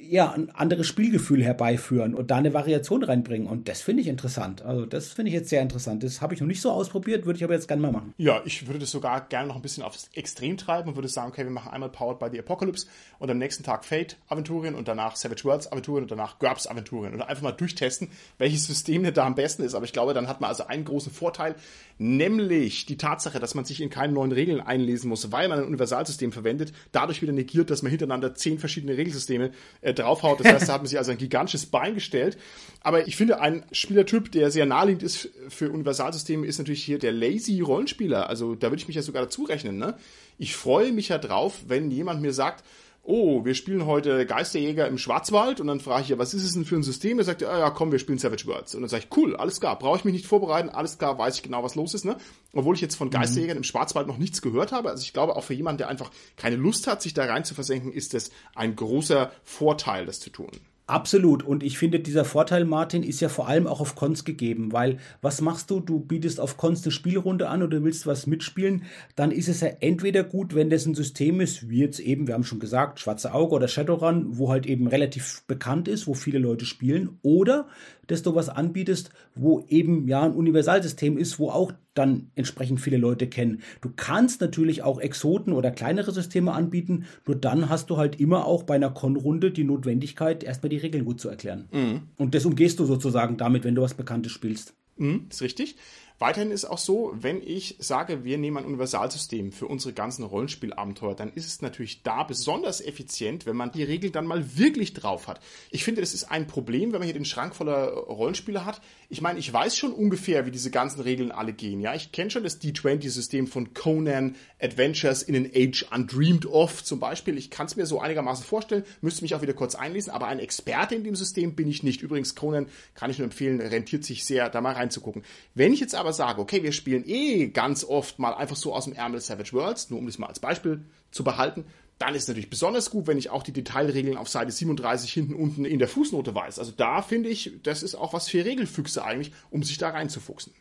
ja, 0.08 0.32
ein 0.32 0.50
anderes 0.50 0.86
Spielgefühl 0.86 1.44
herbeiführen 1.44 2.14
und 2.14 2.30
da 2.30 2.36
eine 2.36 2.52
Variation 2.52 3.02
reinbringen. 3.02 3.46
Und 3.46 3.68
das 3.68 3.82
finde 3.82 4.02
ich 4.02 4.08
interessant. 4.08 4.62
Also, 4.62 4.84
das 4.84 5.08
finde 5.08 5.28
ich 5.30 5.34
jetzt 5.34 5.48
sehr 5.48 5.62
interessant. 5.62 6.02
Das 6.02 6.20
habe 6.20 6.34
ich 6.34 6.40
noch 6.40 6.46
nicht 6.46 6.60
so 6.60 6.70
ausprobiert, 6.70 7.24
würde 7.24 7.36
ich 7.36 7.44
aber 7.44 7.54
jetzt 7.54 7.68
gerne 7.68 7.82
mal 7.82 7.92
machen. 7.92 8.12
Ja, 8.18 8.42
ich 8.44 8.66
würde 8.66 8.80
das 8.80 8.90
sogar 8.90 9.20
gerne 9.28 9.48
noch 9.48 9.56
ein 9.56 9.62
bisschen 9.62 9.82
aufs 9.82 10.10
Extrem 10.14 10.56
treiben 10.56 10.90
und 10.90 10.96
würde 10.96 11.08
sagen, 11.08 11.30
okay, 11.30 11.44
wir 11.44 11.50
machen 11.50 11.72
einmal 11.72 11.88
Powered 11.88 12.18
by 12.18 12.28
the 12.30 12.38
Apocalypse 12.38 12.86
und 13.18 13.30
am 13.30 13.38
nächsten 13.38 13.62
Tag 13.62 13.84
Fate 13.84 14.16
Aventurien 14.28 14.74
und 14.74 14.88
danach 14.88 15.16
Savage 15.16 15.44
Worlds 15.44 15.70
Aventurien 15.70 16.04
und 16.04 16.10
danach 16.10 16.38
GURPS 16.38 16.66
Aventurien 16.66 17.14
und 17.14 17.22
einfach 17.22 17.42
mal 17.42 17.52
durchtesten, 17.52 18.08
welches 18.38 18.66
System 18.66 19.02
da 19.14 19.26
am 19.26 19.34
besten 19.34 19.62
ist. 19.62 19.74
Aber 19.74 19.84
ich 19.84 19.92
glaube, 19.92 20.14
dann 20.14 20.28
hat 20.28 20.40
man 20.40 20.48
also 20.48 20.66
einen 20.66 20.84
großen 20.84 21.12
Vorteil, 21.12 21.54
nämlich 21.98 22.86
die 22.86 22.96
Tatsache, 22.96 23.38
dass 23.38 23.54
man 23.54 23.64
sich 23.64 23.80
in 23.80 23.90
keine 23.90 24.12
neuen 24.12 24.32
Regeln 24.32 24.60
einlesen 24.60 25.08
muss, 25.08 25.30
weil 25.30 25.48
man 25.48 25.60
ein 25.60 25.66
Universalsystem 25.66 26.32
verwendet, 26.32 26.72
dadurch 26.90 27.22
wieder 27.22 27.32
negiert, 27.32 27.70
dass 27.70 27.82
man 27.82 27.90
hintereinander 27.90 28.34
zehn 28.34 28.58
verschiedene 28.58 28.96
Regelsysteme 28.96 29.52
äh, 29.80 29.94
draufhaut. 30.02 30.40
Das 30.40 30.52
heißt, 30.52 30.68
da 30.68 30.74
hat 30.74 30.82
man 30.82 30.86
sich 30.86 30.98
also 30.98 31.10
ein 31.10 31.18
gigantisches 31.18 31.66
Bein 31.66 31.94
gestellt. 31.94 32.38
Aber 32.80 33.06
ich 33.06 33.16
finde, 33.16 33.40
ein 33.40 33.64
Spielertyp, 33.72 34.32
der 34.32 34.50
sehr 34.50 34.66
naheliegend 34.66 35.02
ist 35.02 35.30
für 35.48 35.70
Universalsysteme, 35.70 36.46
ist 36.46 36.58
natürlich 36.58 36.84
hier 36.84 36.98
der 36.98 37.12
Lazy 37.12 37.60
Rollenspieler. 37.60 38.28
Also 38.28 38.54
da 38.54 38.68
würde 38.68 38.80
ich 38.80 38.88
mich 38.88 38.96
ja 38.96 39.02
sogar 39.02 39.22
dazu 39.22 39.44
rechnen. 39.44 39.78
Ne? 39.78 39.94
Ich 40.38 40.56
freue 40.56 40.92
mich 40.92 41.08
ja 41.08 41.18
drauf, 41.18 41.60
wenn 41.66 41.90
jemand 41.90 42.22
mir 42.22 42.32
sagt, 42.32 42.64
oh, 43.04 43.44
wir 43.44 43.54
spielen 43.54 43.86
heute 43.86 44.26
Geisterjäger 44.26 44.86
im 44.86 44.96
Schwarzwald 44.96 45.60
und 45.60 45.66
dann 45.66 45.80
frage 45.80 46.02
ich 46.02 46.08
ja, 46.10 46.18
was 46.18 46.34
ist 46.34 46.44
es 46.44 46.52
denn 46.52 46.64
für 46.64 46.76
ein 46.76 46.84
System? 46.84 47.18
Er 47.18 47.24
sagt, 47.24 47.42
ja, 47.42 47.58
ja, 47.58 47.70
komm, 47.70 47.90
wir 47.90 47.98
spielen 47.98 48.18
Savage 48.18 48.46
Worlds. 48.46 48.74
Und 48.74 48.82
dann 48.82 48.88
sage 48.88 49.04
ich, 49.04 49.16
cool, 49.16 49.34
alles 49.36 49.60
klar, 49.60 49.78
brauche 49.78 49.98
ich 49.98 50.04
mich 50.04 50.14
nicht 50.14 50.26
vorbereiten, 50.26 50.68
alles 50.68 50.98
klar, 50.98 51.18
weiß 51.18 51.36
ich 51.36 51.42
genau, 51.42 51.64
was 51.64 51.74
los 51.74 51.94
ist, 51.94 52.04
ne? 52.04 52.16
Obwohl 52.52 52.76
ich 52.76 52.80
jetzt 52.80 52.94
von 52.94 53.08
mhm. 53.08 53.12
Geisterjägern 53.12 53.56
im 53.56 53.64
Schwarzwald 53.64 54.06
noch 54.06 54.18
nichts 54.18 54.40
gehört 54.40 54.70
habe. 54.70 54.90
Also 54.90 55.02
ich 55.02 55.12
glaube, 55.12 55.36
auch 55.36 55.44
für 55.44 55.54
jemanden, 55.54 55.78
der 55.78 55.88
einfach 55.88 56.10
keine 56.36 56.56
Lust 56.56 56.86
hat, 56.86 57.02
sich 57.02 57.12
da 57.12 57.24
rein 57.24 57.44
zu 57.44 57.54
versenken, 57.54 57.92
ist 57.92 58.14
es 58.14 58.30
ein 58.54 58.76
großer 58.76 59.32
Vorteil, 59.42 60.06
das 60.06 60.20
zu 60.20 60.30
tun. 60.30 60.50
Absolut. 60.88 61.44
Und 61.44 61.62
ich 61.62 61.78
finde, 61.78 62.00
dieser 62.00 62.24
Vorteil, 62.24 62.64
Martin, 62.64 63.04
ist 63.04 63.20
ja 63.20 63.28
vor 63.28 63.46
allem 63.46 63.68
auch 63.68 63.80
auf 63.80 63.94
Cons 63.94 64.24
gegeben, 64.24 64.72
weil 64.72 64.98
was 65.20 65.40
machst 65.40 65.70
du? 65.70 65.78
Du 65.78 66.00
bietest 66.00 66.40
auf 66.40 66.56
Cons 66.56 66.82
eine 66.82 66.90
Spielrunde 66.90 67.48
an 67.48 67.62
oder 67.62 67.84
willst 67.84 68.06
was 68.06 68.26
mitspielen, 68.26 68.82
dann 69.14 69.30
ist 69.30 69.48
es 69.48 69.60
ja 69.60 69.68
entweder 69.80 70.24
gut, 70.24 70.56
wenn 70.56 70.70
das 70.70 70.84
ein 70.84 70.94
System 70.94 71.40
ist, 71.40 71.70
wie 71.70 71.80
jetzt 71.80 72.00
eben, 72.00 72.26
wir 72.26 72.34
haben 72.34 72.44
schon 72.44 72.58
gesagt, 72.58 72.98
Schwarze 72.98 73.32
Auge 73.32 73.54
oder 73.54 73.68
Shadowrun, 73.68 74.36
wo 74.38 74.50
halt 74.50 74.66
eben 74.66 74.88
relativ 74.88 75.44
bekannt 75.46 75.86
ist, 75.86 76.08
wo 76.08 76.14
viele 76.14 76.40
Leute 76.40 76.66
spielen, 76.66 77.18
oder 77.22 77.68
dass 78.06 78.22
du 78.22 78.34
was 78.34 78.48
anbietest, 78.48 79.10
wo 79.34 79.64
eben 79.68 80.08
ja 80.08 80.22
ein 80.22 80.32
Universalsystem 80.32 81.16
ist, 81.16 81.38
wo 81.38 81.50
auch 81.50 81.72
dann 81.94 82.30
entsprechend 82.34 82.80
viele 82.80 82.96
Leute 82.96 83.26
kennen. 83.26 83.62
Du 83.80 83.90
kannst 83.94 84.40
natürlich 84.40 84.82
auch 84.82 84.98
Exoten 84.98 85.52
oder 85.52 85.70
kleinere 85.70 86.12
Systeme 86.12 86.52
anbieten, 86.52 87.04
nur 87.26 87.36
dann 87.36 87.68
hast 87.68 87.90
du 87.90 87.96
halt 87.96 88.18
immer 88.18 88.46
auch 88.46 88.62
bei 88.62 88.74
einer 88.74 88.90
Con-Runde 88.90 89.50
die 89.50 89.64
Notwendigkeit, 89.64 90.42
erstmal 90.42 90.70
die 90.70 90.78
Regeln 90.78 91.04
gut 91.04 91.20
zu 91.20 91.28
erklären. 91.28 91.68
Mhm. 91.72 92.02
Und 92.16 92.34
das 92.34 92.44
umgehst 92.46 92.78
du 92.78 92.86
sozusagen 92.86 93.36
damit, 93.36 93.64
wenn 93.64 93.74
du 93.74 93.82
was 93.82 93.94
Bekanntes 93.94 94.32
spielst. 94.32 94.74
Mhm, 94.96 95.26
ist 95.30 95.42
richtig. 95.42 95.76
Weiterhin 96.18 96.50
ist 96.50 96.64
auch 96.64 96.78
so, 96.78 97.12
wenn 97.14 97.42
ich 97.42 97.76
sage, 97.78 98.24
wir 98.24 98.38
nehmen 98.38 98.58
ein 98.58 98.64
Universalsystem 98.64 99.52
für 99.52 99.66
unsere 99.66 99.92
ganzen 99.92 100.24
Rollenspielabenteuer, 100.24 101.14
dann 101.14 101.32
ist 101.32 101.46
es 101.46 101.62
natürlich 101.62 102.02
da 102.02 102.22
besonders 102.22 102.80
effizient, 102.80 103.44
wenn 103.44 103.56
man 103.56 103.72
die 103.72 103.82
Regel 103.82 104.10
dann 104.10 104.26
mal 104.26 104.56
wirklich 104.56 104.94
drauf 104.94 105.28
hat. 105.28 105.40
Ich 105.70 105.84
finde, 105.84 106.00
das 106.00 106.14
ist 106.14 106.24
ein 106.24 106.46
Problem, 106.46 106.92
wenn 106.92 107.00
man 107.00 107.06
hier 107.06 107.14
den 107.14 107.24
Schrank 107.24 107.54
voller 107.54 107.92
Rollenspiele 107.92 108.64
hat. 108.64 108.80
Ich 109.08 109.20
meine, 109.20 109.38
ich 109.38 109.52
weiß 109.52 109.76
schon 109.76 109.92
ungefähr, 109.92 110.46
wie 110.46 110.50
diese 110.50 110.70
ganzen 110.70 111.00
Regeln 111.00 111.32
alle 111.32 111.52
gehen. 111.52 111.80
Ja, 111.80 111.94
ich 111.94 112.12
kenne 112.12 112.30
schon 112.30 112.44
das 112.44 112.60
D20-System 112.60 113.46
von 113.46 113.74
Conan 113.74 114.36
Adventures 114.60 115.22
in 115.22 115.36
an 115.36 115.50
Age 115.54 115.86
Undreamed 115.90 116.46
of 116.46 116.84
zum 116.84 117.00
Beispiel. 117.00 117.36
Ich 117.36 117.50
kann 117.50 117.66
es 117.66 117.76
mir 117.76 117.86
so 117.86 118.00
einigermaßen 118.00 118.44
vorstellen, 118.44 118.84
müsste 119.00 119.22
mich 119.22 119.34
auch 119.34 119.42
wieder 119.42 119.54
kurz 119.54 119.74
einlesen, 119.74 120.12
aber 120.12 120.28
ein 120.28 120.38
Experte 120.38 120.94
in 120.94 121.04
dem 121.04 121.16
System 121.16 121.54
bin 121.54 121.68
ich 121.68 121.82
nicht. 121.82 122.02
Übrigens, 122.02 122.34
Conan 122.34 122.66
kann 122.94 123.10
ich 123.10 123.18
nur 123.18 123.24
empfehlen, 123.24 123.60
rentiert 123.60 124.04
sich 124.04 124.24
sehr, 124.24 124.48
da 124.48 124.60
mal 124.60 124.74
reinzugucken. 124.74 125.24
Wenn 125.54 125.72
ich 125.72 125.80
jetzt 125.80 125.94
aber 125.94 126.01
sage, 126.10 126.40
okay, 126.40 126.62
wir 126.62 126.72
spielen 126.72 127.04
eh 127.06 127.48
ganz 127.48 127.84
oft 127.84 128.18
mal 128.18 128.34
einfach 128.34 128.56
so 128.56 128.74
aus 128.74 128.86
dem 128.86 128.94
Ärmel 128.94 129.20
Savage 129.20 129.52
Worlds, 129.52 129.90
nur 129.90 130.00
um 130.00 130.06
das 130.06 130.18
mal 130.18 130.26
als 130.26 130.40
Beispiel 130.40 130.84
zu 131.10 131.22
behalten, 131.22 131.64
dann 131.98 132.14
ist 132.14 132.22
es 132.22 132.28
natürlich 132.28 132.50
besonders 132.50 132.90
gut, 132.90 133.06
wenn 133.06 133.18
ich 133.18 133.30
auch 133.30 133.44
die 133.44 133.52
Detailregeln 133.52 134.16
auf 134.16 134.28
Seite 134.28 134.50
37 134.50 135.12
hinten 135.12 135.34
unten 135.34 135.64
in 135.64 135.78
der 135.78 135.86
Fußnote 135.86 136.34
weiß. 136.34 136.58
Also 136.58 136.72
da 136.76 137.00
finde 137.02 137.28
ich, 137.28 137.52
das 137.62 137.84
ist 137.84 137.94
auch 137.94 138.12
was 138.12 138.28
für 138.28 138.44
Regelfüchse 138.44 139.04
eigentlich, 139.04 139.32
um 139.50 139.62
sich 139.62 139.78
da 139.78 139.90
reinzufuchsen. 139.90 140.52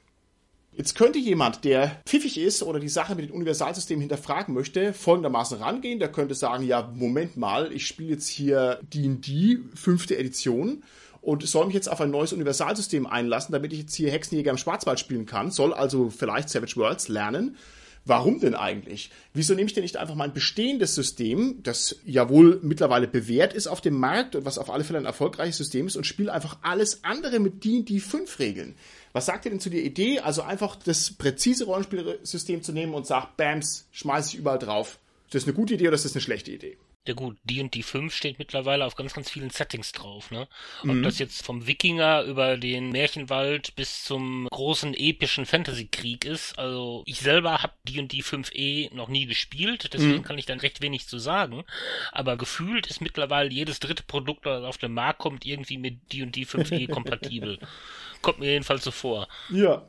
Jetzt 0.74 0.96
könnte 0.96 1.20
jemand, 1.20 1.66
der 1.66 2.00
pfiffig 2.06 2.38
ist 2.38 2.64
oder 2.64 2.80
die 2.80 2.90
Sache 2.90 3.16
mit 3.16 3.28
dem 3.28 3.36
Universalsystem 3.36 4.00
hinterfragen 4.00 4.54
möchte, 4.54 4.94
folgendermaßen 4.94 5.58
rangehen. 5.58 6.00
Der 6.00 6.12
könnte 6.12 6.34
sagen, 6.34 6.64
ja, 6.64 6.90
Moment 6.96 7.36
mal, 7.36 7.74
ich 7.74 7.88
spiele 7.88 8.12
jetzt 8.12 8.30
hier 8.30 8.80
D&D, 8.84 9.60
fünfte 9.74 10.18
Edition 10.18 10.84
und 11.22 11.48
soll 11.48 11.68
mich 11.68 11.76
jetzt 11.76 11.90
auf 11.90 12.02
ein 12.02 12.12
neues 12.12 12.34
Universalsystem 12.34 13.06
einlassen, 13.06 13.54
damit 13.54 13.72
ich 13.74 13.80
jetzt 13.80 13.96
hier 13.96 14.12
Hexenjäger 14.12 14.52
im 14.52 14.58
Schwarzwald 14.58 15.00
spielen 15.00 15.26
kann, 15.26 15.52
soll 15.52 15.74
also 15.74 16.10
vielleicht 16.10 16.50
Savage 16.50 16.76
Worlds 16.76 17.08
lernen. 17.08 17.56
Warum 18.04 18.40
denn 18.40 18.56
eigentlich? 18.56 19.12
Wieso 19.32 19.54
nehme 19.54 19.68
ich 19.68 19.74
denn 19.74 19.84
nicht 19.84 19.98
einfach 19.98 20.16
mein 20.16 20.34
bestehendes 20.34 20.96
System, 20.96 21.62
das 21.62 21.98
ja 22.04 22.30
wohl 22.30 22.60
mittlerweile 22.64 23.08
bewährt 23.08 23.54
ist 23.54 23.68
auf 23.68 23.80
dem 23.80 24.00
Markt 24.00 24.36
und 24.36 24.44
was 24.44 24.58
auf 24.58 24.72
alle 24.72 24.84
Fälle 24.84 24.98
ein 24.98 25.06
erfolgreiches 25.06 25.58
System 25.58 25.86
ist 25.86 25.96
und 25.96 26.08
spiele 26.08 26.34
einfach 26.34 26.58
alles 26.64 27.04
andere 27.04 27.40
mit 27.40 27.64
D&D 27.64 28.00
5 28.00 28.40
Regeln? 28.40 28.76
Was 29.14 29.28
sagt 29.28 29.46
ihr 29.46 29.52
denn 29.52 29.60
zu 29.60 29.70
der 29.70 29.84
Idee, 29.84 30.20
also 30.20 30.42
einfach 30.42 30.78
das 30.78 31.12
präzise 31.12 31.66
Rollenspielsystem 31.66 32.64
zu 32.64 32.72
nehmen 32.72 32.96
und 32.96 33.06
sagt, 33.06 33.38
Bams, 33.38 33.86
schmeiße 33.92 34.30
ich 34.30 34.40
überall 34.40 34.58
drauf? 34.58 34.98
Ist 35.28 35.36
das 35.36 35.44
eine 35.44 35.54
gute 35.54 35.76
Idee 35.76 35.88
oder 35.88 35.96
ist 35.96 36.06
das 36.06 36.14
eine 36.14 36.22
schlechte 36.22 36.52
Idee? 36.52 36.78
Ja 37.08 37.16
gut, 37.16 37.38
D&D 37.44 37.82
5 37.82 38.14
steht 38.14 38.38
mittlerweile 38.38 38.86
auf 38.86 38.96
ganz, 38.96 39.14
ganz 39.14 39.30
vielen 39.30 39.50
Settings 39.50 39.92
drauf, 39.92 40.30
ne? 40.30 40.48
Ob 40.84 40.90
mhm. 40.90 41.04
das 41.04 41.18
jetzt 41.18 41.44
vom 41.44 41.66
Wikinger 41.66 42.22
über 42.24 42.58
den 42.58 42.92
Märchenwald 42.92 43.76
bis 43.76 44.04
zum 44.04 44.48
großen 44.52 44.94
epischen 44.94 45.48
Fantasy-Krieg 45.48 46.26
ist. 46.26 46.60
Also 46.60 47.02
ich 47.08 47.22
selber 47.22 47.64
habe 47.64 47.74
D&D 47.88 48.20
5e 48.20 48.94
noch 48.94 49.08
nie 49.08 49.26
gespielt, 49.26 49.92
deswegen 49.94 50.18
mhm. 50.18 50.24
kann 50.24 50.38
ich 50.38 50.46
dann 50.46 50.60
recht 50.60 50.82
wenig 50.82 51.08
zu 51.08 51.18
sagen. 51.18 51.64
Aber 52.12 52.38
gefühlt 52.38 52.86
ist 52.86 53.02
mittlerweile 53.02 53.50
jedes 53.50 53.80
dritte 53.80 54.04
Produkt, 54.04 54.46
das 54.46 54.64
auf 54.64 54.78
den 54.78 54.94
Markt 54.94 55.20
kommt, 55.20 55.44
irgendwie 55.44 55.80
mit 55.80 56.14
D&D 56.14 56.44
5e 56.44 56.88
kompatibel. 56.88 57.58
kommt 58.22 58.40
mir 58.40 58.52
jedenfalls 58.52 58.84
so 58.84 58.92
vor. 58.92 59.28
Ja. 59.50 59.84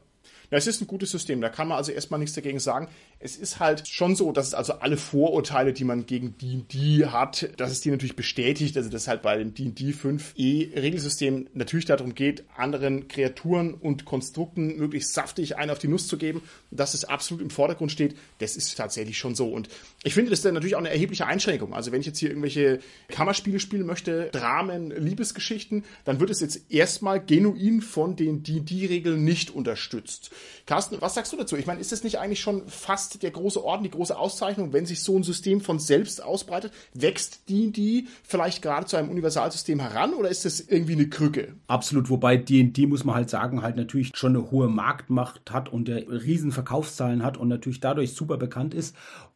Ja, 0.52 0.58
es 0.58 0.66
ist 0.66 0.82
ein 0.82 0.86
gutes 0.86 1.10
System, 1.10 1.40
da 1.40 1.48
kann 1.48 1.66
man 1.66 1.78
also 1.78 1.92
erstmal 1.92 2.20
nichts 2.20 2.34
dagegen 2.34 2.60
sagen. 2.60 2.88
Es 3.18 3.36
ist 3.36 3.58
halt 3.58 3.88
schon 3.88 4.14
so, 4.14 4.32
dass 4.32 4.48
es 4.48 4.52
also 4.52 4.74
alle 4.74 4.98
Vorurteile, 4.98 5.72
die 5.72 5.84
man 5.84 6.04
gegen 6.04 6.36
D&D 6.36 7.06
hat, 7.06 7.48
dass 7.56 7.72
es 7.72 7.80
die 7.80 7.90
natürlich 7.90 8.16
bestätigt, 8.16 8.76
also 8.76 8.90
dass 8.90 9.08
halt 9.08 9.22
bei 9.22 9.38
dem 9.38 9.54
D&D 9.54 9.92
5e 9.92 10.76
Regelsystem 10.76 11.48
natürlich 11.54 11.86
darum 11.86 12.14
geht, 12.14 12.44
anderen 12.54 13.08
Kreaturen 13.08 13.72
und 13.72 14.04
Konstrukten 14.04 14.76
möglichst 14.76 15.14
saftig 15.14 15.56
einen 15.56 15.70
auf 15.70 15.78
die 15.78 15.88
Nuss 15.88 16.06
zu 16.06 16.18
geben, 16.18 16.42
dass 16.70 16.92
es 16.92 17.06
absolut 17.06 17.42
im 17.42 17.48
Vordergrund 17.48 17.90
steht, 17.90 18.14
das 18.36 18.54
ist 18.54 18.76
tatsächlich 18.76 19.16
schon 19.16 19.34
so. 19.34 19.48
Und 19.48 19.70
ich 20.04 20.12
finde 20.12 20.28
das 20.28 20.40
ist 20.40 20.44
dann 20.44 20.52
natürlich 20.52 20.74
auch 20.74 20.80
eine 20.80 20.90
erhebliche 20.90 21.26
Einschränkung. 21.26 21.72
Also 21.72 21.92
wenn 21.92 22.02
ich 22.02 22.06
jetzt 22.06 22.18
hier 22.18 22.28
irgendwelche 22.28 22.80
Kammerspiele 23.08 23.58
spielen 23.58 23.86
möchte, 23.86 24.28
Dramen, 24.32 24.90
Liebesgeschichten, 24.90 25.84
dann 26.04 26.20
wird 26.20 26.28
es 26.28 26.40
jetzt 26.40 26.70
erstmal 26.70 27.24
genuin 27.24 27.80
von 27.80 28.16
den 28.16 28.42
D&D-Regeln 28.42 29.24
nicht 29.24 29.48
unterstützt. 29.48 30.30
Carsten, 30.66 30.96
was 31.00 31.14
sagst 31.14 31.32
du 31.32 31.36
dazu? 31.36 31.56
Ich 31.56 31.66
meine, 31.66 31.80
ist 31.80 31.92
das 31.92 32.04
nicht 32.04 32.18
eigentlich 32.18 32.40
schon 32.40 32.66
fast 32.68 33.22
der 33.22 33.30
große 33.30 33.62
Orden, 33.64 33.82
die 33.82 33.90
große 33.90 34.16
Auszeichnung, 34.16 34.72
wenn 34.72 34.86
sich 34.86 35.02
so 35.02 35.16
ein 35.16 35.22
System 35.22 35.60
von 35.60 35.78
selbst 35.78 36.22
ausbreitet? 36.22 36.72
Wächst 36.94 37.48
D&D 37.48 38.06
vielleicht 38.22 38.62
gerade 38.62 38.86
zu 38.86 38.96
einem 38.96 39.10
Universalsystem 39.10 39.80
heran 39.80 40.14
oder 40.14 40.28
ist 40.28 40.44
das 40.44 40.60
irgendwie 40.60 40.94
eine 40.94 41.08
Krücke? 41.08 41.54
Absolut, 41.66 42.10
wobei 42.10 42.36
D&D 42.36 42.86
muss 42.86 43.04
man 43.04 43.16
halt 43.16 43.30
sagen, 43.30 43.62
halt 43.62 43.76
natürlich 43.76 44.12
schon 44.14 44.36
eine 44.36 44.50
hohe 44.50 44.68
Marktmacht 44.68 45.50
hat 45.50 45.68
und 45.68 45.88
der 45.88 46.08
riesen 46.08 46.52
Verkaufszahlen 46.52 47.22
hat 47.22 47.36
und 47.36 47.48
natürlich 47.48 47.80
dadurch 47.80 48.14
super 48.14 48.36
bekannt 48.36 48.74
ist 48.74 48.94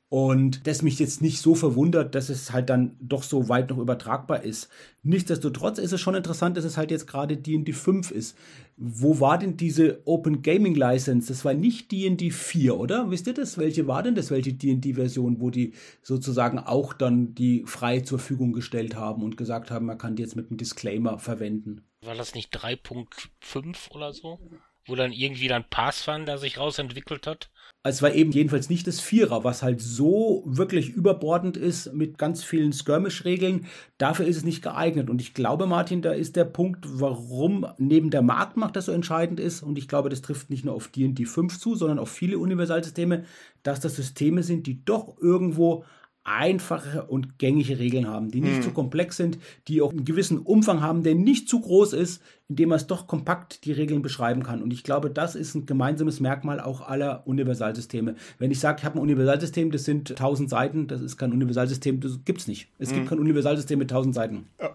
und 0.08 0.68
das 0.68 0.82
mich 0.82 1.00
jetzt 1.00 1.20
nicht 1.20 1.40
so 1.40 1.56
verwundert, 1.56 2.14
dass 2.14 2.28
es 2.28 2.52
halt 2.52 2.70
dann 2.70 2.96
doch 3.00 3.24
so 3.24 3.48
weit 3.48 3.70
noch 3.70 3.78
übertragbar 3.78 4.44
ist. 4.44 4.68
Nichtsdestotrotz 5.02 5.78
ist 5.78 5.92
es 5.92 6.00
schon 6.00 6.14
interessant, 6.14 6.56
dass 6.56 6.64
es 6.64 6.76
halt 6.76 6.92
jetzt 6.92 7.08
gerade 7.08 7.36
D&D 7.36 7.72
5 7.72 8.12
ist. 8.12 8.38
Wo 8.76 9.18
war 9.18 9.36
denn 9.36 9.56
diese 9.56 10.02
Open 10.04 10.42
Gaming 10.42 10.76
License? 10.76 11.26
Das 11.26 11.44
war 11.44 11.54
nicht 11.54 11.90
D&D 11.90 12.30
4, 12.30 12.78
oder? 12.78 13.10
Wisst 13.10 13.26
ihr 13.26 13.34
das? 13.34 13.58
Welche 13.58 13.88
war 13.88 14.04
denn 14.04 14.14
das? 14.14 14.30
Welche 14.30 14.52
D&D-Version, 14.52 15.40
wo 15.40 15.50
die 15.50 15.74
sozusagen 16.02 16.60
auch 16.60 16.92
dann 16.92 17.34
die 17.34 17.64
frei 17.66 18.00
zur 18.00 18.20
Verfügung 18.20 18.52
gestellt 18.52 18.94
haben 18.94 19.24
und 19.24 19.36
gesagt 19.36 19.72
haben, 19.72 19.86
man 19.86 19.98
kann 19.98 20.14
die 20.14 20.22
jetzt 20.22 20.36
mit 20.36 20.50
einem 20.50 20.58
Disclaimer 20.58 21.18
verwenden? 21.18 21.82
War 22.02 22.14
das 22.14 22.34
nicht 22.34 22.56
3.5 22.56 23.90
oder 23.90 24.12
so? 24.12 24.38
Wo 24.86 24.94
dann 24.94 25.10
irgendwie 25.10 25.48
dann 25.48 25.64
Pathfinder 25.68 26.38
sich 26.38 26.58
rausentwickelt 26.58 27.26
hat? 27.26 27.50
Es 27.88 28.02
war 28.02 28.12
eben 28.12 28.32
jedenfalls 28.32 28.68
nicht 28.68 28.86
das 28.86 29.00
Vierer, 29.00 29.44
was 29.44 29.62
halt 29.62 29.80
so 29.80 30.42
wirklich 30.46 30.90
überbordend 30.90 31.56
ist 31.56 31.92
mit 31.92 32.18
ganz 32.18 32.42
vielen 32.42 32.72
Skirmish-Regeln. 32.72 33.66
Dafür 33.98 34.26
ist 34.26 34.36
es 34.36 34.44
nicht 34.44 34.62
geeignet. 34.62 35.08
Und 35.08 35.20
ich 35.20 35.34
glaube, 35.34 35.66
Martin, 35.66 36.02
da 36.02 36.12
ist 36.12 36.36
der 36.36 36.44
Punkt, 36.44 36.84
warum 36.88 37.66
neben 37.78 38.10
der 38.10 38.22
Marktmacht 38.22 38.76
das 38.76 38.86
so 38.86 38.92
entscheidend 38.92 39.38
ist. 39.38 39.62
Und 39.62 39.78
ich 39.78 39.88
glaube, 39.88 40.08
das 40.08 40.22
trifft 40.22 40.50
nicht 40.50 40.64
nur 40.64 40.74
auf 40.74 40.88
D&D 40.88 41.24
5 41.24 41.58
zu, 41.58 41.74
sondern 41.74 41.98
auf 41.98 42.10
viele 42.10 42.38
Universalsysteme, 42.38 43.24
dass 43.62 43.80
das 43.80 43.96
Systeme 43.96 44.42
sind, 44.42 44.66
die 44.66 44.84
doch 44.84 45.16
irgendwo 45.20 45.84
einfache 46.26 47.04
und 47.04 47.38
gängige 47.38 47.78
Regeln 47.78 48.08
haben, 48.08 48.30
die 48.30 48.40
nicht 48.40 48.56
hm. 48.56 48.62
zu 48.62 48.70
komplex 48.72 49.16
sind, 49.16 49.38
die 49.68 49.80
auch 49.80 49.92
einen 49.92 50.04
gewissen 50.04 50.40
Umfang 50.40 50.80
haben, 50.80 51.04
der 51.04 51.14
nicht 51.14 51.48
zu 51.48 51.60
groß 51.60 51.92
ist, 51.92 52.20
indem 52.48 52.70
man 52.70 52.76
es 52.76 52.86
doch 52.86 53.06
kompakt 53.06 53.64
die 53.64 53.72
Regeln 53.72 54.02
beschreiben 54.02 54.42
kann. 54.42 54.62
Und 54.62 54.72
ich 54.72 54.82
glaube, 54.82 55.10
das 55.10 55.36
ist 55.36 55.54
ein 55.54 55.66
gemeinsames 55.66 56.20
Merkmal 56.20 56.60
auch 56.60 56.80
aller 56.80 57.26
Universalsysteme. 57.26 58.16
Wenn 58.38 58.50
ich 58.50 58.58
sage, 58.58 58.78
ich 58.80 58.84
habe 58.84 58.98
ein 58.98 59.02
Universalsystem, 59.02 59.70
das 59.70 59.84
sind 59.84 60.10
1000 60.10 60.50
Seiten, 60.50 60.86
das 60.88 61.00
ist 61.00 61.16
kein 61.16 61.32
Universalsystem, 61.32 62.00
das 62.00 62.18
gibt 62.24 62.40
es 62.40 62.48
nicht. 62.48 62.68
Es 62.78 62.90
hm. 62.90 62.96
gibt 62.96 63.08
kein 63.08 63.18
Universalsystem 63.20 63.78
mit 63.78 63.90
1000 63.90 64.14
Seiten. 64.14 64.46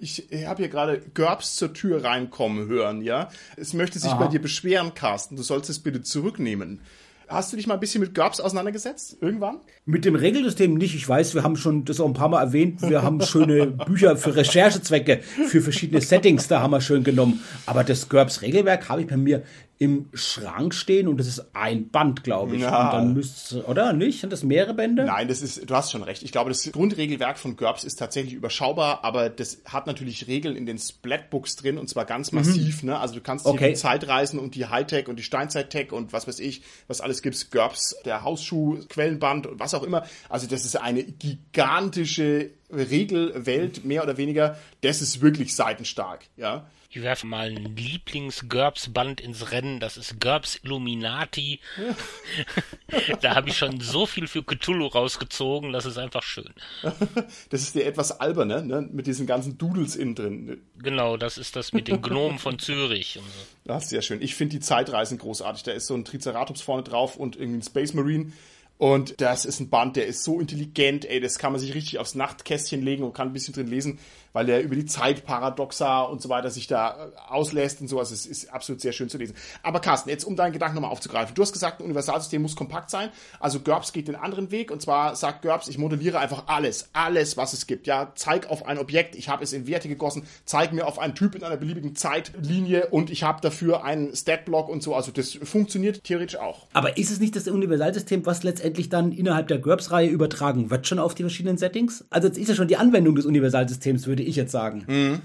Ich 0.00 0.28
habe 0.46 0.62
hier 0.62 0.68
gerade 0.68 1.00
GURPS 1.14 1.56
zur 1.56 1.72
Tür 1.72 2.04
reinkommen 2.04 2.68
hören, 2.68 3.02
ja. 3.02 3.28
Es 3.56 3.74
möchte 3.74 3.98
sich 3.98 4.10
Aha. 4.10 4.24
bei 4.24 4.28
dir 4.28 4.40
beschweren, 4.40 4.94
Carsten. 4.94 5.36
Du 5.36 5.42
sollst 5.42 5.70
es 5.70 5.78
bitte 5.78 6.02
zurücknehmen. 6.02 6.80
Hast 7.30 7.52
du 7.52 7.56
dich 7.56 7.68
mal 7.68 7.74
ein 7.74 7.80
bisschen 7.80 8.00
mit 8.00 8.12
GURPS 8.12 8.40
auseinandergesetzt? 8.40 9.18
Irgendwann? 9.20 9.60
Mit 9.86 10.04
dem 10.04 10.16
Regelsystem 10.16 10.74
nicht. 10.74 10.96
Ich 10.96 11.08
weiß, 11.08 11.36
wir 11.36 11.44
haben 11.44 11.54
schon 11.54 11.84
das 11.84 12.00
auch 12.00 12.06
ein 12.06 12.12
paar 12.12 12.28
Mal 12.28 12.42
erwähnt. 12.42 12.82
Wir 12.82 13.04
haben 13.04 13.20
schöne 13.20 13.68
Bücher 13.68 14.16
für 14.16 14.34
Recherchezwecke, 14.34 15.20
für 15.46 15.60
verschiedene 15.60 16.00
Settings, 16.00 16.48
da 16.48 16.60
haben 16.60 16.72
wir 16.72 16.80
schön 16.80 17.04
genommen. 17.04 17.40
Aber 17.66 17.84
das 17.84 18.08
GURPS-Regelwerk 18.08 18.88
habe 18.88 19.02
ich 19.02 19.06
bei 19.06 19.16
mir 19.16 19.44
im 19.80 20.10
Schrank 20.12 20.74
stehen 20.74 21.08
und 21.08 21.16
das 21.16 21.26
ist 21.26 21.56
ein 21.56 21.88
Band, 21.88 22.22
glaube 22.22 22.54
ich. 22.54 22.60
Ja. 22.60 22.84
Und 22.84 22.92
dann 22.92 23.14
müsste 23.14 23.64
oder 23.64 23.94
nicht? 23.94 24.20
Sind 24.20 24.30
das 24.30 24.44
mehrere 24.44 24.74
Bände? 24.74 25.06
Nein, 25.06 25.26
das 25.26 25.40
ist, 25.40 25.70
du 25.70 25.74
hast 25.74 25.90
schon 25.90 26.02
recht. 26.02 26.22
Ich 26.22 26.32
glaube, 26.32 26.50
das 26.50 26.70
Grundregelwerk 26.70 27.38
von 27.38 27.56
GURPS 27.56 27.84
ist 27.84 27.96
tatsächlich 27.96 28.34
überschaubar, 28.34 29.04
aber 29.04 29.30
das 29.30 29.62
hat 29.64 29.86
natürlich 29.86 30.26
Regeln 30.26 30.54
in 30.54 30.66
den 30.66 30.76
Splatbooks 30.76 31.56
drin 31.56 31.78
und 31.78 31.88
zwar 31.88 32.04
ganz 32.04 32.30
mhm. 32.30 32.40
massiv. 32.40 32.82
Mhm. 32.82 32.90
Ne? 32.90 32.98
Also 32.98 33.14
du 33.14 33.22
kannst 33.22 33.46
okay. 33.46 33.70
die 33.70 33.74
Zeitreisen 33.74 34.38
und 34.38 34.54
die 34.54 34.66
Hightech 34.66 35.08
und 35.08 35.16
die 35.16 35.22
Steinzeit-Tech 35.22 35.92
und 35.92 36.12
was 36.12 36.28
weiß 36.28 36.40
ich, 36.40 36.60
was 36.86 37.00
alles 37.00 37.22
gibt's, 37.22 37.48
GURPS, 37.50 37.96
der 38.04 38.22
Hausschuh, 38.22 38.80
Quellenband 38.90 39.46
und 39.46 39.60
was 39.60 39.72
auch 39.72 39.82
immer. 39.82 40.04
Also 40.28 40.46
das 40.46 40.66
ist 40.66 40.76
eine 40.76 41.04
gigantische 41.04 42.50
Regelwelt, 42.70 43.86
mehr 43.86 44.02
oder 44.02 44.18
weniger. 44.18 44.58
Das 44.82 45.00
ist 45.00 45.22
wirklich 45.22 45.54
seitenstark, 45.54 46.26
ja. 46.36 46.66
Ich 46.92 47.02
werfe 47.02 47.24
mal 47.24 47.46
ein 47.50 47.76
Lieblings-GURPS-Band 47.76 49.20
ins 49.20 49.52
Rennen. 49.52 49.78
Das 49.78 49.96
ist 49.96 50.20
GURPS 50.20 50.58
Illuminati. 50.64 51.60
da 53.20 53.36
habe 53.36 53.50
ich 53.50 53.58
schon 53.58 53.80
so 53.80 54.06
viel 54.06 54.26
für 54.26 54.42
Cthulhu 54.42 54.86
rausgezogen. 54.86 55.72
Das 55.72 55.86
ist 55.86 55.98
einfach 55.98 56.24
schön. 56.24 56.52
das 57.50 57.62
ist 57.62 57.76
der 57.76 57.86
etwas 57.86 58.18
alberne, 58.18 58.64
ne? 58.64 58.88
Mit 58.90 59.06
diesen 59.06 59.28
ganzen 59.28 59.56
Doodles 59.56 59.94
innen 59.94 60.16
drin. 60.16 60.62
Genau, 60.78 61.16
das 61.16 61.38
ist 61.38 61.54
das 61.54 61.72
mit 61.72 61.86
den 61.86 62.02
Gnomen 62.02 62.40
von 62.40 62.58
Zürich. 62.58 63.18
Und 63.18 63.24
so. 63.24 63.40
Das 63.66 63.84
ist 63.84 63.90
sehr 63.90 64.02
schön. 64.02 64.20
Ich 64.20 64.34
finde 64.34 64.56
die 64.56 64.60
Zeitreisen 64.60 65.16
großartig. 65.16 65.62
Da 65.62 65.70
ist 65.70 65.86
so 65.86 65.94
ein 65.94 66.04
Triceratops 66.04 66.60
vorne 66.60 66.82
drauf 66.82 67.14
und 67.14 67.36
irgendwie 67.36 67.58
ein 67.60 67.62
Space 67.62 67.94
Marine. 67.94 68.32
Und 68.80 69.20
das 69.20 69.44
ist 69.44 69.60
ein 69.60 69.68
Band, 69.68 69.96
der 69.96 70.06
ist 70.06 70.24
so 70.24 70.40
intelligent, 70.40 71.04
ey, 71.04 71.20
das 71.20 71.38
kann 71.38 71.52
man 71.52 71.60
sich 71.60 71.74
richtig 71.74 71.98
aufs 71.98 72.14
Nachtkästchen 72.14 72.80
legen 72.80 73.04
und 73.04 73.12
kann 73.12 73.28
ein 73.28 73.34
bisschen 73.34 73.52
drin 73.52 73.66
lesen 73.66 73.98
weil 74.32 74.48
er 74.48 74.60
über 74.60 74.74
die 74.74 74.86
Zeitparadoxa 74.86 76.02
und 76.02 76.22
so 76.22 76.28
weiter 76.28 76.50
sich 76.50 76.66
da 76.66 76.90
äh, 77.06 77.32
auslässt 77.32 77.80
und 77.80 77.88
sowas. 77.88 78.10
Es 78.10 78.26
ist 78.26 78.52
absolut 78.52 78.80
sehr 78.80 78.92
schön 78.92 79.08
zu 79.08 79.18
lesen. 79.18 79.34
Aber 79.62 79.80
Carsten, 79.80 80.10
jetzt 80.10 80.24
um 80.24 80.36
deinen 80.36 80.52
Gedanken 80.52 80.76
nochmal 80.76 80.90
aufzugreifen. 80.90 81.34
Du 81.34 81.42
hast 81.42 81.52
gesagt, 81.52 81.80
ein 81.80 81.84
Universalsystem 81.84 82.42
muss 82.42 82.56
kompakt 82.56 82.90
sein. 82.90 83.10
Also 83.38 83.60
GURPS 83.60 83.92
geht 83.92 84.08
den 84.08 84.16
anderen 84.16 84.50
Weg 84.50 84.70
und 84.70 84.82
zwar 84.82 85.16
sagt 85.16 85.42
GURPS, 85.42 85.68
ich 85.68 85.78
modelliere 85.78 86.18
einfach 86.18 86.44
alles, 86.46 86.90
alles, 86.92 87.36
was 87.36 87.52
es 87.52 87.66
gibt. 87.66 87.86
Ja, 87.86 88.12
zeig 88.14 88.48
auf 88.50 88.66
ein 88.66 88.78
Objekt, 88.78 89.14
ich 89.16 89.28
habe 89.28 89.42
es 89.42 89.52
in 89.52 89.66
Werte 89.66 89.88
gegossen, 89.88 90.24
zeig 90.44 90.72
mir 90.72 90.86
auf 90.86 90.98
einen 90.98 91.14
Typ 91.14 91.34
in 91.34 91.42
einer 91.42 91.56
beliebigen 91.56 91.96
Zeitlinie 91.96 92.88
und 92.88 93.10
ich 93.10 93.22
habe 93.22 93.40
dafür 93.40 93.84
einen 93.84 94.14
Statblock 94.14 94.68
und 94.68 94.82
so. 94.82 94.94
Also 94.94 95.10
das 95.10 95.38
funktioniert 95.42 96.04
theoretisch 96.04 96.36
auch. 96.36 96.66
Aber 96.72 96.96
ist 96.96 97.10
es 97.10 97.20
nicht 97.20 97.34
das 97.36 97.48
Universalsystem, 97.48 98.24
was 98.26 98.42
letztendlich 98.42 98.69
dann 98.88 99.12
innerhalb 99.12 99.48
der 99.48 99.58
GURPS-Reihe 99.58 100.08
übertragen 100.08 100.70
wird, 100.70 100.86
schon 100.86 100.98
auf 100.98 101.14
die 101.14 101.22
verschiedenen 101.22 101.58
Settings? 101.58 102.04
Also 102.10 102.28
jetzt 102.28 102.38
ist 102.38 102.48
ja 102.48 102.54
schon 102.54 102.68
die 102.68 102.76
Anwendung 102.76 103.14
des 103.14 103.26
Universalsystems, 103.26 104.06
würde 104.06 104.22
ich 104.22 104.36
jetzt 104.36 104.52
sagen. 104.52 104.84
Mhm. 104.86 105.22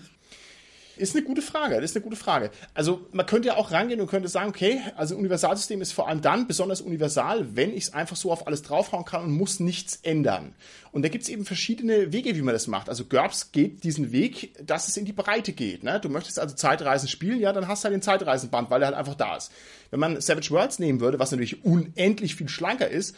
Ist 0.98 1.14
eine 1.14 1.26
gute 1.26 1.42
Frage, 1.42 1.76
das 1.76 1.92
ist 1.92 1.98
eine 1.98 2.04
gute 2.04 2.16
Frage. 2.16 2.52
Also 2.74 3.06
man 3.12 3.26
könnte 3.26 3.50
ja 3.50 3.58
auch 3.58 3.72
rangehen 3.72 4.00
und 4.00 4.08
könnte 4.08 4.30
sagen, 4.30 4.50
okay, 4.50 4.80
also 4.96 5.18
Universalsystem 5.18 5.82
ist 5.82 5.92
vor 5.92 6.08
allem 6.08 6.22
dann 6.22 6.48
besonders 6.48 6.80
universal, 6.80 7.56
wenn 7.56 7.72
ich 7.72 7.86
es 7.86 7.94
einfach 7.94 8.16
so 8.16 8.32
auf 8.32 8.48
alles 8.48 8.62
draufhauen 8.62 9.04
kann 9.04 9.24
und 9.24 9.32
muss 9.32 9.60
nichts 9.60 10.00
ändern. 10.04 10.56
Und 10.94 11.04
da 11.04 11.10
gibt 11.10 11.26
es 11.26 11.30
eben 11.30 11.44
verschiedene 11.44 12.14
Wege, 12.14 12.38
wie 12.38 12.42
man 12.42 12.54
das 12.54 12.68
macht. 12.68 12.88
Also 12.88 13.04
GURPS 13.04 13.52
geht 13.52 13.84
diesen 13.84 14.14
Weg, 14.14 14.54
dass 14.66 14.88
es 14.88 14.96
in 14.96 15.04
die 15.04 15.12
Breite 15.12 15.52
geht. 15.52 15.84
Ne? 15.84 16.00
Du 16.00 16.08
möchtest 16.08 16.40
also 16.40 16.56
Zeitreisen 16.56 17.10
spielen, 17.10 17.42
ja, 17.42 17.52
dann 17.52 17.68
hast 17.68 17.84
du 17.84 17.88
halt 17.88 17.94
den 17.94 18.02
Zeitreisenband, 18.02 18.70
weil 18.70 18.82
er 18.82 18.88
halt 18.88 18.98
einfach 18.98 19.16
da 19.16 19.36
ist. 19.36 19.52
Wenn 19.92 20.00
man 20.00 20.22
Savage 20.22 20.52
Worlds 20.52 20.80
nehmen 20.80 21.02
würde, 21.02 21.20
was 21.20 21.32
natürlich 21.32 21.66
unendlich 21.66 22.36
viel 22.36 22.48
schlanker 22.48 22.88
ist, 22.88 23.18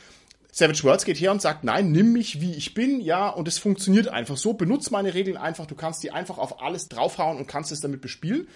Savage 0.57 0.83
Worlds 0.85 1.05
geht 1.05 1.19
her 1.19 1.31
und 1.31 1.39
sagt, 1.39 1.63
nein, 1.63 1.91
nimm 1.91 2.13
mich 2.13 2.41
wie 2.41 2.55
ich 2.55 2.73
bin, 2.73 2.99
ja, 2.99 3.29
und 3.29 3.47
es 3.47 3.59
funktioniert 3.59 4.07
einfach 4.07 4.37
so. 4.37 4.53
Benutze 4.53 4.91
meine 4.91 5.13
Regeln 5.13 5.37
einfach, 5.37 5.67
du 5.67 5.75
kannst 5.75 6.01
die 6.01 6.09
einfach 6.09 6.39
auf 6.39 6.63
alles 6.63 6.89
draufhauen 6.89 7.37
und 7.37 7.47
kannst 7.47 7.71
es 7.71 7.79
damit 7.79 8.01
bespielen. 8.01 8.47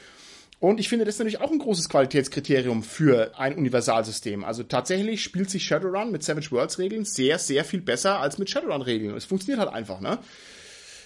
Und 0.60 0.80
ich 0.80 0.90
finde, 0.90 1.06
das 1.06 1.14
ist 1.16 1.20
natürlich 1.20 1.42
auch 1.42 1.52
ein 1.52 1.60
großes 1.60 1.90
Qualitätskriterium 1.90 2.82
für 2.82 3.38
ein 3.38 3.56
Universalsystem. 3.56 4.44
Also 4.44 4.64
tatsächlich 4.64 5.22
spielt 5.22 5.52
sich 5.52 5.64
Shadowrun 5.64 6.12
mit 6.12 6.24
Savage 6.24 6.50
Worlds 6.50 6.80
Regeln 6.80 7.06
sehr, 7.06 7.38
sehr 7.38 7.64
viel 7.64 7.82
besser 7.82 8.20
als 8.20 8.40
mit 8.40 8.50
Shadowrun 8.50 8.82
Regeln. 8.82 9.16
Es 9.16 9.26
funktioniert 9.26 9.60
halt 9.60 9.72
einfach, 9.72 10.02
ne? 10.02 10.18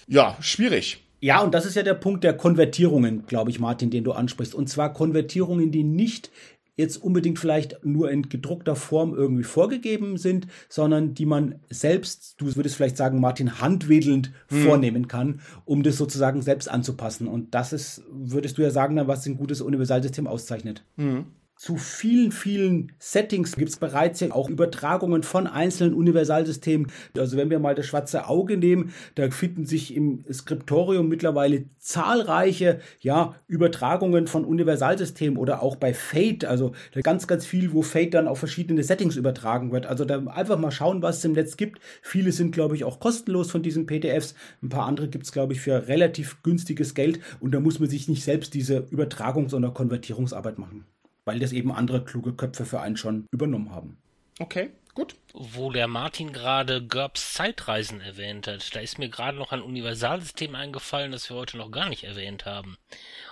Ja, 0.08 0.38
schwierig. 0.40 1.02
Ja, 1.20 1.40
und 1.40 1.52
das 1.52 1.66
ist 1.66 1.76
ja 1.76 1.82
der 1.82 1.94
Punkt 1.94 2.24
der 2.24 2.34
Konvertierungen, 2.38 3.26
glaube 3.26 3.50
ich, 3.50 3.58
Martin, 3.58 3.90
den 3.90 4.04
du 4.04 4.12
ansprichst. 4.12 4.54
Und 4.54 4.68
zwar 4.68 4.94
Konvertierungen, 4.94 5.72
die 5.72 5.84
nicht 5.84 6.30
jetzt 6.76 6.96
unbedingt 6.98 7.38
vielleicht 7.38 7.84
nur 7.84 8.10
in 8.10 8.28
gedruckter 8.28 8.76
Form 8.76 9.14
irgendwie 9.14 9.44
vorgegeben 9.44 10.16
sind, 10.18 10.46
sondern 10.68 11.14
die 11.14 11.26
man 11.26 11.56
selbst, 11.70 12.34
du 12.38 12.54
würdest 12.54 12.76
vielleicht 12.76 12.96
sagen, 12.96 13.20
Martin, 13.20 13.60
handwedelnd 13.60 14.32
hm. 14.48 14.62
vornehmen 14.62 15.08
kann, 15.08 15.40
um 15.64 15.82
das 15.82 15.96
sozusagen 15.96 16.42
selbst 16.42 16.68
anzupassen. 16.68 17.28
Und 17.28 17.54
das 17.54 17.72
ist, 17.72 18.02
würdest 18.10 18.58
du 18.58 18.62
ja 18.62 18.70
sagen, 18.70 18.96
was 19.06 19.26
ein 19.26 19.36
gutes 19.36 19.60
Universalsystem 19.60 20.26
auszeichnet. 20.26 20.84
Hm 20.96 21.26
zu 21.56 21.78
vielen, 21.78 22.32
vielen 22.32 22.92
Settings 22.98 23.56
gibt 23.56 23.70
es 23.70 23.78
bereits 23.78 24.20
ja 24.20 24.30
auch 24.30 24.50
Übertragungen 24.50 25.22
von 25.22 25.46
einzelnen 25.46 25.94
Universalsystemen. 25.94 26.92
Also 27.16 27.38
wenn 27.38 27.48
wir 27.48 27.58
mal 27.58 27.74
das 27.74 27.86
schwarze 27.86 28.28
Auge 28.28 28.58
nehmen, 28.58 28.92
da 29.14 29.30
finden 29.30 29.64
sich 29.64 29.94
im 29.94 30.22
Skriptorium 30.30 31.08
mittlerweile 31.08 31.64
zahlreiche 31.78 32.80
ja, 33.00 33.36
Übertragungen 33.46 34.26
von 34.26 34.44
Universalsystemen 34.44 35.38
oder 35.38 35.62
auch 35.62 35.76
bei 35.76 35.94
Fate, 35.94 36.44
also 36.44 36.72
ganz, 37.02 37.26
ganz 37.26 37.46
viel, 37.46 37.72
wo 37.72 37.80
Fate 37.80 38.12
dann 38.12 38.28
auf 38.28 38.38
verschiedene 38.38 38.82
Settings 38.82 39.16
übertragen 39.16 39.72
wird. 39.72 39.86
Also 39.86 40.04
da 40.04 40.18
einfach 40.26 40.58
mal 40.58 40.70
schauen, 40.70 41.00
was 41.00 41.18
es 41.18 41.24
im 41.24 41.32
Netz 41.32 41.56
gibt. 41.56 41.80
Viele 42.02 42.32
sind, 42.32 42.52
glaube 42.52 42.76
ich, 42.76 42.84
auch 42.84 43.00
kostenlos 43.00 43.50
von 43.50 43.62
diesen 43.62 43.86
PDFs. 43.86 44.34
Ein 44.62 44.68
paar 44.68 44.84
andere 44.84 45.08
gibt 45.08 45.24
es, 45.24 45.32
glaube 45.32 45.54
ich, 45.54 45.62
für 45.62 45.88
relativ 45.88 46.42
günstiges 46.42 46.94
Geld 46.94 47.20
und 47.40 47.54
da 47.54 47.60
muss 47.60 47.80
man 47.80 47.88
sich 47.88 48.08
nicht 48.08 48.24
selbst 48.24 48.52
diese 48.52 48.80
Übertragungs- 48.80 49.54
oder 49.54 49.70
Konvertierungsarbeit 49.70 50.58
machen 50.58 50.84
weil 51.26 51.38
das 51.38 51.52
eben 51.52 51.70
andere 51.70 52.02
kluge 52.02 52.32
Köpfe 52.32 52.64
für 52.64 52.80
einen 52.80 52.96
schon 52.96 53.26
übernommen 53.30 53.72
haben. 53.72 53.98
Okay, 54.38 54.70
gut. 54.94 55.16
Wo 55.34 55.70
der 55.70 55.88
Martin 55.88 56.32
gerade 56.32 56.82
GURPS 56.86 57.34
Zeitreisen 57.34 58.00
erwähnt 58.00 58.46
hat, 58.46 58.74
da 58.74 58.80
ist 58.80 58.98
mir 58.98 59.10
gerade 59.10 59.36
noch 59.36 59.52
ein 59.52 59.60
Universalsystem 59.60 60.54
eingefallen, 60.54 61.12
das 61.12 61.28
wir 61.28 61.36
heute 61.36 61.58
noch 61.58 61.70
gar 61.70 61.88
nicht 61.88 62.04
erwähnt 62.04 62.46
haben. 62.46 62.78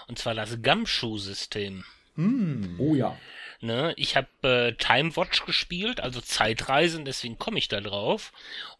Und 0.09 0.19
zwar 0.19 0.35
das 0.35 0.61
Gumshoe-System. 0.63 1.85
Mm, 2.17 2.79
oh 2.79 2.95
ja. 2.95 3.17
Ne, 3.61 3.95
ich 3.97 4.17
habe 4.17 4.29
äh, 4.43 4.73
Time 4.73 5.17
Watch 5.17 5.47
gespielt, 5.47 6.01
also 6.01 6.21
Zeitreisen, 6.21 7.05
deswegen 7.07 7.39
komme 7.39 7.59
ich 7.59 7.69
da 7.69 7.81
drauf. 7.81 8.33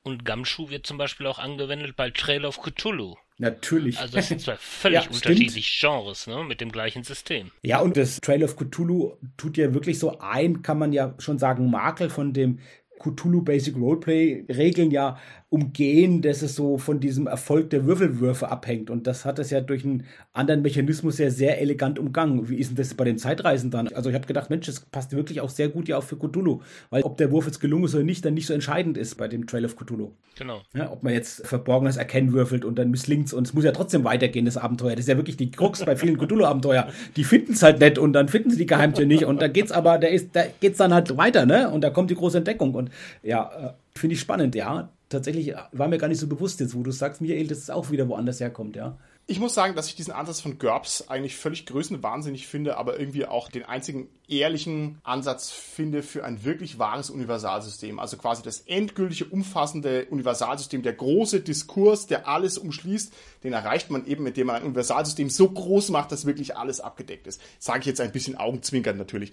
Und 0.03 0.27
Gumshoe 0.27 0.69
wird 0.69 0.87
zum 0.87 0.99
Beispiel 0.99 1.27
auch 1.27 1.39
angewendet 1.39 1.97
bei 1.97 2.11
Trail 2.11 2.45
of 2.45 2.61
Cthulhu. 2.61 3.17
Natürlich. 3.39 3.99
Also 3.99 4.15
das 4.15 4.29
sind 4.29 4.41
zwei 4.41 4.57
völlig 4.57 5.05
ja, 5.05 5.11
unterschiedliche 5.11 5.61
Genres, 5.81 6.27
ne, 6.27 6.45
mit 6.45 6.61
dem 6.61 6.71
gleichen 6.71 7.03
System. 7.03 7.51
Ja, 7.63 7.81
und 7.81 7.97
das 7.97 8.21
Trail 8.21 8.45
of 8.45 8.57
Cthulhu 8.57 9.17
tut 9.37 9.57
ja 9.57 9.75
wirklich 9.75 9.99
so 9.99 10.19
ein, 10.21 10.63
kann 10.63 10.79
man 10.79 10.93
ja 10.93 11.15
schon 11.19 11.39
sagen, 11.39 11.69
Makel 11.69 12.11
von 12.11 12.33
dem 12.33 12.61
Cthulhu 13.01 13.43
Basic 13.43 13.77
Roleplay 13.77 14.47
Regeln 14.49 14.91
ja 14.91 15.19
umgehen, 15.55 16.21
dass 16.21 16.43
es 16.43 16.57
so 16.57 16.79
von 16.79 16.99
diesem 16.99 17.29
Erfolg 17.29 17.71
der 17.71 17.87
Würfelwürfe 17.87 18.51
abhängt. 18.51 18.91
Und 18.91 19.07
das 19.07 19.25
hat 19.25 19.39
es 19.39 19.51
ja 19.51 19.61
durch 19.61 19.85
einen 19.85 20.03
anderen 20.33 20.63
Mechanismus 20.63 21.19
ja 21.19 21.31
sehr 21.31 21.61
elegant 21.61 22.01
umgangen. 22.01 22.49
Wie 22.49 22.57
ist 22.57 22.71
denn 22.71 22.77
das 22.77 22.93
bei 22.95 23.05
den 23.05 23.19
Zeitreisen 23.19 23.71
dann? 23.71 23.87
Also 23.87 24.11
ich 24.11 24.17
habe 24.17 24.27
gedacht, 24.27 24.51
Mensch, 24.51 24.67
das 24.67 24.81
passt 24.81 25.13
wirklich 25.13 25.41
auch 25.41 25.51
sehr 25.51 25.69
gut 25.69 25.87
ja 25.87 25.97
auch 25.97 26.03
für 26.03 26.17
Cthulhu. 26.17 26.61
Weil 26.91 27.05
ob 27.05 27.19
der 27.19 27.31
Wurf 27.31 27.47
jetzt 27.47 27.61
gelungen 27.61 27.85
ist 27.85 27.95
oder 27.95 28.03
nicht, 28.03 28.25
dann 28.25 28.35
nicht 28.35 28.49
so 28.49 28.53
entscheidend 28.53 28.99
ist 28.99 29.15
bei 29.15 29.29
dem 29.29 29.47
Trail 29.47 29.65
of 29.65 29.77
Cthulhu. 29.77 30.11
Genau. 30.37 30.63
Ja, 30.75 30.91
ob 30.91 31.05
man 31.05 31.13
jetzt 31.13 31.47
Verborgenes 31.47 31.99
erkennen 31.99 32.33
würfelt 32.33 32.65
und 32.65 32.77
dann 32.77 32.91
misslingt 32.91 33.33
und 33.33 33.47
es 33.47 33.55
muss 33.55 33.63
ja 33.63 33.71
trotzdem 33.71 34.03
weitergehen, 34.03 34.45
das 34.47 34.57
Abenteuer. 34.57 34.97
Das 34.97 35.05
ist 35.05 35.09
ja 35.09 35.17
wirklich 35.17 35.37
die 35.37 35.53
Krux 35.53 35.85
bei 35.85 35.95
vielen 35.95 36.19
Cthulhu-Abenteuer. 36.19 36.89
Die 37.15 37.23
finden 37.23 37.53
es 37.53 37.63
halt 37.63 37.79
nett 37.79 37.97
und 37.97 38.13
dann 38.13 38.27
finden 38.27 38.51
sie 38.51 38.57
die 38.57 38.67
Geheimtür 38.67 39.07
nicht 39.07 39.25
und 39.25 39.41
da 39.41 39.47
geht's 39.47 39.71
aber, 39.71 39.99
da 39.99 40.09
ist, 40.09 40.35
da 40.35 40.43
geht's 40.59 40.79
dann 40.79 40.93
halt 40.93 41.17
weiter, 41.17 41.47
ne? 41.47 41.71
Und 41.71 41.83
da 41.83 41.91
kommt 41.91 42.11
die 42.11 42.17
große 42.17 42.39
Entdeckung 42.39 42.75
und 42.75 42.91
ja, 43.23 43.51
äh, 43.57 43.99
finde 43.99 44.15
ich 44.15 44.21
spannend, 44.21 44.57
ja. 44.57 44.89
Tatsächlich 45.15 45.55
war 45.71 45.87
mir 45.87 45.99
gar 45.99 46.09
nicht 46.09 46.19
so 46.19 46.27
bewusst 46.27 46.59
jetzt, 46.59 46.75
wo 46.75 46.83
du 46.83 46.91
sagst, 46.91 47.21
Michael, 47.21 47.47
dass 47.47 47.59
es 47.59 47.71
auch 47.71 47.93
wieder 47.93 48.09
woanders 48.09 48.41
herkommt, 48.41 48.75
ja. 48.75 48.99
Ich 49.27 49.39
muss 49.39 49.55
sagen, 49.55 49.75
dass 49.75 49.87
ich 49.87 49.95
diesen 49.95 50.13
Ansatz 50.13 50.41
von 50.41 50.59
GURPS 50.59 51.09
eigentlich 51.09 51.37
völlig 51.37 51.65
größenwahnsinnig 51.65 52.47
finde, 52.47 52.77
aber 52.77 52.99
irgendwie 52.99 53.25
auch 53.25 53.49
den 53.49 53.65
einzigen 53.65 54.09
ehrlichen 54.29 54.99
Ansatz 55.03 55.51
finde 55.51 56.03
für 56.03 56.25
ein 56.25 56.45
wirklich 56.45 56.79
wahres 56.79 57.11
Universalsystem. 57.11 58.01
Also 58.01 58.17
quasi 58.17 58.43
das 58.43 58.61
endgültige, 58.67 59.27
umfassende 59.27 60.07
Universalsystem, 60.11 60.83
der 60.83 60.93
große 60.95 61.41
Diskurs, 61.41 62.07
der 62.07 62.29
alles 62.29 62.59
umschließt, 62.59 63.15
den 63.45 63.55
erreicht 63.55 63.89
man 63.91 64.05
eben, 64.07 64.27
indem 64.27 64.49
man 64.49 64.57
ein 64.57 64.65
Universalsystem 64.65 65.31
so 65.31 65.49
groß 65.49 65.91
macht, 65.91 66.13
dass 66.13 66.27
wirklich 66.27 66.57
alles 66.57 66.81
abgedeckt 66.81 67.27
ist. 67.27 67.41
Sage 67.59 67.81
ich 67.81 67.87
jetzt 67.87 68.01
ein 68.03 68.13
bisschen 68.13 68.37
augenzwinkern 68.37 68.99
natürlich. 68.99 69.33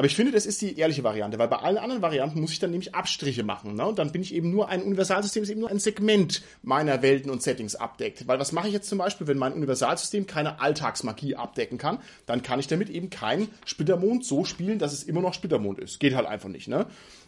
Aber 0.00 0.06
ich 0.06 0.16
finde, 0.16 0.32
das 0.32 0.46
ist 0.46 0.62
die 0.62 0.78
ehrliche 0.78 1.04
Variante, 1.04 1.38
weil 1.38 1.48
bei 1.48 1.58
allen 1.58 1.76
anderen 1.76 2.00
Varianten 2.00 2.40
muss 2.40 2.52
ich 2.52 2.58
dann 2.58 2.70
nämlich 2.70 2.94
Abstriche 2.94 3.42
machen. 3.42 3.74
Ne? 3.74 3.84
Und 3.84 3.98
dann 3.98 4.12
bin 4.12 4.22
ich 4.22 4.32
eben 4.32 4.50
nur 4.50 4.70
ein 4.70 4.82
Universalsystem, 4.82 5.42
das 5.42 5.50
eben 5.50 5.60
nur 5.60 5.68
ein 5.68 5.78
Segment 5.78 6.42
meiner 6.62 7.02
Welten 7.02 7.30
und 7.30 7.42
Settings 7.42 7.74
abdeckt. 7.74 8.26
Weil 8.26 8.38
was 8.38 8.52
mache 8.52 8.68
ich 8.68 8.72
jetzt 8.72 8.88
zum 8.88 8.96
Beispiel, 8.96 9.26
wenn 9.26 9.36
mein 9.36 9.52
Universalsystem 9.52 10.26
keine 10.26 10.58
Alltagsmagie 10.58 11.36
abdecken 11.36 11.76
kann? 11.76 11.98
Dann 12.24 12.40
kann 12.40 12.58
ich 12.58 12.66
damit 12.66 12.88
eben 12.88 13.10
keinen 13.10 13.48
Splittermond 13.66 14.24
so 14.24 14.46
spielen, 14.46 14.78
dass 14.78 14.94
es 14.94 15.02
immer 15.02 15.20
noch 15.20 15.34
Splittermond 15.34 15.78
ist. 15.78 16.00
Geht 16.00 16.14
halt 16.14 16.26
einfach 16.26 16.48
nicht. 16.48 16.66
Ne? 16.66 16.86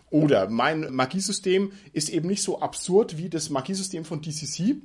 Oder 0.08 0.48
mein 0.48 0.94
Magiesystem 0.94 1.72
ist 1.92 2.08
eben 2.08 2.26
nicht 2.26 2.42
so 2.42 2.62
absurd 2.62 3.18
wie 3.18 3.28
das 3.28 3.50
Magiesystem 3.50 4.06
von 4.06 4.22
DCC 4.22 4.76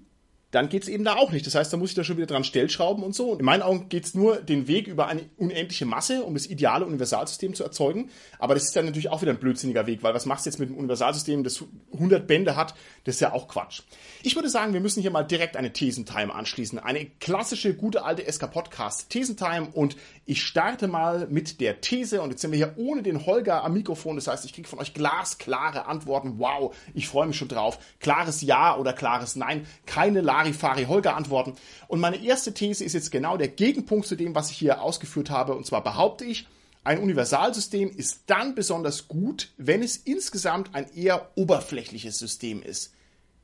dann 0.51 0.69
geht's 0.69 0.87
eben 0.87 1.03
da 1.03 1.15
auch 1.15 1.31
nicht. 1.31 1.45
Das 1.45 1.55
heißt, 1.55 1.73
da 1.73 1.77
muss 1.77 1.89
ich 1.89 1.95
da 1.95 2.05
schon 2.05 2.15
wieder 2.15 2.27
dran 2.27 2.45
stellschrauben 2.45 3.03
und 3.03 3.13
so. 3.13 3.31
Und 3.31 3.39
in 3.39 3.45
meinen 3.45 3.61
Augen 3.61 3.89
geht's 3.89 4.13
nur 4.13 4.37
den 4.37 4.67
Weg 4.67 4.87
über 4.87 5.07
eine 5.07 5.25
unendliche 5.37 5.85
Masse, 5.85 6.23
um 6.23 6.35
das 6.35 6.45
ideale 6.45 6.85
Universalsystem 6.85 7.53
zu 7.53 7.63
erzeugen. 7.63 8.09
Aber 8.39 8.53
das 8.53 8.63
ist 8.63 8.75
dann 8.75 8.85
natürlich 8.85 9.09
auch 9.09 9.21
wieder 9.21 9.33
ein 9.33 9.39
blödsinniger 9.39 9.87
Weg, 9.87 10.03
weil 10.03 10.13
was 10.13 10.25
machst 10.25 10.45
du 10.45 10.49
jetzt 10.49 10.59
mit 10.59 10.69
einem 10.69 10.77
Universalsystem, 10.77 11.43
das 11.43 11.63
100 11.93 12.27
Bände 12.27 12.55
hat? 12.55 12.75
Das 13.03 13.15
ist 13.15 13.21
ja 13.21 13.33
auch 13.33 13.49
Quatsch. 13.49 13.81
Ich 14.23 14.35
würde 14.35 14.49
sagen, 14.49 14.71
wir 14.71 14.79
müssen 14.79 15.01
hier 15.01 15.11
mal 15.11 15.23
direkt 15.23 15.57
eine 15.57 15.73
Thesentime 15.73 16.33
anschließen. 16.33 16.79
Eine 16.79 17.05
klassische, 17.19 17.73
gute 17.73 18.05
alte 18.05 18.31
SK-Podcast 18.31 19.09
Thesentime. 19.09 19.67
Und 19.73 19.97
ich 20.27 20.43
starte 20.43 20.89
mal 20.89 21.25
mit 21.29 21.61
der 21.61 21.79
These. 21.79 22.21
Und 22.21 22.31
jetzt 22.31 22.41
sind 22.41 22.51
wir 22.51 22.57
hier 22.57 22.73
ohne 22.75 23.01
den 23.01 23.25
Holger 23.25 23.63
am 23.63 23.73
Mikrofon. 23.73 24.17
Das 24.17 24.27
heißt, 24.27 24.43
ich 24.43 24.53
kriege 24.53 24.67
von 24.67 24.77
euch 24.77 24.93
glasklare 24.93 25.85
Antworten. 25.85 26.37
Wow, 26.37 26.75
ich 26.93 27.07
freue 27.07 27.27
mich 27.27 27.37
schon 27.37 27.47
drauf. 27.47 27.79
Klares 28.01 28.41
Ja 28.41 28.75
oder 28.75 28.91
klares 28.91 29.37
Nein. 29.37 29.65
Keine 29.85 30.19
Larifari 30.19 30.83
Holger 30.83 31.15
antworten. 31.15 31.53
Und 31.87 32.01
meine 32.01 32.21
erste 32.21 32.53
These 32.53 32.83
ist 32.83 32.91
jetzt 32.91 33.09
genau 33.09 33.37
der 33.37 33.47
Gegenpunkt 33.47 34.05
zu 34.05 34.17
dem, 34.17 34.35
was 34.35 34.51
ich 34.51 34.57
hier 34.57 34.81
ausgeführt 34.81 35.29
habe. 35.29 35.55
Und 35.55 35.65
zwar 35.65 35.81
behaupte 35.81 36.25
ich, 36.25 36.45
ein 36.83 36.99
Universalsystem 36.99 37.89
ist 37.89 38.23
dann 38.27 38.53
besonders 38.53 39.07
gut, 39.07 39.53
wenn 39.57 39.81
es 39.81 39.95
insgesamt 39.95 40.75
ein 40.75 40.93
eher 40.93 41.31
oberflächliches 41.35 42.19
System 42.19 42.61
ist. 42.61 42.93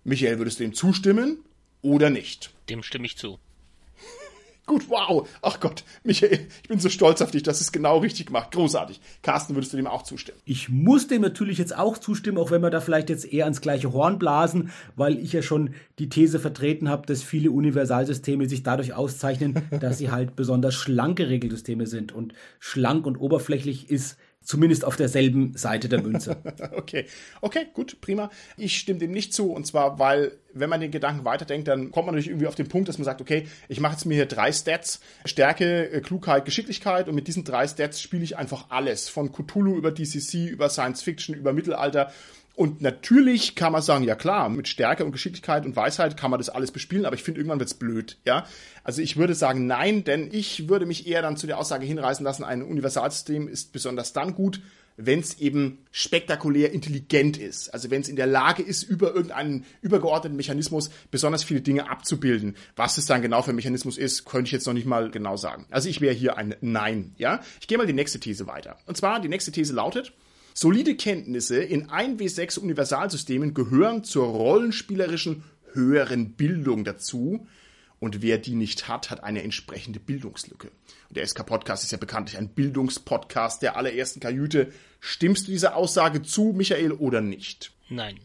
Michael, 0.03 0.37
würdest 0.37 0.59
du 0.59 0.65
dem 0.65 0.73
zustimmen 0.73 1.45
oder 1.81 2.09
nicht? 2.09 2.53
Dem 2.69 2.83
stimme 2.83 3.05
ich 3.05 3.17
zu. 3.17 3.39
Gut, 4.65 4.89
wow. 4.89 5.27
Ach 5.41 5.59
Gott, 5.59 5.83
Michael, 6.05 6.47
ich 6.61 6.69
bin 6.69 6.79
so 6.79 6.87
stolz 6.87 7.21
auf 7.21 7.31
dich, 7.31 7.43
dass 7.43 7.59
es 7.59 7.73
genau 7.73 7.97
richtig 7.97 8.31
macht. 8.31 8.51
Großartig. 8.51 9.01
Carsten, 9.21 9.55
würdest 9.55 9.73
du 9.73 9.77
dem 9.77 9.87
auch 9.87 10.03
zustimmen? 10.03 10.37
Ich 10.45 10.69
muss 10.69 11.07
dem 11.07 11.21
natürlich 11.21 11.57
jetzt 11.57 11.77
auch 11.77 11.97
zustimmen, 11.97 12.37
auch 12.37 12.49
wenn 12.49 12.61
wir 12.61 12.69
da 12.69 12.79
vielleicht 12.79 13.09
jetzt 13.09 13.25
eher 13.25 13.43
ans 13.43 13.59
gleiche 13.59 13.91
Horn 13.91 14.19
blasen, 14.19 14.71
weil 14.95 15.19
ich 15.19 15.33
ja 15.33 15.41
schon 15.41 15.71
die 15.99 16.07
These 16.07 16.39
vertreten 16.39 16.87
habe, 16.87 17.05
dass 17.05 17.23
viele 17.23 17.51
Universalsysteme 17.51 18.47
sich 18.47 18.63
dadurch 18.63 18.93
auszeichnen, 18.93 19.63
dass 19.81 19.97
sie 19.97 20.11
halt 20.11 20.37
besonders 20.37 20.75
schlanke 20.75 21.27
Regelsysteme 21.27 21.85
sind. 21.85 22.13
Und 22.13 22.33
schlank 22.59 23.05
und 23.05 23.17
oberflächlich 23.17 23.89
ist 23.89 24.17
zumindest 24.43 24.85
auf 24.85 24.95
derselben 24.95 25.55
Seite 25.57 25.89
der 25.89 26.01
Münze. 26.01 26.37
okay, 26.71 27.05
okay, 27.41 27.67
gut, 27.73 27.99
prima. 28.01 28.29
Ich 28.57 28.77
stimme 28.77 28.99
dem 28.99 29.11
nicht 29.11 29.33
zu 29.33 29.51
und 29.51 29.65
zwar, 29.65 29.99
weil 29.99 30.37
wenn 30.53 30.69
man 30.69 30.81
den 30.81 30.91
Gedanken 30.91 31.25
weiterdenkt, 31.25 31.67
dann 31.67 31.91
kommt 31.91 32.05
man 32.05 32.15
natürlich 32.15 32.29
irgendwie 32.29 32.47
auf 32.47 32.55
den 32.55 32.67
Punkt, 32.67 32.87
dass 32.87 32.97
man 32.97 33.05
sagt, 33.05 33.21
okay, 33.21 33.47
ich 33.67 33.79
mache 33.79 33.93
jetzt 33.93 34.05
mir 34.05 34.15
hier 34.15 34.25
drei 34.25 34.51
Stats, 34.51 34.99
Stärke, 35.25 35.91
äh, 35.91 36.01
Klugheit, 36.01 36.45
Geschicklichkeit 36.45 37.07
und 37.07 37.15
mit 37.15 37.27
diesen 37.27 37.43
drei 37.43 37.67
Stats 37.67 38.01
spiele 38.01 38.23
ich 38.23 38.37
einfach 38.37 38.67
alles, 38.69 39.09
von 39.09 39.31
Cthulhu 39.31 39.75
über 39.75 39.91
DCC, 39.91 40.47
über 40.47 40.69
Science 40.69 41.01
Fiction, 41.01 41.35
über 41.35 41.53
Mittelalter 41.53 42.11
und 42.55 42.81
natürlich 42.81 43.55
kann 43.55 43.71
man 43.73 43.81
sagen, 43.81 44.03
ja 44.03 44.15
klar, 44.15 44.47
mit 44.49 44.67
Stärke 44.67 45.03
und 45.03 45.11
Geschicklichkeit 45.11 45.65
und 45.65 45.75
Weisheit 45.75 46.17
kann 46.17 46.29
man 46.29 46.39
das 46.39 46.49
alles 46.49 46.71
bespielen, 46.71 47.05
aber 47.05 47.15
ich 47.15 47.23
finde, 47.23 47.39
irgendwann 47.39 47.59
wird's 47.59 47.73
blöd, 47.73 48.17
ja. 48.25 48.45
Also 48.83 49.01
ich 49.01 49.17
würde 49.17 49.33
sagen, 49.33 49.65
nein, 49.65 50.03
denn 50.03 50.29
ich 50.31 50.69
würde 50.69 50.85
mich 50.85 51.07
eher 51.07 51.23
dann 51.23 51.35
zu 51.35 51.47
der 51.47 51.57
Aussage 51.57 51.85
hinreißen 51.85 52.23
lassen, 52.23 52.43
ein 52.43 52.61
Universalsystem 52.61 53.47
ist 53.47 53.73
besonders 53.73 54.13
dann 54.13 54.35
gut, 54.35 54.61
wenn 54.97 55.19
es 55.19 55.39
eben 55.39 55.79
spektakulär 55.91 56.71
intelligent 56.71 57.37
ist. 57.37 57.73
Also 57.73 57.89
wenn 57.89 58.01
es 58.01 58.09
in 58.09 58.15
der 58.15 58.27
Lage 58.27 58.61
ist, 58.61 58.83
über 58.83 59.15
irgendeinen 59.15 59.65
übergeordneten 59.81 60.37
Mechanismus 60.37 60.91
besonders 61.09 61.43
viele 61.43 61.61
Dinge 61.61 61.89
abzubilden. 61.89 62.55
Was 62.75 62.99
es 62.99 63.07
dann 63.07 63.23
genau 63.23 63.41
für 63.41 63.49
ein 63.49 63.55
Mechanismus 63.55 63.97
ist, 63.97 64.25
könnte 64.25 64.49
ich 64.49 64.51
jetzt 64.51 64.67
noch 64.67 64.73
nicht 64.73 64.85
mal 64.85 65.09
genau 65.09 65.37
sagen. 65.37 65.65
Also 65.71 65.89
ich 65.89 66.01
wäre 66.01 66.13
hier 66.13 66.37
ein 66.37 66.55
Nein, 66.61 67.15
ja. 67.17 67.39
Ich 67.59 67.67
gehe 67.67 67.79
mal 67.79 67.87
die 67.87 67.93
nächste 67.93 68.19
These 68.19 68.45
weiter. 68.45 68.77
Und 68.85 68.95
zwar, 68.95 69.19
die 69.19 69.29
nächste 69.29 69.51
These 69.51 69.73
lautet, 69.73 70.13
Solide 70.53 70.95
Kenntnisse 70.95 71.57
in 71.57 71.87
1W6 71.89 72.59
Universalsystemen 72.59 73.53
gehören 73.53 74.03
zur 74.03 74.27
rollenspielerischen 74.27 75.43
höheren 75.73 76.33
Bildung 76.33 76.83
dazu. 76.83 77.47
Und 77.99 78.21
wer 78.21 78.37
die 78.37 78.55
nicht 78.55 78.89
hat, 78.89 79.09
hat 79.09 79.23
eine 79.23 79.43
entsprechende 79.43 79.99
Bildungslücke. 79.99 80.67
Und 81.09 81.17
der 81.17 81.25
SK-Podcast 81.25 81.85
ist 81.85 81.91
ja 81.91 81.97
bekanntlich 81.97 82.37
ein 82.37 82.49
Bildungspodcast 82.49 83.61
der 83.61 83.77
allerersten 83.77 84.19
Kajüte. 84.19 84.73
Stimmst 84.99 85.47
du 85.47 85.51
dieser 85.51 85.75
Aussage 85.75 86.21
zu, 86.21 86.53
Michael, 86.53 86.91
oder 86.91 87.21
nicht? 87.21 87.71
Nein. 87.89 88.19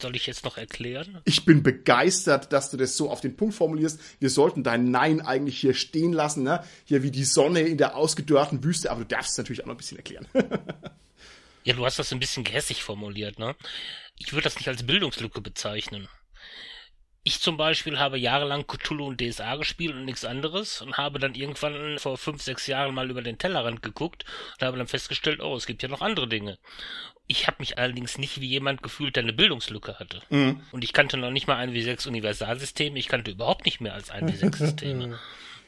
Soll 0.00 0.16
ich 0.16 0.26
jetzt 0.26 0.44
noch 0.44 0.56
erklären? 0.56 1.20
Ich 1.24 1.44
bin 1.44 1.62
begeistert, 1.62 2.52
dass 2.52 2.70
du 2.70 2.76
das 2.76 2.96
so 2.96 3.10
auf 3.10 3.20
den 3.20 3.36
Punkt 3.36 3.54
formulierst. 3.54 4.00
Wir 4.20 4.30
sollten 4.30 4.62
dein 4.62 4.90
Nein 4.90 5.20
eigentlich 5.20 5.58
hier 5.58 5.74
stehen 5.74 6.12
lassen, 6.12 6.44
ne? 6.44 6.62
Hier 6.84 7.02
wie 7.02 7.10
die 7.10 7.24
Sonne 7.24 7.60
in 7.60 7.78
der 7.78 7.96
ausgedörrten 7.96 8.62
Wüste, 8.62 8.90
aber 8.90 9.00
du 9.00 9.06
darfst 9.06 9.32
es 9.32 9.38
natürlich 9.38 9.62
auch 9.62 9.66
noch 9.66 9.74
ein 9.74 9.78
bisschen 9.78 9.98
erklären. 9.98 10.26
Ja, 11.68 11.74
du 11.74 11.84
hast 11.84 11.98
das 11.98 12.14
ein 12.14 12.18
bisschen 12.18 12.44
gehässig 12.44 12.82
formuliert, 12.82 13.38
ne? 13.38 13.54
Ich 14.16 14.32
würde 14.32 14.44
das 14.44 14.56
nicht 14.56 14.68
als 14.68 14.86
Bildungslücke 14.86 15.42
bezeichnen. 15.42 16.08
Ich 17.24 17.42
zum 17.42 17.58
Beispiel 17.58 17.98
habe 17.98 18.16
jahrelang 18.16 18.66
Cthulhu 18.66 19.08
und 19.08 19.20
DSA 19.20 19.56
gespielt 19.56 19.94
und 19.94 20.06
nichts 20.06 20.24
anderes 20.24 20.80
und 20.80 20.96
habe 20.96 21.18
dann 21.18 21.34
irgendwann 21.34 21.98
vor 21.98 22.16
fünf, 22.16 22.40
sechs 22.40 22.66
Jahren 22.68 22.94
mal 22.94 23.10
über 23.10 23.20
den 23.20 23.36
Tellerrand 23.36 23.82
geguckt 23.82 24.24
und 24.54 24.66
habe 24.66 24.78
dann 24.78 24.86
festgestellt, 24.86 25.42
oh, 25.42 25.56
es 25.56 25.66
gibt 25.66 25.82
ja 25.82 25.90
noch 25.90 26.00
andere 26.00 26.26
Dinge. 26.26 26.56
Ich 27.26 27.46
habe 27.46 27.58
mich 27.60 27.76
allerdings 27.76 28.16
nicht 28.16 28.40
wie 28.40 28.48
jemand 28.48 28.82
gefühlt, 28.82 29.16
der 29.16 29.24
eine 29.24 29.34
Bildungslücke 29.34 29.98
hatte. 29.98 30.22
Mhm. 30.30 30.62
Und 30.72 30.84
ich 30.84 30.94
kannte 30.94 31.18
noch 31.18 31.30
nicht 31.30 31.48
mal 31.48 31.56
ein 31.56 31.74
W6 31.74 32.08
Universalsysteme, 32.08 32.98
ich 32.98 33.08
kannte 33.08 33.30
überhaupt 33.30 33.66
nicht 33.66 33.82
mehr 33.82 33.92
als 33.92 34.08
ein 34.08 34.26
W6 34.32 34.56
Systeme. 34.56 35.18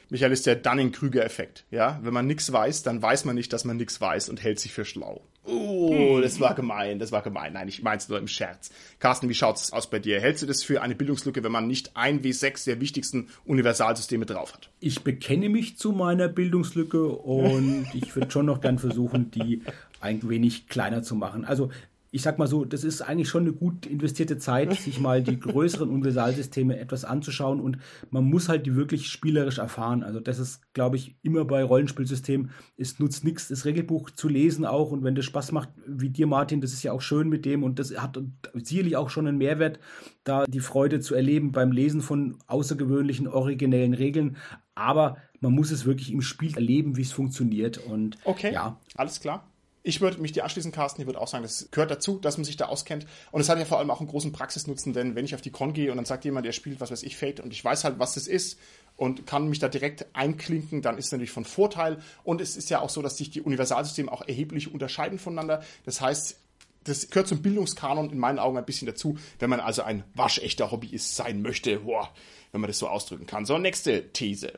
Michael 0.09 0.31
ist 0.31 0.47
der 0.47 0.55
Dunning-Krüger-Effekt. 0.55 1.65
Ja, 1.69 1.99
wenn 2.01 2.13
man 2.13 2.25
nichts 2.25 2.51
weiß, 2.51 2.81
dann 2.81 3.03
weiß 3.03 3.25
man 3.25 3.35
nicht, 3.35 3.53
dass 3.53 3.65
man 3.65 3.77
nichts 3.77 4.01
weiß 4.01 4.29
und 4.29 4.41
hält 4.41 4.59
sich 4.59 4.73
für 4.73 4.83
schlau. 4.83 5.27
Oh, 5.43 5.91
hm. 5.91 6.21
das 6.21 6.39
war 6.39 6.53
gemein, 6.53 6.99
das 6.99 7.11
war 7.11 7.23
gemein. 7.23 7.53
Nein, 7.53 7.67
ich 7.67 7.81
mein's 7.81 8.07
nur 8.07 8.19
im 8.19 8.27
Scherz. 8.27 8.71
Carsten, 8.99 9.27
wie 9.27 9.33
schaut's 9.33 9.73
aus 9.73 9.89
bei 9.89 9.97
dir? 9.97 10.21
Hältst 10.21 10.43
du 10.43 10.45
das 10.45 10.63
für 10.63 10.81
eine 10.81 10.93
Bildungslücke, 10.93 11.43
wenn 11.43 11.51
man 11.51 11.67
nicht 11.67 11.97
ein 11.97 12.21
W6 12.21 12.65
der 12.65 12.79
wichtigsten 12.79 13.29
Universalsysteme 13.45 14.25
drauf 14.25 14.53
hat? 14.53 14.69
Ich 14.79 15.03
bekenne 15.03 15.49
mich 15.49 15.77
zu 15.77 15.93
meiner 15.93 16.27
Bildungslücke 16.27 17.07
und 17.07 17.87
ich 17.93 18.15
würde 18.15 18.29
schon 18.29 18.45
noch 18.45 18.61
gern 18.61 18.77
versuchen, 18.77 19.31
die 19.31 19.63
ein 19.99 20.27
wenig 20.29 20.67
kleiner 20.67 21.01
zu 21.01 21.15
machen. 21.15 21.43
Also 21.45 21.71
ich 22.11 22.21
sag 22.21 22.37
mal 22.37 22.47
so, 22.47 22.65
das 22.65 22.83
ist 22.83 23.01
eigentlich 23.01 23.29
schon 23.29 23.43
eine 23.43 23.53
gut 23.53 23.85
investierte 23.85 24.37
Zeit, 24.37 24.73
sich 24.79 24.99
mal 24.99 25.23
die 25.23 25.39
größeren 25.39 25.89
Universalsysteme 25.89 26.77
etwas 26.77 27.05
anzuschauen 27.05 27.61
und 27.61 27.77
man 28.09 28.25
muss 28.25 28.49
halt 28.49 28.65
die 28.65 28.75
wirklich 28.75 29.07
spielerisch 29.07 29.59
erfahren. 29.59 30.03
Also 30.03 30.19
das 30.19 30.37
ist, 30.37 30.73
glaube 30.73 30.97
ich, 30.97 31.15
immer 31.23 31.45
bei 31.45 31.63
Rollenspielsystemen, 31.63 32.51
es 32.77 32.99
nutzt 32.99 33.23
nichts, 33.23 33.47
das 33.47 33.65
Regelbuch 33.65 34.09
zu 34.09 34.27
lesen 34.27 34.65
auch 34.65 34.91
und 34.91 35.03
wenn 35.03 35.15
das 35.15 35.25
Spaß 35.25 35.53
macht, 35.53 35.69
wie 35.87 36.09
dir 36.09 36.27
Martin, 36.27 36.61
das 36.61 36.73
ist 36.73 36.83
ja 36.83 36.91
auch 36.91 37.01
schön 37.01 37.29
mit 37.29 37.45
dem 37.45 37.63
und 37.63 37.79
das 37.79 37.97
hat 37.97 38.19
sicherlich 38.55 38.97
auch 38.97 39.09
schon 39.09 39.27
einen 39.27 39.37
Mehrwert, 39.37 39.79
da 40.25 40.45
die 40.45 40.59
Freude 40.59 40.99
zu 40.99 41.15
erleben 41.15 41.51
beim 41.53 41.71
Lesen 41.71 42.01
von 42.01 42.37
außergewöhnlichen, 42.47 43.27
originellen 43.27 43.93
Regeln, 43.93 44.35
aber 44.75 45.17
man 45.39 45.53
muss 45.53 45.71
es 45.71 45.85
wirklich 45.85 46.11
im 46.11 46.21
Spiel 46.21 46.55
erleben, 46.55 46.97
wie 46.97 47.01
es 47.01 47.11
funktioniert 47.13 47.77
und 47.77 48.17
okay, 48.25 48.53
ja. 48.53 48.77
alles 48.95 49.19
klar. 49.19 49.50
Ich 49.83 49.99
würde 49.99 50.21
mich 50.21 50.31
dir 50.31 50.43
anschließen, 50.43 50.71
Carsten. 50.71 51.01
Ich 51.01 51.07
würde 51.07 51.19
auch 51.19 51.27
sagen, 51.27 51.43
das 51.43 51.69
gehört 51.71 51.89
dazu, 51.89 52.19
dass 52.19 52.37
man 52.37 52.45
sich 52.45 52.55
da 52.55 52.65
auskennt. 52.65 53.07
Und 53.31 53.41
es 53.41 53.49
hat 53.49 53.57
ja 53.57 53.65
vor 53.65 53.79
allem 53.79 53.89
auch 53.89 53.99
einen 53.99 54.09
großen 54.09 54.31
Praxisnutzen, 54.31 54.93
denn 54.93 55.15
wenn 55.15 55.25
ich 55.25 55.33
auf 55.33 55.41
die 55.41 55.49
Con 55.49 55.73
gehe 55.73 55.89
und 55.89 55.97
dann 55.97 56.05
sagt 56.05 56.23
jemand, 56.23 56.45
der 56.45 56.51
spielt, 56.51 56.79
was 56.79 56.91
weiß 56.91 57.01
ich, 57.01 57.17
Fate 57.17 57.39
und 57.39 57.51
ich 57.51 57.65
weiß 57.65 57.83
halt, 57.83 57.97
was 57.97 58.13
das 58.13 58.27
ist 58.27 58.59
und 58.95 59.25
kann 59.25 59.49
mich 59.49 59.57
da 59.57 59.69
direkt 59.69 60.05
einklinken, 60.13 60.83
dann 60.83 60.99
ist 60.99 61.07
es 61.07 61.11
natürlich 61.11 61.31
von 61.31 61.45
Vorteil. 61.45 61.97
Und 62.23 62.41
es 62.41 62.57
ist 62.57 62.69
ja 62.69 62.81
auch 62.81 62.89
so, 62.89 63.01
dass 63.01 63.17
sich 63.17 63.31
die 63.31 63.41
Universalsysteme 63.41 64.11
auch 64.11 64.21
erheblich 64.21 64.71
unterscheiden 64.71 65.17
voneinander. 65.17 65.63
Das 65.83 65.99
heißt, 65.99 66.37
das 66.83 67.09
gehört 67.09 67.27
zum 67.27 67.41
Bildungskanon 67.41 68.11
in 68.11 68.19
meinen 68.19 68.39
Augen 68.39 68.57
ein 68.57 68.65
bisschen 68.65 68.85
dazu, 68.85 69.17
wenn 69.39 69.49
man 69.49 69.59
also 69.59 69.81
ein 69.81 70.03
waschechter 70.13 70.69
Hobbyist 70.71 71.15
sein 71.15 71.41
möchte, 71.41 71.79
boah, 71.79 72.13
wenn 72.51 72.61
man 72.61 72.67
das 72.67 72.77
so 72.77 72.87
ausdrücken 72.87 73.25
kann. 73.25 73.45
So, 73.45 73.57
nächste 73.57 74.11
These 74.13 74.53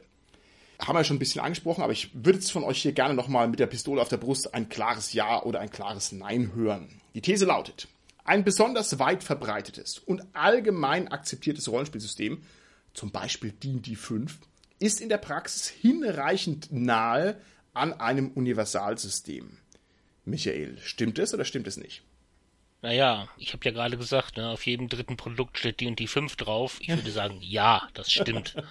haben 0.80 0.98
wir 0.98 1.04
schon 1.04 1.18
ein 1.18 1.20
bisschen 1.20 1.42
angesprochen, 1.42 1.84
aber 1.84 1.94
ich 1.94 2.10
würde 2.14 2.40
jetzt 2.40 2.52
von 2.52 2.64
euch 2.64 2.82
hier 2.82 2.94
gerne 2.94 3.14
nochmal 3.14 3.48
mit 3.48 3.60
der 3.60 3.68
Pistole 3.68 4.02
auf 4.02 4.10
der 4.10 4.18
Brust 4.18 4.54
ein 4.54 4.70
klares 4.70 5.14
Ja 5.14 5.44
oder 5.44 5.60
ein 5.60 5.70
klares 5.70 6.12
Nein 6.12 6.54
hören. 6.54 7.02
Die 7.14 7.22
These 7.22 7.46
lautet, 7.46 7.88
ein 8.24 8.44
besonders 8.44 9.00
weit 9.00 9.24
verbreitetes 9.24 10.00
und 10.00 10.24
allgemein 10.34 11.08
akzeptiertes 11.08 11.70
Rollenspielsystem, 11.70 12.44
zum 12.94 13.12
Beispiel 13.12 13.52
D&D 13.52 13.96
5, 13.96 14.40
ist 14.80 15.02
in 15.02 15.10
der 15.10 15.18
Praxis 15.18 15.68
hinreichend 15.68 16.72
nahe 16.72 17.40
an 17.74 17.94
einem 17.94 18.32
Universalsystem. 18.32 19.58
Michael, 20.26 20.78
stimmt 20.84 21.20
es 21.20 21.34
oder 21.34 21.46
stimmt 21.46 21.68
es 21.68 21.78
nicht? 21.78 22.04
Naja, 22.84 23.30
ich 23.38 23.54
habe 23.54 23.64
ja 23.64 23.72
gerade 23.72 23.98
gesagt, 23.98 24.36
ne, 24.36 24.50
auf 24.50 24.66
jedem 24.66 24.90
dritten 24.90 25.16
Produkt 25.16 25.58
steht 25.58 25.80
D&D 25.80 26.06
5 26.06 26.36
drauf. 26.36 26.78
Ich 26.82 26.90
würde 26.90 27.10
sagen, 27.12 27.38
ja, 27.42 27.88
das 27.96 28.12
stimmt. 28.12 28.56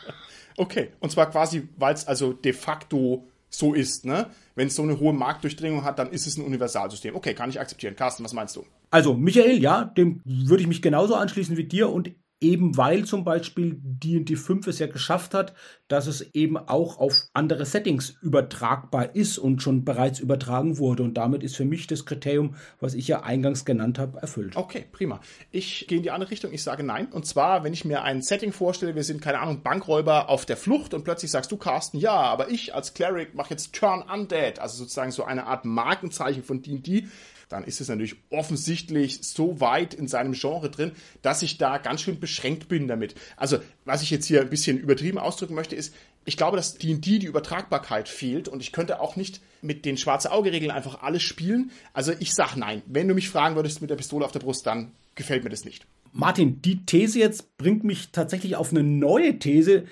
Okay, 0.58 0.90
und 1.00 1.10
zwar 1.10 1.30
quasi, 1.30 1.66
weil 1.78 1.94
es 1.94 2.06
also 2.06 2.34
de 2.34 2.52
facto 2.52 3.26
so 3.48 3.72
ist, 3.72 4.04
ne? 4.04 4.28
Wenn 4.54 4.66
es 4.66 4.76
so 4.76 4.82
eine 4.82 5.00
hohe 5.00 5.14
Marktdurchdringung 5.14 5.82
hat, 5.82 5.98
dann 5.98 6.10
ist 6.10 6.26
es 6.26 6.36
ein 6.36 6.44
Universalsystem. 6.44 7.16
Okay, 7.16 7.32
kann 7.32 7.48
ich 7.48 7.58
akzeptieren. 7.58 7.96
Carsten, 7.96 8.22
was 8.22 8.34
meinst 8.34 8.54
du? 8.56 8.66
Also, 8.90 9.14
Michael, 9.14 9.62
ja, 9.62 9.84
dem 9.84 10.20
würde 10.26 10.60
ich 10.62 10.68
mich 10.68 10.82
genauso 10.82 11.14
anschließen 11.14 11.56
wie 11.56 11.64
dir 11.64 11.88
und 11.88 12.10
eben 12.42 12.76
weil 12.76 13.04
zum 13.04 13.24
Beispiel 13.24 13.76
D&D 13.80 14.36
5 14.36 14.66
es 14.66 14.78
ja 14.78 14.86
geschafft 14.86 15.34
hat, 15.34 15.54
dass 15.88 16.06
es 16.06 16.22
eben 16.34 16.56
auch 16.56 16.98
auf 16.98 17.14
andere 17.32 17.64
Settings 17.64 18.16
übertragbar 18.22 19.14
ist 19.14 19.38
und 19.38 19.62
schon 19.62 19.84
bereits 19.84 20.20
übertragen 20.20 20.78
wurde. 20.78 21.02
Und 21.02 21.14
damit 21.14 21.42
ist 21.42 21.56
für 21.56 21.64
mich 21.64 21.86
das 21.86 22.04
Kriterium, 22.04 22.56
was 22.80 22.94
ich 22.94 23.08
ja 23.08 23.22
eingangs 23.22 23.64
genannt 23.64 23.98
habe, 23.98 24.20
erfüllt. 24.20 24.56
Okay, 24.56 24.86
prima. 24.90 25.20
Ich 25.50 25.86
gehe 25.86 25.98
in 25.98 26.02
die 26.02 26.10
andere 26.10 26.30
Richtung, 26.30 26.52
ich 26.52 26.62
sage 26.62 26.82
nein. 26.82 27.06
Und 27.12 27.26
zwar, 27.26 27.64
wenn 27.64 27.72
ich 27.72 27.84
mir 27.84 28.02
ein 28.02 28.22
Setting 28.22 28.52
vorstelle, 28.52 28.94
wir 28.94 29.04
sind, 29.04 29.20
keine 29.20 29.40
Ahnung, 29.40 29.62
Bankräuber 29.62 30.28
auf 30.28 30.46
der 30.46 30.56
Flucht 30.56 30.94
und 30.94 31.04
plötzlich 31.04 31.30
sagst 31.30 31.52
du, 31.52 31.56
Carsten, 31.56 31.98
ja, 31.98 32.12
aber 32.12 32.50
ich 32.50 32.74
als 32.74 32.94
Cleric 32.94 33.34
mache 33.34 33.50
jetzt 33.50 33.74
Turn 33.74 34.02
Undead, 34.02 34.58
also 34.58 34.78
sozusagen 34.78 35.10
so 35.10 35.24
eine 35.24 35.46
Art 35.46 35.64
Markenzeichen 35.64 36.42
von 36.42 36.62
D&D 36.62 37.06
dann 37.52 37.64
ist 37.64 37.80
es 37.80 37.88
natürlich 37.88 38.16
offensichtlich 38.30 39.20
so 39.22 39.60
weit 39.60 39.94
in 39.94 40.08
seinem 40.08 40.32
Genre 40.32 40.70
drin, 40.70 40.92
dass 41.20 41.42
ich 41.42 41.58
da 41.58 41.78
ganz 41.78 42.02
schön 42.02 42.18
beschränkt 42.18 42.68
bin 42.68 42.88
damit. 42.88 43.14
Also, 43.36 43.58
was 43.84 44.02
ich 44.02 44.10
jetzt 44.10 44.26
hier 44.26 44.40
ein 44.40 44.50
bisschen 44.50 44.78
übertrieben 44.78 45.18
ausdrücken 45.18 45.54
möchte, 45.54 45.76
ist, 45.76 45.94
ich 46.24 46.36
glaube, 46.36 46.56
dass 46.56 46.78
D&D 46.78 47.18
die 47.18 47.26
Übertragbarkeit 47.26 48.08
fehlt 48.08 48.48
und 48.48 48.60
ich 48.60 48.72
könnte 48.72 49.00
auch 49.00 49.16
nicht 49.16 49.40
mit 49.60 49.84
den 49.84 49.96
schwarze 49.96 50.30
Auge 50.30 50.52
Regeln 50.52 50.70
einfach 50.70 51.02
alles 51.02 51.22
spielen. 51.22 51.70
Also 51.92 52.12
ich 52.18 52.34
sag 52.34 52.56
nein. 52.56 52.82
Wenn 52.86 53.08
du 53.08 53.14
mich 53.14 53.28
fragen 53.28 53.56
würdest 53.56 53.80
mit 53.80 53.90
der 53.90 53.96
Pistole 53.96 54.24
auf 54.24 54.32
der 54.32 54.40
Brust, 54.40 54.66
dann 54.66 54.92
gefällt 55.14 55.44
mir 55.44 55.50
das 55.50 55.64
nicht. 55.64 55.86
Martin, 56.12 56.62
die 56.62 56.84
These 56.84 57.18
jetzt 57.18 57.56
bringt 57.58 57.84
mich 57.84 58.12
tatsächlich 58.12 58.56
auf 58.56 58.70
eine 58.70 58.82
neue 58.82 59.38
These 59.38 59.84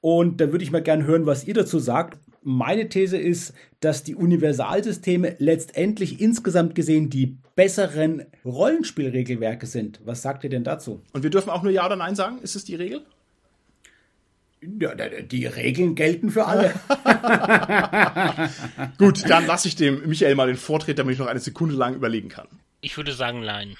und 0.00 0.40
da 0.40 0.50
würde 0.52 0.64
ich 0.64 0.70
mal 0.70 0.82
gerne 0.82 1.04
hören, 1.04 1.26
was 1.26 1.46
ihr 1.46 1.54
dazu 1.54 1.78
sagt 1.78 2.18
meine 2.46 2.88
These 2.88 3.18
ist, 3.18 3.52
dass 3.80 4.04
die 4.04 4.14
Universalsysteme 4.14 5.34
letztendlich 5.38 6.20
insgesamt 6.20 6.76
gesehen 6.76 7.10
die 7.10 7.36
besseren 7.56 8.24
Rollenspielregelwerke 8.44 9.66
sind. 9.66 10.00
Was 10.04 10.22
sagt 10.22 10.44
ihr 10.44 10.50
denn 10.50 10.62
dazu? 10.62 11.02
Und 11.12 11.24
wir 11.24 11.30
dürfen 11.30 11.50
auch 11.50 11.62
nur 11.62 11.72
Ja 11.72 11.86
oder 11.86 11.96
Nein 11.96 12.14
sagen? 12.14 12.38
Ist 12.38 12.54
es 12.54 12.64
die 12.64 12.76
Regel? 12.76 13.02
Ja, 14.80 14.94
die 14.94 15.46
Regeln 15.46 15.96
gelten 15.96 16.30
für 16.30 16.46
alle. 16.46 16.72
Gut, 18.98 19.28
dann 19.28 19.46
lasse 19.46 19.68
ich 19.68 19.76
dem 19.76 20.08
Michael 20.08 20.34
mal 20.34 20.46
den 20.46 20.56
Vortritt, 20.56 20.98
damit 20.98 21.14
ich 21.14 21.18
noch 21.18 21.26
eine 21.26 21.40
Sekunde 21.40 21.74
lang 21.74 21.94
überlegen 21.94 22.28
kann. 22.28 22.46
Ich 22.80 22.96
würde 22.96 23.12
sagen 23.12 23.40
Nein. 23.40 23.76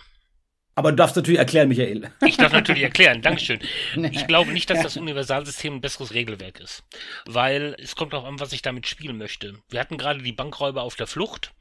Aber 0.79 0.91
du 0.91 0.97
darfst 0.97 1.17
natürlich 1.17 1.39
erklären, 1.39 1.69
Michael. 1.69 2.11
Ich 2.27 2.37
darf 2.37 2.53
natürlich 2.53 2.83
erklären, 2.83 3.23
Dankeschön. 3.23 3.61
Ich 4.13 4.27
glaube 4.27 4.53
nicht, 4.53 4.69
dass 4.69 4.83
das 4.83 4.99
Universalsystem 4.99 5.77
ein 5.77 5.81
besseres 5.81 6.13
Regelwerk 6.13 6.61
ist. 6.61 6.85
Weil 7.25 7.75
es 7.79 7.97
kommt 7.97 8.13
auch 8.13 8.25
an, 8.25 8.41
was 8.41 8.53
ich 8.53 8.61
damit 8.61 8.87
spielen 8.87 9.17
möchte. 9.17 9.55
Wir 9.71 9.81
hatten 9.81 9.97
gerade 9.97 10.23
die 10.23 10.33
Bankräuber 10.33 10.83
auf 10.83 10.95
der 10.95 11.07
Flucht, 11.07 11.55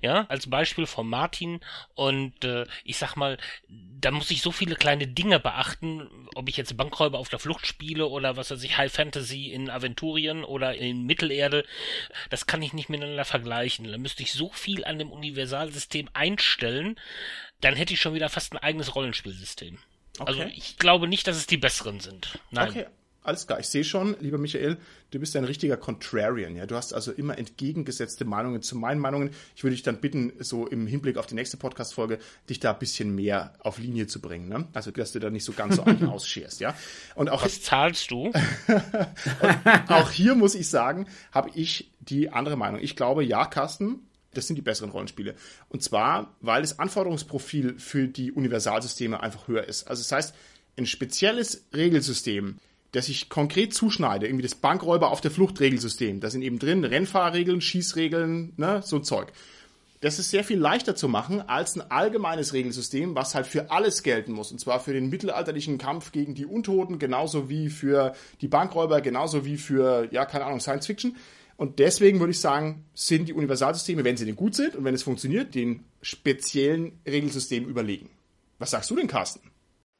ja, 0.00 0.24
als 0.30 0.48
Beispiel 0.48 0.86
von 0.86 1.06
Martin. 1.06 1.60
Und 1.94 2.42
äh, 2.42 2.64
ich 2.84 2.96
sag 2.96 3.16
mal, 3.16 3.36
da 3.68 4.10
muss 4.10 4.30
ich 4.30 4.40
so 4.40 4.50
viele 4.50 4.76
kleine 4.76 5.06
Dinge 5.06 5.40
beachten, 5.40 6.08
ob 6.34 6.48
ich 6.48 6.56
jetzt 6.56 6.74
Bankräuber 6.74 7.18
auf 7.18 7.28
der 7.28 7.38
Flucht 7.38 7.66
spiele 7.66 8.06
oder 8.06 8.38
was 8.38 8.50
weiß 8.50 8.62
ich, 8.62 8.78
High 8.78 8.92
Fantasy 8.92 9.50
in 9.50 9.68
Aventurien 9.68 10.42
oder 10.42 10.74
in 10.74 11.04
Mittelerde. 11.04 11.64
Das 12.30 12.46
kann 12.46 12.62
ich 12.62 12.72
nicht 12.72 12.88
miteinander 12.88 13.26
vergleichen. 13.26 13.90
Da 13.90 13.98
müsste 13.98 14.22
ich 14.22 14.32
so 14.32 14.50
viel 14.50 14.86
an 14.86 14.98
dem 14.98 15.12
Universalsystem 15.12 16.08
einstellen, 16.14 16.98
dann 17.60 17.74
hätte 17.74 17.94
ich 17.94 18.00
schon 18.00 18.14
wieder 18.14 18.28
fast 18.28 18.52
ein 18.52 18.58
eigenes 18.58 18.94
Rollenspielsystem. 18.94 19.78
Also 20.18 20.40
okay. 20.40 20.42
Also 20.42 20.56
ich 20.56 20.78
glaube 20.78 21.08
nicht, 21.08 21.26
dass 21.26 21.36
es 21.36 21.46
die 21.46 21.56
besseren 21.56 22.00
sind. 22.00 22.38
Nein. 22.50 22.70
Okay, 22.70 22.86
alles 23.24 23.46
klar. 23.46 23.58
Ich 23.58 23.68
sehe 23.68 23.84
schon, 23.84 24.16
lieber 24.20 24.36
Michael, 24.36 24.76
du 25.10 25.18
bist 25.18 25.34
ein 25.34 25.44
richtiger 25.44 25.78
Contrarian. 25.78 26.56
Ja, 26.56 26.66
du 26.66 26.76
hast 26.76 26.92
also 26.92 27.10
immer 27.10 27.38
entgegengesetzte 27.38 28.26
Meinungen 28.26 28.60
zu 28.60 28.76
meinen 28.76 29.00
Meinungen. 29.00 29.30
Ich 29.56 29.64
würde 29.64 29.74
dich 29.74 29.82
dann 29.82 29.98
bitten, 29.98 30.34
so 30.40 30.66
im 30.66 30.86
Hinblick 30.86 31.16
auf 31.16 31.24
die 31.24 31.34
nächste 31.34 31.56
Podcast-Folge, 31.56 32.18
dich 32.50 32.60
da 32.60 32.74
ein 32.74 32.78
bisschen 32.78 33.14
mehr 33.14 33.54
auf 33.60 33.78
Linie 33.78 34.08
zu 34.08 34.20
bringen. 34.20 34.50
Ne? 34.50 34.68
Also, 34.74 34.90
dass 34.90 35.12
du 35.12 35.20
da 35.20 35.30
nicht 35.30 35.44
so 35.44 35.52
ganz 35.52 35.76
so 35.76 35.82
ausscherst. 36.06 36.60
Ja. 36.60 36.76
Und 37.14 37.30
auch 37.30 37.42
was 37.42 37.62
zahlst 37.62 38.10
du? 38.10 38.30
auch 39.88 40.10
hier 40.10 40.34
muss 40.34 40.54
ich 40.54 40.68
sagen, 40.68 41.08
habe 41.32 41.50
ich 41.54 41.90
die 42.00 42.28
andere 42.28 42.56
Meinung. 42.56 42.78
Ich 42.82 42.94
glaube, 42.94 43.24
ja, 43.24 43.46
Carsten, 43.46 44.00
das 44.36 44.46
sind 44.46 44.56
die 44.56 44.62
besseren 44.62 44.90
Rollenspiele. 44.90 45.34
Und 45.68 45.82
zwar, 45.82 46.34
weil 46.40 46.62
das 46.62 46.78
Anforderungsprofil 46.78 47.78
für 47.78 48.08
die 48.08 48.32
Universalsysteme 48.32 49.22
einfach 49.22 49.48
höher 49.48 49.64
ist. 49.64 49.88
Also 49.88 50.02
das 50.02 50.12
heißt, 50.12 50.34
ein 50.76 50.86
spezielles 50.86 51.64
Regelsystem, 51.74 52.58
das 52.92 53.08
ich 53.08 53.28
konkret 53.28 53.74
zuschneide, 53.74 54.26
irgendwie 54.26 54.42
das 54.42 54.54
Bankräuber 54.54 55.10
auf 55.10 55.20
der 55.20 55.30
Flucht 55.30 55.60
Regelsystem, 55.60 56.20
da 56.20 56.30
sind 56.30 56.42
eben 56.42 56.58
drin 56.58 56.84
Rennfahrregeln, 56.84 57.60
Schießregeln, 57.60 58.52
ne, 58.56 58.82
so 58.84 58.98
Zeug. 58.98 59.32
Das 60.04 60.18
ist 60.18 60.30
sehr 60.30 60.44
viel 60.44 60.58
leichter 60.58 60.94
zu 60.94 61.08
machen 61.08 61.40
als 61.40 61.76
ein 61.76 61.90
allgemeines 61.90 62.52
Regelsystem, 62.52 63.14
was 63.14 63.34
halt 63.34 63.46
für 63.46 63.70
alles 63.70 64.02
gelten 64.02 64.32
muss. 64.32 64.52
Und 64.52 64.58
zwar 64.60 64.78
für 64.78 64.92
den 64.92 65.08
mittelalterlichen 65.08 65.78
Kampf 65.78 66.12
gegen 66.12 66.34
die 66.34 66.44
Untoten, 66.44 66.98
genauso 66.98 67.48
wie 67.48 67.70
für 67.70 68.14
die 68.42 68.48
Bankräuber, 68.48 69.00
genauso 69.00 69.46
wie 69.46 69.56
für, 69.56 70.06
ja, 70.12 70.26
keine 70.26 70.44
Ahnung, 70.44 70.60
Science 70.60 70.86
Fiction. 70.86 71.16
Und 71.56 71.78
deswegen 71.78 72.18
würde 72.20 72.32
ich 72.32 72.40
sagen, 72.40 72.84
sind 72.94 73.28
die 73.28 73.32
Universalsysteme, 73.32 74.04
wenn 74.04 74.16
sie 74.16 74.26
denn 74.26 74.36
gut 74.36 74.54
sind 74.54 74.74
und 74.74 74.84
wenn 74.84 74.94
es 74.94 75.02
funktioniert, 75.02 75.54
den 75.54 75.84
speziellen 76.02 77.00
Regelsystemen 77.06 77.68
überlegen. 77.68 78.10
Was 78.58 78.72
sagst 78.72 78.90
du 78.90 78.96
denn, 78.96 79.06
Carsten? 79.06 79.40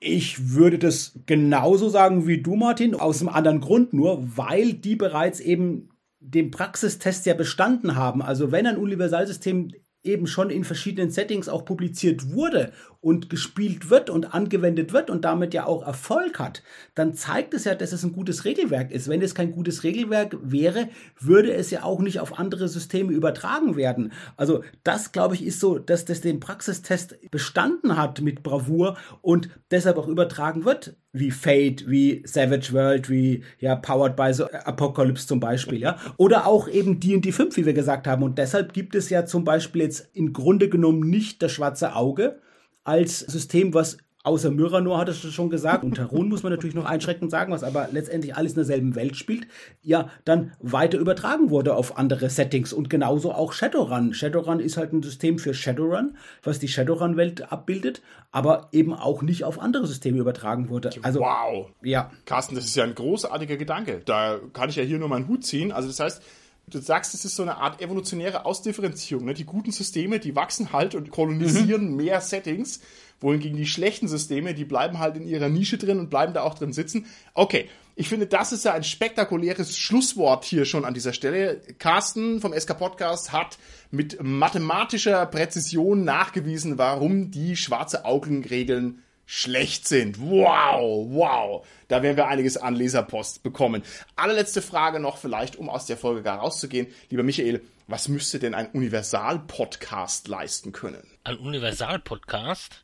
Ich 0.00 0.52
würde 0.54 0.78
das 0.78 1.18
genauso 1.26 1.88
sagen 1.88 2.26
wie 2.26 2.42
du, 2.42 2.56
Martin, 2.56 2.94
aus 2.94 3.20
einem 3.20 3.30
anderen 3.30 3.60
Grund 3.60 3.92
nur, 3.92 4.36
weil 4.36 4.74
die 4.74 4.96
bereits 4.96 5.40
eben 5.40 5.90
den 6.20 6.50
Praxistest 6.50 7.26
ja 7.26 7.34
bestanden 7.34 7.96
haben. 7.96 8.22
Also 8.22 8.50
wenn 8.50 8.66
ein 8.66 8.76
Universalsystem 8.76 9.70
eben 10.04 10.26
schon 10.26 10.50
in 10.50 10.64
verschiedenen 10.64 11.10
Settings 11.10 11.48
auch 11.48 11.64
publiziert 11.64 12.32
wurde 12.32 12.72
und 13.00 13.28
gespielt 13.30 13.90
wird 13.90 14.10
und 14.10 14.34
angewendet 14.34 14.92
wird 14.92 15.10
und 15.10 15.24
damit 15.24 15.54
ja 15.54 15.66
auch 15.66 15.86
Erfolg 15.86 16.38
hat, 16.38 16.62
dann 16.94 17.14
zeigt 17.14 17.54
es 17.54 17.64
ja, 17.64 17.74
dass 17.74 17.92
es 17.92 18.04
ein 18.04 18.12
gutes 18.12 18.44
Regelwerk 18.44 18.90
ist. 18.90 19.08
Wenn 19.08 19.22
es 19.22 19.34
kein 19.34 19.52
gutes 19.52 19.82
Regelwerk 19.82 20.36
wäre, 20.42 20.88
würde 21.18 21.52
es 21.52 21.70
ja 21.70 21.82
auch 21.82 22.00
nicht 22.00 22.20
auf 22.20 22.38
andere 22.38 22.68
Systeme 22.68 23.12
übertragen 23.12 23.76
werden. 23.76 24.12
Also 24.36 24.62
das, 24.84 25.12
glaube 25.12 25.34
ich, 25.34 25.44
ist 25.44 25.60
so, 25.60 25.78
dass 25.78 26.04
das 26.04 26.20
den 26.20 26.40
Praxistest 26.40 27.18
bestanden 27.30 27.96
hat 27.96 28.20
mit 28.20 28.42
Bravour 28.42 28.96
und 29.22 29.48
deshalb 29.70 29.96
auch 29.96 30.08
übertragen 30.08 30.64
wird 30.64 30.96
wie 31.14 31.30
Fate, 31.30 31.88
wie 31.88 32.22
Savage 32.26 32.72
World, 32.72 33.08
wie 33.08 33.42
ja 33.60 33.76
Powered 33.76 34.16
by 34.16 34.34
the 34.34 34.42
Apocalypse 34.42 35.26
zum 35.26 35.40
Beispiel, 35.40 35.78
ja, 35.78 35.96
oder 36.16 36.46
auch 36.46 36.68
eben 36.68 37.00
D&D 37.00 37.32
5, 37.32 37.56
wie 37.56 37.64
wir 37.64 37.72
gesagt 37.72 38.06
haben. 38.06 38.22
Und 38.22 38.36
deshalb 38.36 38.72
gibt 38.74 38.94
es 38.94 39.08
ja 39.08 39.24
zum 39.24 39.44
Beispiel 39.44 39.82
jetzt 39.82 40.10
im 40.12 40.32
Grunde 40.32 40.68
genommen 40.68 41.08
nicht 41.08 41.40
das 41.42 41.52
schwarze 41.52 41.94
Auge 41.94 42.40
als 42.82 43.20
System, 43.20 43.72
was 43.72 43.96
Außer 44.24 44.50
Myranor 44.50 44.96
hat 44.96 45.10
es 45.10 45.20
schon 45.20 45.50
gesagt. 45.50 45.84
Und 45.84 45.98
Taron 45.98 46.30
muss 46.30 46.42
man 46.42 46.50
natürlich 46.50 46.74
noch 46.74 46.86
einschränkend 46.86 47.30
sagen, 47.30 47.52
was 47.52 47.62
aber 47.62 47.88
letztendlich 47.92 48.34
alles 48.34 48.52
in 48.52 48.56
derselben 48.56 48.94
Welt 48.94 49.16
spielt. 49.16 49.46
Ja, 49.82 50.08
dann 50.24 50.52
weiter 50.60 50.98
übertragen 50.98 51.50
wurde 51.50 51.76
auf 51.76 51.98
andere 51.98 52.30
Settings 52.30 52.72
und 52.72 52.88
genauso 52.88 53.32
auch 53.32 53.52
Shadowrun. 53.52 54.14
Shadowrun 54.14 54.60
ist 54.60 54.78
halt 54.78 54.94
ein 54.94 55.02
System 55.02 55.38
für 55.38 55.52
Shadowrun, 55.52 56.16
was 56.42 56.58
die 56.58 56.68
Shadowrun-Welt 56.68 57.52
abbildet, 57.52 58.00
aber 58.32 58.68
eben 58.72 58.94
auch 58.94 59.20
nicht 59.20 59.44
auf 59.44 59.60
andere 59.60 59.86
Systeme 59.86 60.18
übertragen 60.18 60.70
wurde. 60.70 60.90
Also, 61.02 61.20
wow. 61.20 61.68
Ja. 61.82 62.10
Carsten, 62.24 62.54
das 62.54 62.64
ist 62.64 62.76
ja 62.76 62.84
ein 62.84 62.94
großartiger 62.94 63.58
Gedanke. 63.58 64.00
Da 64.06 64.38
kann 64.54 64.70
ich 64.70 64.76
ja 64.76 64.84
hier 64.84 64.98
nur 64.98 65.08
meinen 65.08 65.28
Hut 65.28 65.44
ziehen. 65.44 65.70
Also 65.70 65.88
das 65.88 66.00
heißt, 66.00 66.22
du 66.66 66.80
sagst, 66.80 67.14
es 67.14 67.24
ist 67.24 67.36
so 67.36 67.42
eine 67.42 67.56
Art 67.58 67.80
evolutionäre 67.80 68.44
Ausdifferenzierung. 68.44 69.26
Ne? 69.26 69.34
Die 69.34 69.44
guten 69.44 69.72
Systeme, 69.72 70.18
die 70.18 70.34
wachsen 70.34 70.72
halt 70.72 70.94
und 70.94 71.10
kolonisieren 71.10 71.90
mhm. 71.90 71.96
mehr 71.96 72.20
Settings, 72.20 72.80
wohingegen 73.20 73.56
die 73.56 73.66
schlechten 73.66 74.08
Systeme, 74.08 74.54
die 74.54 74.64
bleiben 74.64 74.98
halt 74.98 75.16
in 75.16 75.26
ihrer 75.26 75.48
Nische 75.48 75.78
drin 75.78 75.98
und 75.98 76.10
bleiben 76.10 76.34
da 76.34 76.42
auch 76.42 76.54
drin 76.54 76.72
sitzen. 76.72 77.06
Okay, 77.34 77.68
ich 77.96 78.08
finde, 78.08 78.26
das 78.26 78.52
ist 78.52 78.64
ja 78.64 78.72
ein 78.72 78.82
spektakuläres 78.82 79.78
Schlusswort 79.78 80.44
hier 80.44 80.64
schon 80.64 80.84
an 80.84 80.94
dieser 80.94 81.12
Stelle. 81.12 81.60
Carsten 81.78 82.40
vom 82.40 82.52
SK 82.52 82.76
Podcast 82.76 83.32
hat 83.32 83.56
mit 83.92 84.20
mathematischer 84.20 85.24
Präzision 85.26 86.04
nachgewiesen, 86.04 86.76
warum 86.76 87.30
die 87.30 87.56
schwarze 87.56 88.04
Augenregeln 88.04 89.02
schlecht 89.26 89.88
sind. 89.88 90.20
Wow, 90.20 91.06
wow. 91.10 91.66
Da 91.88 92.02
werden 92.02 92.16
wir 92.16 92.28
einiges 92.28 92.56
an 92.56 92.74
Leserpost 92.74 93.42
bekommen. 93.42 93.82
Allerletzte 94.16 94.62
Frage 94.62 95.00
noch 95.00 95.18
vielleicht, 95.18 95.56
um 95.56 95.68
aus 95.68 95.86
der 95.86 95.96
Folge 95.96 96.22
gar 96.22 96.38
rauszugehen. 96.38 96.86
Lieber 97.10 97.22
Michael, 97.22 97.62
was 97.86 98.08
müsste 98.08 98.38
denn 98.38 98.54
ein 98.54 98.70
Universal-Podcast 98.70 100.28
leisten 100.28 100.72
können? 100.72 101.06
Ein 101.22 101.36
Universal-Podcast? 101.36 102.82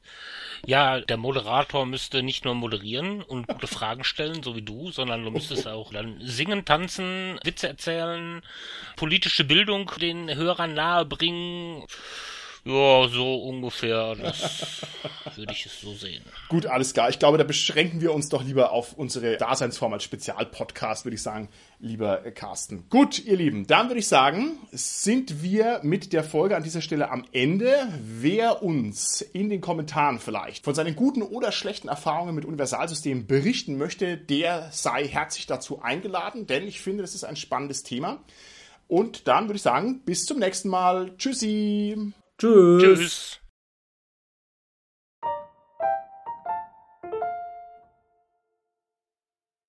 Ja, 0.66 1.01
der 1.01 1.16
Moderator 1.16 1.86
müsste 1.86 2.22
nicht 2.22 2.45
nur 2.45 2.55
moderieren 2.55 3.22
und 3.22 3.49
gute 3.49 3.66
Fragen 3.66 4.05
stellen, 4.05 4.43
so 4.43 4.57
wie 4.57 4.62
du, 4.62 4.91
sondern 4.91 5.24
du 5.24 5.30
müsstest 5.30 5.66
auch 5.66 5.93
dann 5.93 6.20
singen, 6.22 6.66
tanzen, 6.66 7.38
Witze 7.45 7.68
erzählen, 7.68 8.43
politische 8.97 9.45
Bildung 9.45 9.91
den 10.01 10.34
Hörern 10.34 10.74
nahebringen 10.74 11.84
ja, 12.65 13.09
so 13.09 13.37
ungefähr. 13.37 14.15
Das 14.17 14.83
würde 15.37 15.53
ich 15.53 15.67
es 15.67 15.81
so 15.81 15.95
sehen. 15.95 16.23
Gut, 16.49 16.67
alles 16.67 16.93
klar. 16.93 17.09
Ich 17.09 17.19
glaube, 17.19 17.39
da 17.39 17.45
beschränken 17.45 18.01
wir 18.01 18.13
uns 18.13 18.29
doch 18.29 18.45
lieber 18.45 18.73
auf 18.73 18.93
unsere 18.95 19.37
Daseinsform 19.39 19.95
als 19.95 20.05
Spezialpodcast, 20.05 21.05
würde 21.05 21.15
ich 21.15 21.23
sagen, 21.23 21.49
lieber 21.79 22.19
Carsten. 22.33 22.85
Gut, 22.91 23.25
ihr 23.25 23.37
Lieben, 23.37 23.67
dann 23.67 23.89
würde 23.89 24.01
ich 24.01 24.09
sagen, 24.09 24.59
sind 24.73 25.43
wir 25.43 25.81
mit 25.83 26.13
der 26.13 26.23
Folge 26.23 26.57
an 26.57 26.63
dieser 26.63 26.83
Stelle 26.83 27.11
am 27.11 27.25
Ende. 27.33 27.75
Wer 28.03 28.63
uns 28.63 29.23
in 29.23 29.49
den 29.49 29.63
Kommentaren 29.63 30.19
vielleicht 30.19 30.65
von 30.65 30.75
seinen 30.75 30.97
guten 30.97 31.23
oder 31.23 31.53
schlechten 31.53 31.89
Erfahrungen 31.89 32.35
mit 32.35 32.45
Universalsystemen 32.45 33.27
berichten 33.27 33.79
möchte, 33.79 34.19
der 34.19 34.69
sei 34.71 35.07
herzlich 35.09 35.47
dazu 35.47 35.81
eingeladen, 35.81 36.47
denn 36.47 36.69
ich 36.69 36.81
finde, 36.81 37.03
das 37.03 37.15
ist 37.15 37.25
ein 37.25 37.37
spannendes 37.37 37.83
Thema. 37.83 38.23
Und 38.87 39.29
dann 39.29 39.45
würde 39.45 39.57
ich 39.57 39.63
sagen, 39.63 40.01
bis 40.05 40.27
zum 40.27 40.41
nächsten 40.41 40.69
Mal. 40.69 41.17
Tschüssi. 41.17 42.13
Tschüss. 42.41 42.82
Tschüss. 42.82 43.39